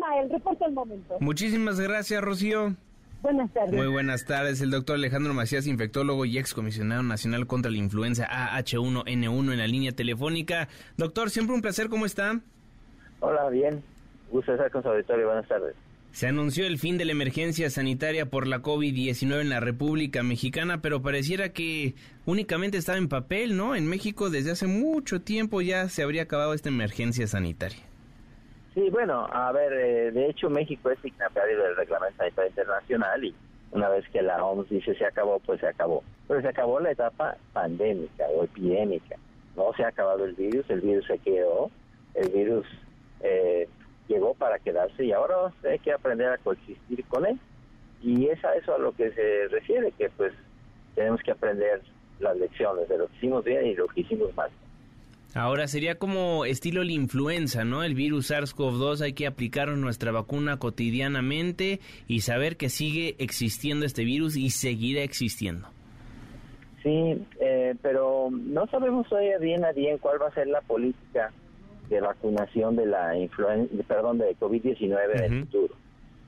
[0.00, 1.16] Juanma, el reporte al momento.
[1.20, 2.74] Muchísimas gracias, Rocío.
[3.22, 3.72] Buenas tardes.
[3.72, 4.60] Muy buenas tardes.
[4.62, 9.92] El doctor Alejandro Macías, infectólogo y excomisionado nacional contra la influenza AH1N1 en la línea
[9.92, 10.68] telefónica.
[10.96, 11.88] Doctor, siempre un placer.
[11.88, 12.40] ¿Cómo está?
[13.20, 13.82] Hola, bien.
[14.30, 15.26] Gusto estar con su auditorio.
[15.26, 15.74] Buenas tardes.
[16.12, 20.80] Se anunció el fin de la emergencia sanitaria por la COVID-19 en la República Mexicana,
[20.80, 21.94] pero pareciera que
[22.26, 23.76] únicamente estaba en papel, ¿no?
[23.76, 27.89] En México desde hace mucho tiempo ya se habría acabado esta emergencia sanitaria.
[28.74, 33.34] Sí, bueno, a ver, eh, de hecho México es signatario del Reglamento Sanitario Internacional y
[33.72, 36.04] una vez que la OMS dice se acabó, pues se acabó.
[36.28, 39.16] Pero se acabó la etapa pandémica o epidémica.
[39.56, 41.70] No se ha acabado el virus, el virus se quedó,
[42.14, 42.66] el virus
[43.20, 43.68] eh,
[44.06, 47.38] llegó para quedarse y ahora hay que aprender a coexistir con él.
[48.02, 50.32] Y es a eso a lo que se refiere, que pues
[50.94, 51.82] tenemos que aprender
[52.20, 54.50] las lecciones de lo que hicimos bien y lo que hicimos mal.
[55.34, 57.84] Ahora sería como estilo la influenza, ¿no?
[57.84, 61.78] El virus SARS-CoV-2 hay que aplicar nuestra vacuna cotidianamente
[62.08, 65.68] y saber que sigue existiendo este virus y seguirá existiendo.
[66.82, 71.30] Sí, eh, pero no sabemos todavía bien a bien cuál va a ser la política
[71.88, 75.74] de vacunación de la influenza, perdón, de COVID-19 en el futuro.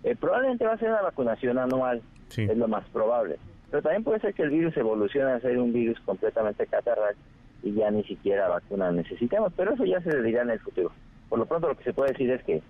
[0.05, 2.03] Eh, probablemente va a ser una vacunación anual,
[2.37, 3.37] es lo más probable.
[3.71, 7.17] Pero también puede ser que el virus evolucione a ser un virus completamente catarral
[7.63, 10.93] y ya ni siquiera vacuna necesitamos, pero eso ya se dirá en el futuro.
[11.29, 12.63] Por lo pronto lo que se puede decir es que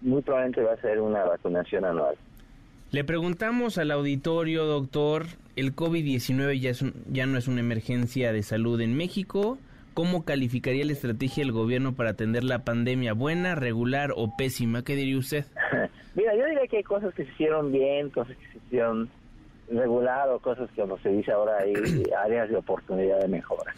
[0.00, 2.16] muy probablemente va a ser una vacunación anual.
[2.90, 5.24] Le preguntamos al auditorio, doctor,
[5.56, 9.58] el COVID-19 ya, es ya no es una emergencia de salud en México.
[9.94, 13.12] ¿Cómo calificaría la estrategia del gobierno para atender la pandemia?
[13.12, 14.82] ¿Buena, regular o pésima?
[14.82, 15.44] ¿Qué diría usted?
[16.14, 19.08] Mira, yo diría que hay cosas que se hicieron bien, cosas que se hicieron
[19.70, 21.74] regular o cosas que, como se dice ahora, hay
[22.18, 23.72] áreas de oportunidad de mejora.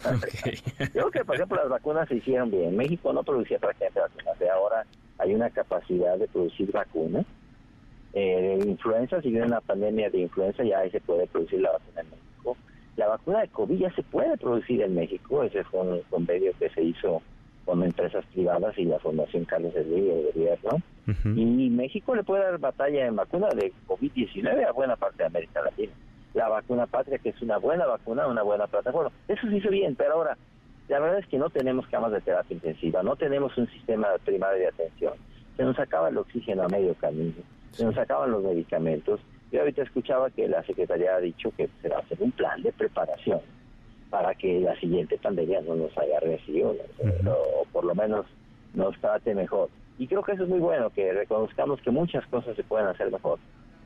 [0.79, 2.75] yo creo que, por ejemplo, las vacunas se hicieron bien.
[2.75, 4.39] México no producía prácticamente vacunas.
[4.39, 4.85] De ahora
[5.17, 7.25] hay una capacidad de producir vacunas
[8.15, 11.73] eh, de influenza, si viene una pandemia de influenza, ya ahí se puede producir la
[11.73, 12.57] vacuna en México.
[12.95, 16.69] La vacuna de COVID ya se puede producir en México, ese fue un convenio que
[16.69, 17.21] se hizo
[17.65, 20.81] con empresas privadas y la Fundación Carlos Slim del gobierno.
[21.35, 25.61] Y México le puede dar batalla en vacuna de COVID-19 a buena parte de América
[25.61, 25.91] Latina.
[26.33, 29.11] La vacuna patria, que es una buena vacuna, una buena plataforma.
[29.27, 30.37] Eso se hizo bien, pero ahora,
[30.87, 34.59] la verdad es que no tenemos camas de terapia intensiva, no tenemos un sistema primario
[34.59, 35.13] de atención.
[35.57, 37.33] Se nos acaba el oxígeno a medio camino
[37.75, 39.19] se nos acaban los medicamentos.
[39.51, 42.61] Yo ahorita escuchaba que la Secretaría ha dicho que se va a hacer un plan
[42.61, 43.39] de preparación
[44.09, 46.75] para que la siguiente pandemia no nos agarre así o,
[47.71, 48.25] por lo menos
[48.73, 49.69] nos trate mejor.
[49.97, 53.11] Y creo que eso es muy bueno, que reconozcamos que muchas cosas se pueden hacer
[53.11, 53.39] mejor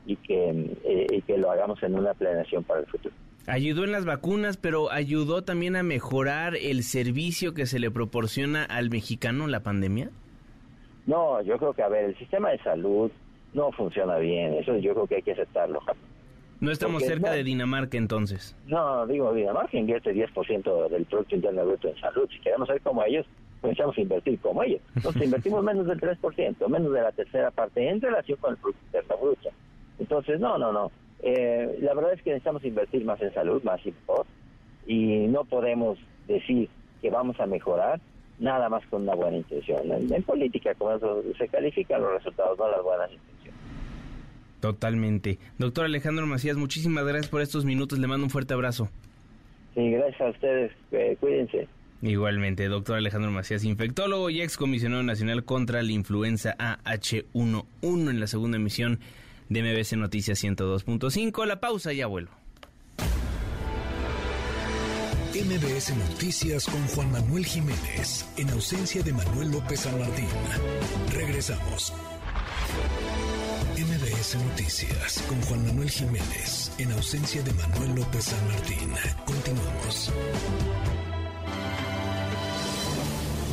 [0.06, 0.50] y que,
[0.84, 3.14] eh, y que lo hagamos en una planeación para el futuro.
[3.46, 8.64] Ayudó en las vacunas, pero ayudó también a mejorar el servicio que se le proporciona
[8.64, 10.10] al mexicano la pandemia.
[11.06, 13.10] No, yo creo que, a ver, el sistema de salud
[13.54, 14.54] no funciona bien.
[14.54, 15.80] Eso yo creo que hay que aceptarlo.
[16.60, 18.54] No estamos cerca de Dinamarca entonces.
[18.66, 22.28] No, digo, Dinamarca invierte 10% del Producto Interno Bruto en salud.
[22.30, 23.26] Si queremos ser como ellos,
[23.62, 24.82] pensamos invertir como ellos.
[24.94, 28.84] Entonces invertimos menos del 3%, menos de la tercera parte en relación con el Producto
[28.86, 29.48] Interno Bruto.
[29.98, 30.90] Entonces, no, no, no.
[31.22, 34.26] Eh, la verdad es que necesitamos invertir más en salud, más y mejor.
[34.86, 36.68] Y no podemos decir
[37.00, 38.00] que vamos a mejorar
[38.38, 39.80] nada más con una buena intención.
[39.92, 43.39] En, política, como eso, se califican los resultados, no las buenas intenciones.
[44.60, 45.38] Totalmente.
[45.58, 47.98] Doctor Alejandro Macías, muchísimas gracias por estos minutos.
[47.98, 48.88] Le mando un fuerte abrazo.
[49.74, 50.72] Sí, gracias a ustedes.
[50.92, 51.68] Eh, cuídense.
[52.02, 58.56] Igualmente, doctor Alejandro Macías, infectólogo y excomisionado nacional contra la influenza AH1N en la segunda
[58.56, 59.00] emisión
[59.50, 61.44] de MBC Noticias 102.5.
[61.44, 62.32] La pausa, ya vuelvo.
[65.34, 70.26] MBS Noticias con Juan Manuel Jiménez, en ausencia de Manuel López San Martín.
[71.14, 71.92] Regresamos.
[73.80, 78.92] MBS Noticias con Juan Manuel Jiménez, en ausencia de Manuel López San Martín.
[79.24, 80.12] Continuamos.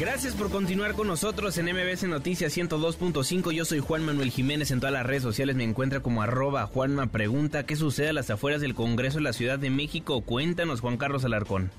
[0.01, 3.53] Gracias por continuar con nosotros en MBS Noticias 102.5.
[3.53, 4.71] Yo soy Juan Manuel Jiménez.
[4.71, 7.65] En todas las redes sociales me encuentra como arroba Juanma Pregunta.
[7.65, 10.23] ¿Qué sucede a las afueras del Congreso de la Ciudad de México?
[10.25, 11.71] Cuéntanos, Juan Carlos Alarcón.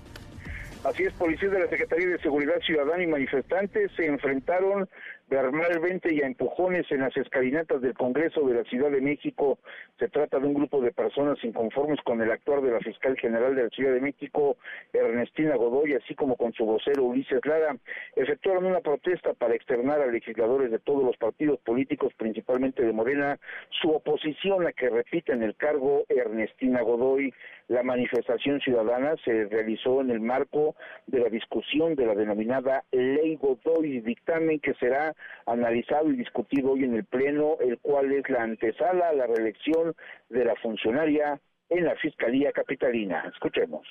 [0.84, 4.88] Así es, policías de la Secretaría de Seguridad Ciudadana y manifestantes se enfrentaron
[5.28, 9.58] verbalmente y a empujones en las escalinatas del Congreso de la Ciudad de México.
[9.98, 13.54] Se trata de un grupo de personas inconformes con el actuar de la fiscal general
[13.54, 14.56] de la Ciudad de México,
[14.92, 17.76] Ernestina Godoy, así como con su vocero Ulises Lara.
[18.16, 23.38] Efectuaron una protesta para externar a legisladores de todos los partidos políticos, principalmente de Morena,
[23.80, 27.34] su oposición a que repiten el cargo Ernestina Godoy.
[27.68, 30.74] La manifestación ciudadana se realizó en el marco
[31.06, 35.14] de la discusión de la denominada Ley Godoy, dictamen que será
[35.44, 39.94] analizado y discutido hoy en el Pleno, el cual es la antesala a la reelección
[40.30, 41.38] de la funcionaria
[41.68, 43.30] en la Fiscalía Capitalina.
[43.32, 43.86] Escuchemos.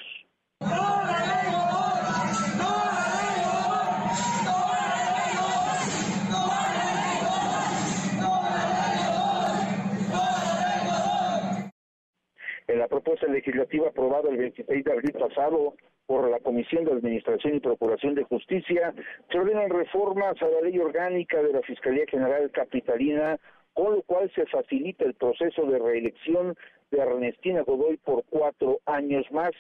[12.68, 15.76] En la propuesta legislativa aprobada el 26 de abril pasado
[16.06, 18.94] por la Comisión de Administración y Procuración de Justicia,
[19.32, 23.38] se ordenan reformas a la ley orgánica de la Fiscalía General Capitalina,
[23.74, 26.56] con lo cual se facilita el proceso de reelección
[26.92, 29.52] de Ernestina Godoy por cuatro años más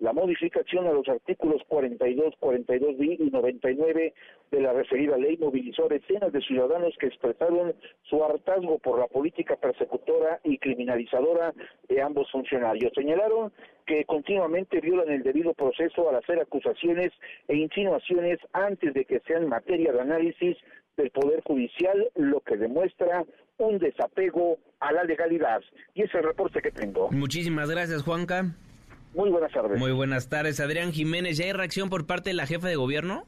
[0.00, 4.14] la modificación a los artículos 42, 42b y 99
[4.50, 7.74] de la referida ley movilizó a decenas de ciudadanos que expresaron
[8.04, 11.52] su hartazgo por la política persecutora y criminalizadora
[11.88, 12.92] de ambos funcionarios.
[12.94, 13.52] Señalaron
[13.86, 17.12] que continuamente violan el debido proceso al hacer acusaciones
[17.48, 20.56] e insinuaciones antes de que sean materia de análisis
[20.96, 23.24] del Poder Judicial, lo que demuestra
[23.58, 25.60] un desapego a la legalidad.
[25.94, 27.10] Y es el reporte que tengo.
[27.10, 28.46] Muchísimas gracias, Juanca.
[29.14, 29.78] Muy buenas tardes.
[29.78, 31.36] Muy buenas tardes, Adrián Jiménez.
[31.38, 33.24] ¿Ya hay reacción por parte de la jefa de gobierno?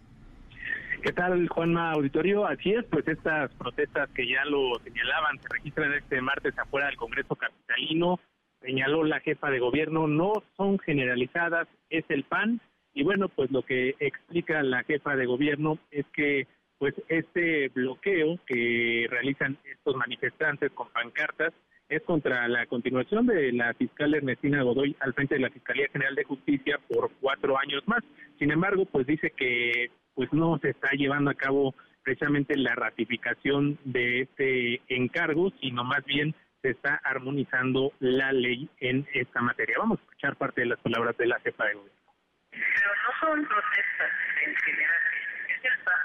[1.03, 2.47] ¿Qué tal, Juanma Auditorio?
[2.47, 6.97] Así es, pues estas protestas que ya lo señalaban se registran este martes afuera del
[6.97, 8.21] Congreso Capitalino
[8.63, 12.61] señaló la jefa de gobierno, no son generalizadas, es el PAN.
[12.95, 16.47] Y bueno, pues lo que explica la jefa de gobierno es que
[16.79, 21.53] pues este bloqueo que realizan estos manifestantes con pancartas
[21.93, 26.15] es contra la continuación de la fiscal Ernestina Godoy al frente de la Fiscalía General
[26.15, 28.03] de Justicia por cuatro años más.
[28.39, 33.79] Sin embargo, pues dice que pues no se está llevando a cabo precisamente la ratificación
[33.85, 39.77] de este encargo, sino más bien se está armonizando la ley en esta materia.
[39.79, 42.01] Vamos a escuchar parte de las palabras de la jefa de gobierno.
[42.51, 44.11] Pero no son protestas
[44.47, 45.03] en general,
[45.49, 46.01] es el PAN.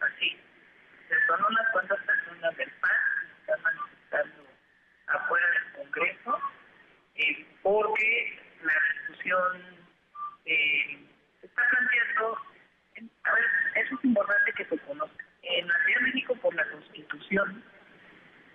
[0.00, 0.36] Así,
[1.26, 2.90] son unas cuantas personas del PAN
[3.44, 4.46] que están manifestando
[5.06, 6.38] afuera del Congreso
[7.16, 9.86] eh, porque la discusión
[10.46, 10.98] eh,
[11.42, 12.38] está planteando,
[13.24, 13.44] a ver,
[13.84, 15.24] eso es importante que se conozca.
[15.42, 17.64] En la Ciudad de México, por la Constitución,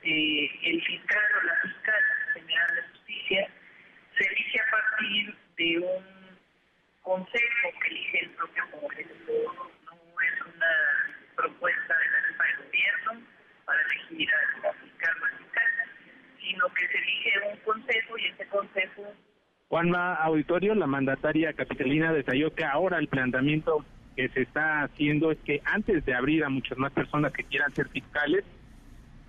[0.04, 2.04] eh, el fiscal o la fiscal
[2.34, 3.50] general de justicia
[4.18, 6.40] se elige a partir de un
[7.02, 9.14] consejo que elige el propio Congreso.
[9.86, 13.28] No es una propuesta de la jefa de gobierno
[13.66, 15.16] para elegir a la fiscal
[16.46, 19.04] sino que se elige un consejo y ese consejo
[19.68, 23.84] Juanma Auditorio, la mandataria capitalina, detalló que ahora el planteamiento
[24.16, 27.74] que se está haciendo es que antes de abrir a muchas más personas que quieran
[27.74, 28.46] ser fiscales,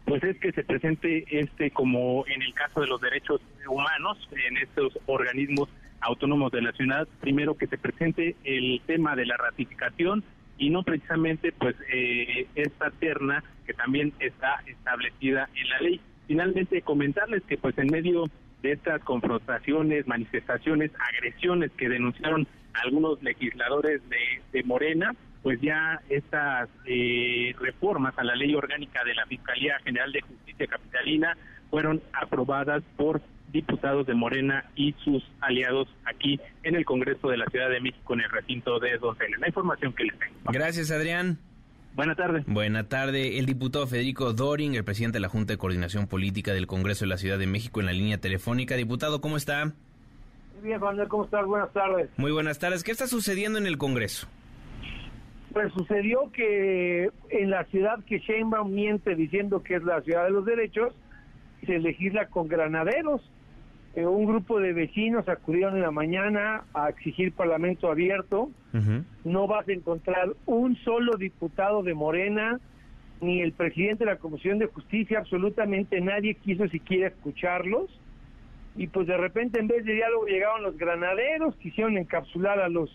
[0.05, 4.59] pues es que se presente este como en el caso de los derechos humanos en
[4.59, 5.68] estos organismos
[6.01, 10.22] autónomos de la ciudad, primero que se presente el tema de la ratificación
[10.59, 16.01] y no precisamente pues eh, esta terna que también está establecida en la ley.
[16.27, 18.24] Finalmente comentarles que pues en medio
[18.62, 22.47] de estas confrontaciones, manifestaciones, agresiones que denunciaron
[22.85, 29.27] algunos legisladores de, Morena, pues ya estas eh, reformas a la ley orgánica de la
[29.27, 31.36] Fiscalía General de Justicia Capitalina
[31.70, 33.20] fueron aprobadas por
[33.53, 38.15] diputados de Morena y sus aliados aquí en el Congreso de la Ciudad de México
[38.15, 39.39] en el recinto de Donceles.
[39.39, 40.35] La información que les tengo.
[40.53, 41.39] Gracias, Adrián.
[41.97, 42.44] Buenas tardes.
[42.47, 43.39] Buena tarde.
[43.39, 47.09] El diputado Federico Doring, el presidente de la Junta de Coordinación Política del Congreso de
[47.09, 48.77] la Ciudad de México en la línea telefónica.
[48.77, 49.64] Diputado, ¿cómo está?
[49.64, 51.47] Muy bien, Juan, ¿cómo estás?
[51.47, 52.10] Buenas tardes.
[52.18, 52.85] Muy buenas tardes.
[52.85, 54.28] ¿Qué está sucediendo en el Congreso?
[55.55, 60.31] Pues sucedió que en la ciudad que Sheinbaum miente diciendo que es la ciudad de
[60.32, 60.93] los derechos,
[61.64, 63.23] se legisla con granaderos.
[63.97, 68.51] Eh, un grupo de vecinos acudieron en la mañana a exigir parlamento abierto.
[69.24, 72.60] No vas a encontrar un solo diputado de Morena,
[73.23, 77.89] ni el presidente de la Comisión de Justicia, absolutamente nadie quiso siquiera escucharlos.
[78.77, 82.90] Y pues de repente en vez de diálogo llegaron los granaderos, quisieron encapsular a los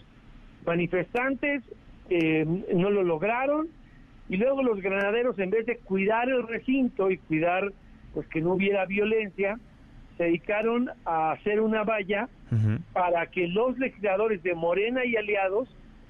[0.68, 1.64] manifestantes,
[2.12, 2.46] eh,
[2.76, 3.70] no lo lograron.
[4.30, 7.74] Y luego los granaderos, en vez de cuidar el recinto y cuidar
[8.14, 9.58] pues que no hubiera violencia,
[10.18, 12.30] se dedicaron a hacer una valla
[12.94, 15.70] para que los legisladores de Morena y aliados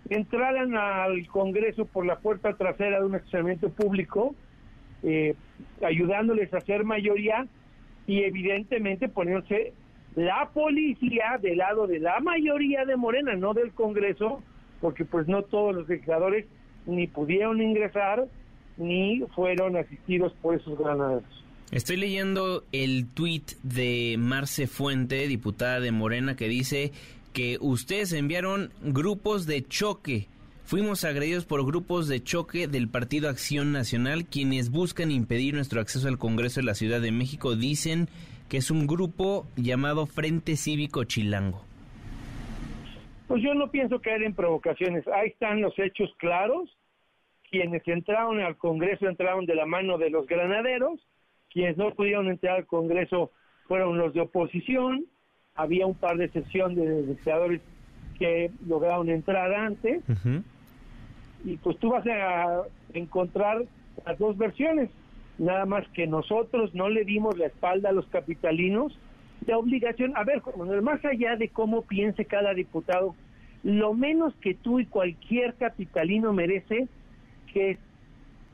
[0.09, 4.35] entraran al Congreso por la puerta trasera de un estacionamiento público,
[5.03, 5.35] eh,
[5.85, 7.47] ayudándoles a hacer mayoría
[8.07, 9.73] y evidentemente poniéndose
[10.15, 14.43] la policía del lado de la mayoría de Morena, no del Congreso,
[14.81, 16.45] porque pues no todos los legisladores
[16.85, 18.25] ni pudieron ingresar
[18.77, 21.45] ni fueron asistidos por esos granaderos.
[21.71, 26.91] Estoy leyendo el tuit de Marce Fuente, diputada de Morena, que dice
[27.31, 30.27] que ustedes enviaron grupos de choque.
[30.65, 36.09] Fuimos agredidos por grupos de choque del Partido Acción Nacional, quienes buscan impedir nuestro acceso
[36.09, 37.55] al Congreso de la Ciudad de México.
[37.55, 38.09] Dicen
[38.49, 41.63] que es un grupo llamado Frente Cívico Chilango.
[43.29, 45.07] Pues yo no pienso caer en provocaciones.
[45.07, 46.69] Ahí están los hechos claros.
[47.49, 50.99] Quienes entraron al Congreso entraron de la mano de los granaderos
[51.51, 53.31] quienes no pudieron entrar al Congreso
[53.67, 55.05] fueron los de oposición.
[55.55, 57.61] Había un par de excepciones de legisladores
[58.17, 60.03] que lograron entrar antes.
[61.43, 62.63] Y pues tú vas a
[62.93, 63.63] encontrar
[64.05, 64.89] las dos versiones.
[65.37, 68.97] Nada más que nosotros no le dimos la espalda a los capitalinos.
[69.47, 70.41] La obligación, a ver,
[70.83, 73.15] más allá de cómo piense cada diputado,
[73.63, 76.87] lo menos que tú y cualquier capitalino merece
[77.51, 77.79] que es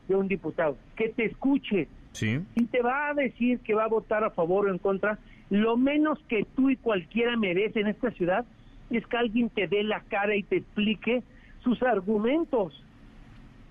[0.07, 1.87] de un diputado, que te escuche,
[2.17, 2.39] Sí.
[2.55, 5.19] Si te va a decir que va a votar a favor o en contra,
[5.49, 8.45] lo menos que tú y cualquiera merece en esta ciudad
[8.89, 11.23] es que alguien te dé la cara y te explique
[11.63, 12.83] sus argumentos.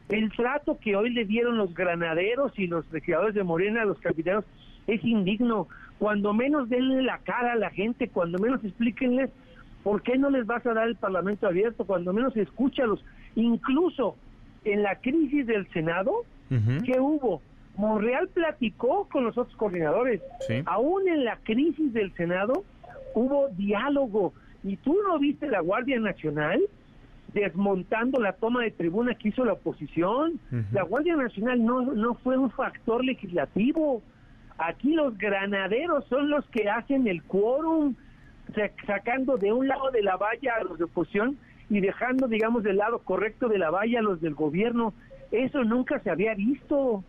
[0.09, 3.98] El trato que hoy le dieron los granaderos y los legisladores de Morena a los
[3.98, 4.44] capitanos
[4.86, 5.66] es indigno.
[5.98, 9.31] Cuando menos denle la cara a la gente, cuando menos explíquenles
[9.82, 13.05] por qué no les vas a dar el Parlamento abierto, cuando menos escúchalos.
[13.35, 14.16] Incluso
[14.64, 17.43] en la crisis del Senado, ¿qué hubo?
[17.77, 20.23] Monreal platicó con los otros coordinadores.
[20.66, 22.65] Aún en la crisis del Senado
[23.15, 24.32] hubo diálogo.
[24.65, 26.61] ¿Y tú no viste la Guardia Nacional
[27.32, 30.40] desmontando la toma de tribuna que hizo la oposición?
[30.73, 34.03] La Guardia Nacional no, no fue un factor legislativo.
[34.59, 37.94] Aquí los granaderos son los que hacen el quórum,
[38.86, 41.36] sacando de un lado de la valla a los de oposición
[41.69, 44.94] y dejando, digamos, del lado correcto de la valla a los del gobierno.
[45.31, 47.05] Eso nunca se había visto.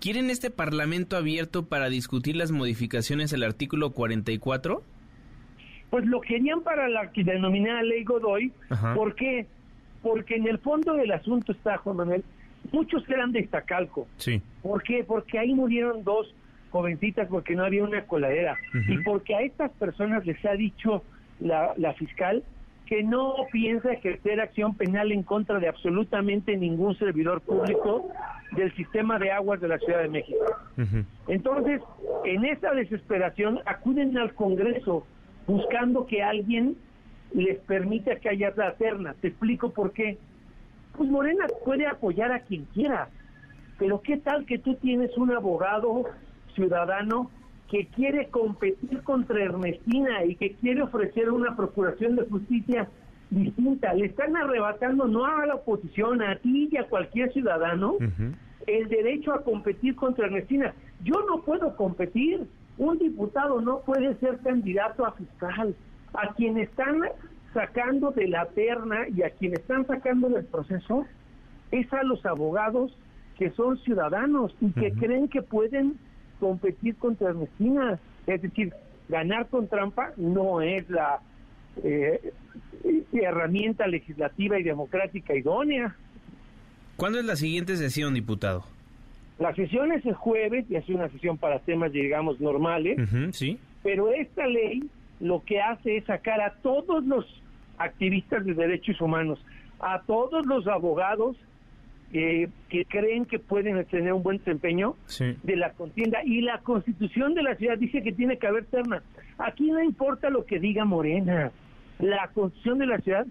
[0.00, 4.82] ¿Quieren este Parlamento abierto para discutir las modificaciones del artículo 44?
[5.90, 8.52] Pues lo querían para la denominada ley Godoy.
[8.94, 9.46] ¿Por qué?
[10.02, 12.24] Porque en el fondo del asunto está, Juan Manuel,
[12.70, 14.06] muchos eran de Iztacalco.
[14.18, 14.40] Sí.
[14.62, 15.02] ¿Por qué?
[15.02, 16.32] Porque ahí murieron dos
[16.70, 18.56] jovencitas porque no había una coladera.
[18.88, 21.02] Y porque a estas personas les ha dicho
[21.40, 22.44] la, la fiscal
[22.88, 28.08] que no piensa ejercer acción penal en contra de absolutamente ningún servidor público
[28.52, 30.42] del sistema de aguas de la Ciudad de México.
[31.26, 31.82] Entonces,
[32.24, 35.06] en esa desesperación acuden al Congreso
[35.46, 36.78] buscando que alguien
[37.34, 39.14] les permita que haya la terna.
[39.20, 40.16] Te explico por qué.
[40.96, 43.10] Pues Morena puede apoyar a quien quiera,
[43.78, 46.04] pero ¿qué tal que tú tienes un abogado
[46.54, 47.30] ciudadano
[47.70, 52.88] que quiere competir contra Ernestina y que quiere ofrecer una procuración de justicia
[53.30, 53.92] distinta.
[53.92, 57.96] Le están arrebatando no a la oposición, a ti y a cualquier ciudadano
[58.66, 60.74] el derecho a competir contra Ernestina.
[61.04, 62.46] Yo no puedo competir.
[62.78, 65.74] Un diputado no puede ser candidato a fiscal.
[66.14, 67.02] A quien están
[67.52, 71.04] sacando de la terna y a quien están sacando del proceso
[71.70, 72.96] es a los abogados
[73.36, 75.98] que son ciudadanos y que creen que pueden
[76.38, 77.98] competir contra Ernestina.
[78.26, 78.72] Es decir,
[79.08, 81.20] ganar con trampa no es la
[81.82, 82.32] eh,
[83.12, 85.94] herramienta legislativa y democrática idónea.
[86.96, 88.64] ¿Cuándo es la siguiente sesión, diputado?
[89.38, 92.98] La sesión es el jueves y es una sesión para temas, digamos, normales.
[93.32, 93.58] sí.
[93.82, 94.82] Pero esta ley
[95.20, 97.24] lo que hace es sacar a todos los
[97.78, 99.38] activistas de derechos humanos,
[99.78, 101.36] a todos los abogados
[102.12, 102.48] que
[102.88, 106.20] creen que pueden tener un buen desempeño de la contienda.
[106.24, 109.02] Y la constitución de la ciudad dice que tiene que haber terna.
[109.38, 111.52] Aquí no importa lo que diga Morena.
[111.98, 113.26] La constitución de la ciudad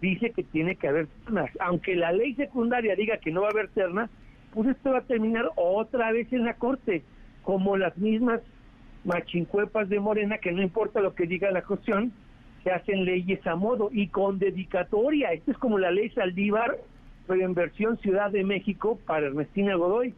[0.00, 1.50] dice que tiene que haber ternas.
[1.60, 4.08] Aunque la ley secundaria diga que no va a haber terna,
[4.54, 7.02] pues esto va a terminar otra vez en la corte,
[7.42, 8.40] como las mismas
[9.04, 12.12] machincuepas de Morena, que no importa lo que diga la constitución,
[12.62, 15.32] que hacen leyes a modo y con dedicatoria.
[15.32, 16.76] Esto es como la ley Saldívar
[17.28, 20.14] en versión Ciudad de México para Ernestina Godoy.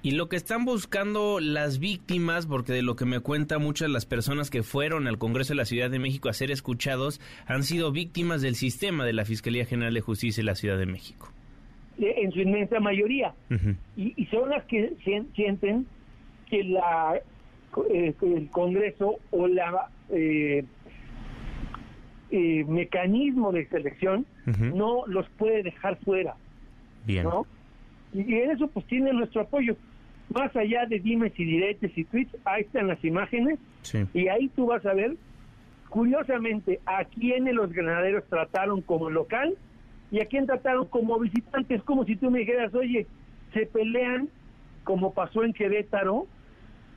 [0.00, 3.92] Y lo que están buscando las víctimas, porque de lo que me cuentan muchas de
[3.92, 7.64] las personas que fueron al Congreso de la Ciudad de México a ser escuchados, han
[7.64, 11.32] sido víctimas del sistema de la Fiscalía General de Justicia de la Ciudad de México.
[11.98, 13.34] Eh, en su inmensa mayoría.
[13.96, 14.92] y, son las que
[15.34, 15.86] sienten
[16.48, 17.20] que la
[17.90, 20.64] eh, el Congreso o la eh,
[22.30, 24.26] eh, mecanismo de selección
[24.74, 26.34] no los puede dejar fuera.
[27.06, 27.24] Bien.
[27.24, 27.46] ¿no?
[28.12, 29.76] Y en eso pues tiene nuestro apoyo.
[30.34, 33.58] Más allá de dimes y diretes y tweets, ahí están las imágenes
[34.12, 35.16] y ahí tú vas a ver,
[35.88, 39.56] curiosamente, a quienes los granaderos trataron como local
[40.10, 43.06] y a quién trataron como visitantes, como si tú me dijeras, oye,
[43.54, 44.28] se pelean
[44.84, 46.26] como pasó en Querétaro,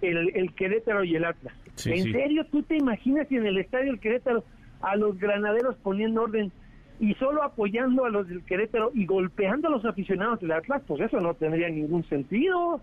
[0.02, 1.54] el, el Querétaro y el Atlas.
[1.86, 4.44] ¿En serio tú te imaginas si en el estadio el Querétaro
[4.82, 6.52] a los granaderos poniendo orden
[7.00, 11.02] y solo apoyando a los del Querétaro y golpeando a los aficionados del Atlas, pues
[11.02, 12.80] eso no tendría ningún sentido.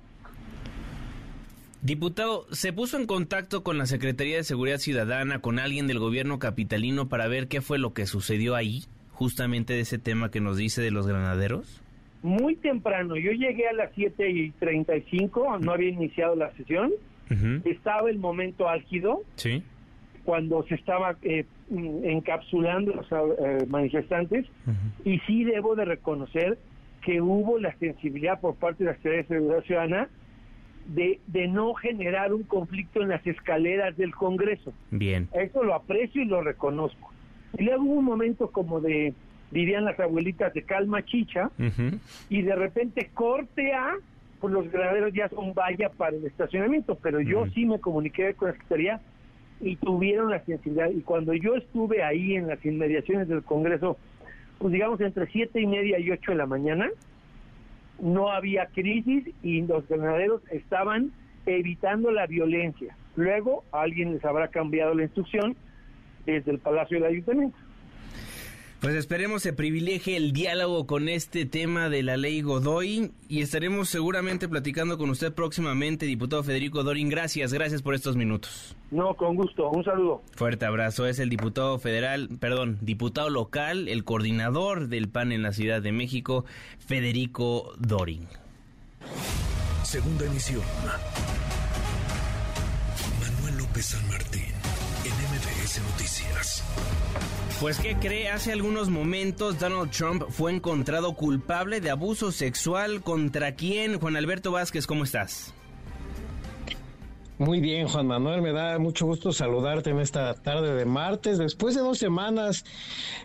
[1.83, 6.41] Diputado, ¿se puso en contacto con la Secretaría de Seguridad Ciudadana, con alguien del gobierno
[6.41, 10.57] capitalino para ver qué fue lo que sucedió ahí, justamente de ese tema que nos
[10.57, 11.81] dice de los granaderos?
[12.23, 16.91] Muy temprano, yo llegué a las 7 y 35, no había iniciado la sesión,
[17.65, 19.63] estaba el momento álgido, sí.
[20.29, 24.45] Cuando se estaba eh, encapsulando los eh, manifestantes
[25.03, 26.59] y sí debo de reconocer
[27.01, 30.09] que hubo la sensibilidad por parte de la Secretaría de Seguridad Ciudadana
[30.89, 34.75] de, de no generar un conflicto en las escaleras del Congreso.
[34.91, 35.31] Bien.
[35.33, 37.11] Eso lo aprecio y lo reconozco.
[37.57, 39.15] Y luego hubo un momento como de,
[39.51, 41.51] dirían las abuelitas, de calma chicha,
[42.29, 43.95] y de repente corte a,
[44.43, 48.49] pues los granaderos ya son valla para el estacionamiento, pero yo sí me comuniqué con
[48.49, 49.01] la Secretaría
[49.61, 50.91] y tuvieron la sensibilidad.
[50.91, 53.97] Y cuando yo estuve ahí en las inmediaciones del Congreso,
[54.59, 56.89] pues digamos entre siete y media y ocho de la mañana,
[58.01, 61.13] no había crisis y los ganaderos estaban
[61.47, 62.97] evitando la violencia.
[63.17, 65.57] Luego alguien les habrá cambiado la instrucción
[66.27, 67.57] desde el Palacio del Ayuntamiento.
[68.81, 73.89] Pues esperemos se privilegie el diálogo con este tema de la ley Godoy y estaremos
[73.89, 77.09] seguramente platicando con usted próximamente, diputado Federico Dorin.
[77.09, 78.77] Gracias, gracias por estos minutos.
[78.93, 79.69] No, con gusto.
[79.71, 80.23] Un saludo.
[80.37, 81.07] Fuerte abrazo.
[81.07, 85.91] Es el diputado federal, perdón, diputado local, el coordinador del PAN en la Ciudad de
[85.91, 86.45] México,
[86.79, 88.29] Federico Dorin.
[89.83, 90.63] Segunda emisión.
[93.21, 94.08] Manuel López San
[97.61, 98.29] Pues ¿qué cree?
[98.29, 103.03] Hace algunos momentos Donald Trump fue encontrado culpable de abuso sexual.
[103.03, 103.99] ¿Contra quién?
[103.99, 105.53] Juan Alberto Vázquez, ¿cómo estás?
[107.39, 111.77] Muy bien, Juan Manuel, me da mucho gusto saludarte en esta tarde de martes, después
[111.77, 112.65] de dos semanas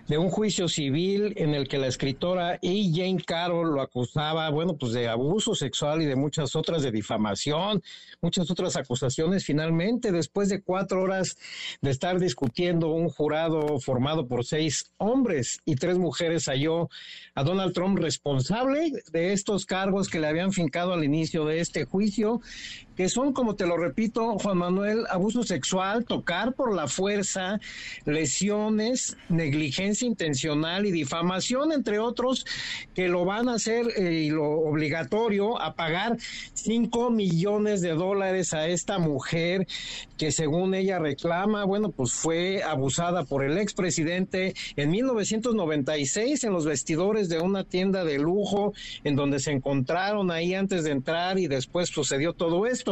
[0.07, 2.91] de un juicio civil en el que la escritora E.
[2.93, 7.81] Jane Carroll lo acusaba, bueno, pues de abuso sexual y de muchas otras, de difamación,
[8.21, 9.45] muchas otras acusaciones.
[9.45, 11.35] Finalmente, después de cuatro horas
[11.81, 16.87] de estar discutiendo, un jurado formado por seis hombres y tres mujeres halló
[17.33, 21.85] a Donald Trump responsable de estos cargos que le habían fincado al inicio de este
[21.85, 22.41] juicio
[22.95, 27.59] que son, como te lo repito, Juan Manuel, abuso sexual, tocar por la fuerza,
[28.05, 32.45] lesiones, negligencia intencional y difamación, entre otros,
[32.93, 36.17] que lo van a hacer eh, y lo obligatorio a pagar
[36.53, 39.67] 5 millones de dólares a esta mujer
[40.17, 46.65] que según ella reclama, bueno, pues fue abusada por el expresidente en 1996 en los
[46.65, 51.47] vestidores de una tienda de lujo en donde se encontraron ahí antes de entrar y
[51.47, 52.82] después sucedió todo esto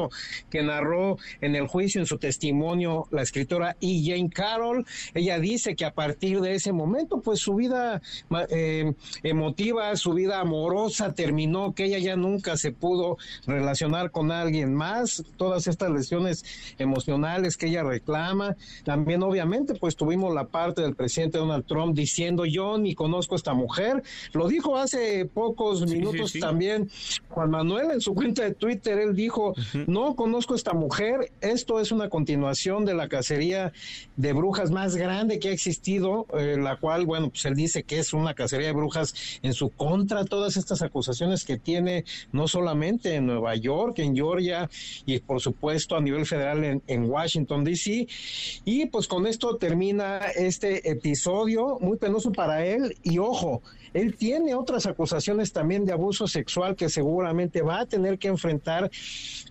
[0.49, 4.01] que narró en el juicio, en su testimonio, la escritora E.
[4.03, 4.85] Jane Carroll.
[5.13, 8.01] Ella dice que a partir de ese momento, pues su vida
[8.49, 8.93] eh,
[9.23, 15.23] emotiva, su vida amorosa terminó, que ella ya nunca se pudo relacionar con alguien más.
[15.38, 16.43] Todas estas lesiones
[16.77, 18.55] emocionales que ella reclama.
[18.84, 23.38] También, obviamente, pues tuvimos la parte del presidente Donald Trump diciendo, yo ni conozco a
[23.38, 24.03] esta mujer.
[24.34, 26.89] Lo dijo hace pocos minutos también
[27.30, 28.99] Juan Manuel en su cuenta de Twitter.
[28.99, 29.53] Él dijo,
[29.87, 31.31] no conozco a esta mujer.
[31.41, 33.71] Esto es una continuación de la cacería
[34.15, 37.99] de brujas más grande que ha existido, eh, la cual, bueno, pues él dice que
[37.99, 40.25] es una cacería de brujas en su contra.
[40.25, 44.69] Todas estas acusaciones que tiene, no solamente en Nueva York, en Georgia
[45.05, 48.07] y por supuesto a nivel federal en, en Washington, D.C.
[48.65, 52.95] Y pues con esto termina este episodio muy penoso para él.
[53.03, 53.61] Y ojo,
[53.93, 58.89] él tiene otras acusaciones también de abuso sexual que seguramente va a tener que enfrentar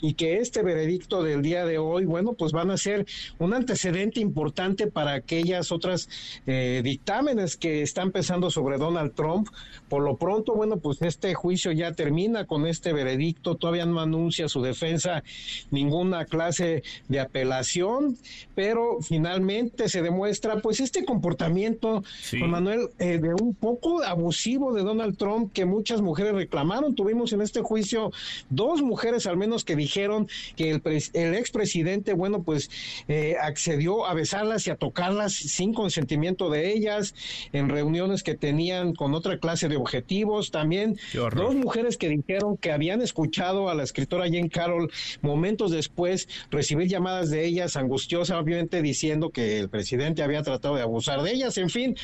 [0.00, 3.06] y que este veredicto del día de hoy, bueno, pues van a ser
[3.38, 6.10] un antecedente importante para aquellas otras
[6.46, 9.48] eh, dictámenes que están pesando sobre Donald Trump.
[9.88, 14.46] Por lo pronto, bueno, pues este juicio ya termina con este veredicto, todavía no anuncia
[14.50, 15.24] su defensa
[15.70, 18.18] ninguna clase de apelación,
[18.54, 22.02] pero finalmente se demuestra pues este comportamiento,
[22.38, 26.94] Juan Manuel, eh, de un poco abusivo de Donald Trump que muchas mujeres reclamaron.
[26.94, 28.12] Tuvimos en este juicio
[28.50, 30.09] dos mujeres al menos que dijeron
[30.56, 30.82] que el,
[31.14, 32.70] el expresidente, bueno, pues
[33.08, 37.14] eh, accedió a besarlas y a tocarlas sin consentimiento de ellas
[37.52, 40.50] en reuniones que tenían con otra clase de objetivos.
[40.50, 40.98] También
[41.34, 44.90] dos mujeres que dijeron que habían escuchado a la escritora Jane Carroll
[45.22, 50.82] momentos después recibir llamadas de ellas angustiosas, obviamente diciendo que el presidente había tratado de
[50.82, 51.58] abusar de ellas.
[51.58, 51.96] En fin,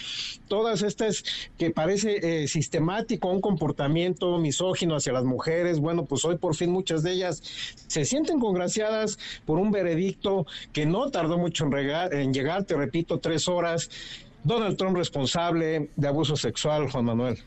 [0.49, 1.25] todas estas
[1.59, 5.79] que parece eh, sistemático, un comportamiento misógino hacia las mujeres.
[5.79, 7.43] Bueno, pues hoy por fin muchas de ellas
[7.97, 13.49] se sienten congraciadas por un veredicto que no tardó mucho en, llegar, te repito, tres
[13.49, 13.89] horas.
[14.45, 17.39] Donald Trump responsable de abuso sexual, Juan Manuel.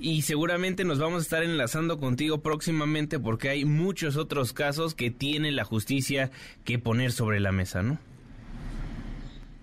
[0.00, 5.10] Y seguramente nos vamos a estar enlazando contigo próximamente porque hay muchos otros casos que
[5.10, 6.30] tiene la justicia
[6.64, 7.98] que poner sobre la mesa, ¿no?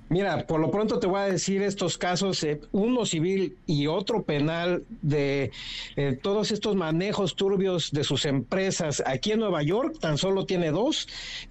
[0.07, 4.21] Mira, por lo pronto te voy a decir estos casos, eh, uno civil y otro
[4.23, 5.51] penal de
[5.95, 9.01] eh, todos estos manejos turbios de sus empresas.
[9.05, 11.07] Aquí en Nueva York, tan solo tiene dos,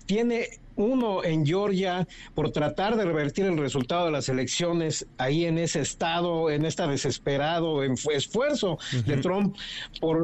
[0.06, 5.58] tiene uno en Georgia por tratar de revertir el resultado de las elecciones ahí en
[5.58, 9.56] ese estado, en este desesperado esfuerzo de Trump
[10.00, 10.22] por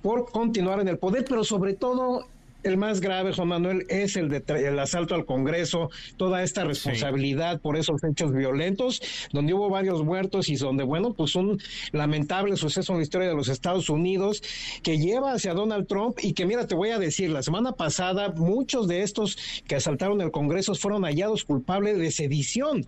[0.00, 2.26] por continuar en el poder, pero sobre todo
[2.62, 7.60] el más grave, Juan Manuel, es el, de, el asalto al Congreso, toda esta responsabilidad
[7.60, 9.00] por esos hechos violentos,
[9.32, 11.60] donde hubo varios muertos y donde, bueno, pues un
[11.92, 14.42] lamentable suceso en la historia de los Estados Unidos
[14.82, 18.30] que lleva hacia Donald Trump y que, mira, te voy a decir, la semana pasada
[18.30, 22.86] muchos de estos que asaltaron el Congreso fueron hallados culpables de sedición.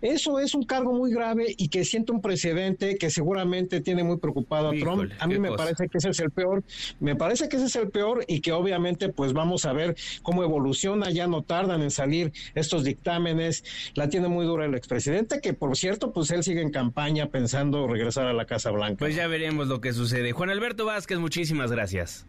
[0.00, 4.18] Eso es un cargo muy grave y que siente un precedente que seguramente tiene muy
[4.18, 5.10] preocupado a Trump.
[5.18, 6.62] A mí me parece que ese es el peor,
[7.00, 10.42] me parece que ese es el peor y que obviamente pues vamos a ver cómo
[10.42, 13.64] evoluciona, ya no tardan en salir estos dictámenes,
[13.94, 17.86] la tiene muy dura el expresidente, que por cierto, pues él sigue en campaña pensando
[17.86, 18.98] regresar a la Casa Blanca.
[18.98, 20.32] Pues ya veremos lo que sucede.
[20.32, 22.26] Juan Alberto Vázquez, muchísimas gracias.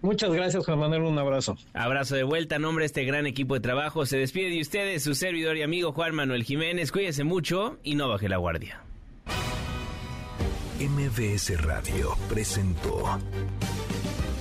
[0.00, 1.02] Muchas gracias, Juan Manuel.
[1.02, 1.56] Un abrazo.
[1.74, 2.56] Abrazo de vuelta.
[2.56, 5.62] A nombre de este gran equipo de trabajo, se despide de ustedes su servidor y
[5.62, 6.92] amigo Juan Manuel Jiménez.
[6.92, 8.82] Cuídese mucho y no baje la guardia.
[10.78, 13.18] MBS Radio presentó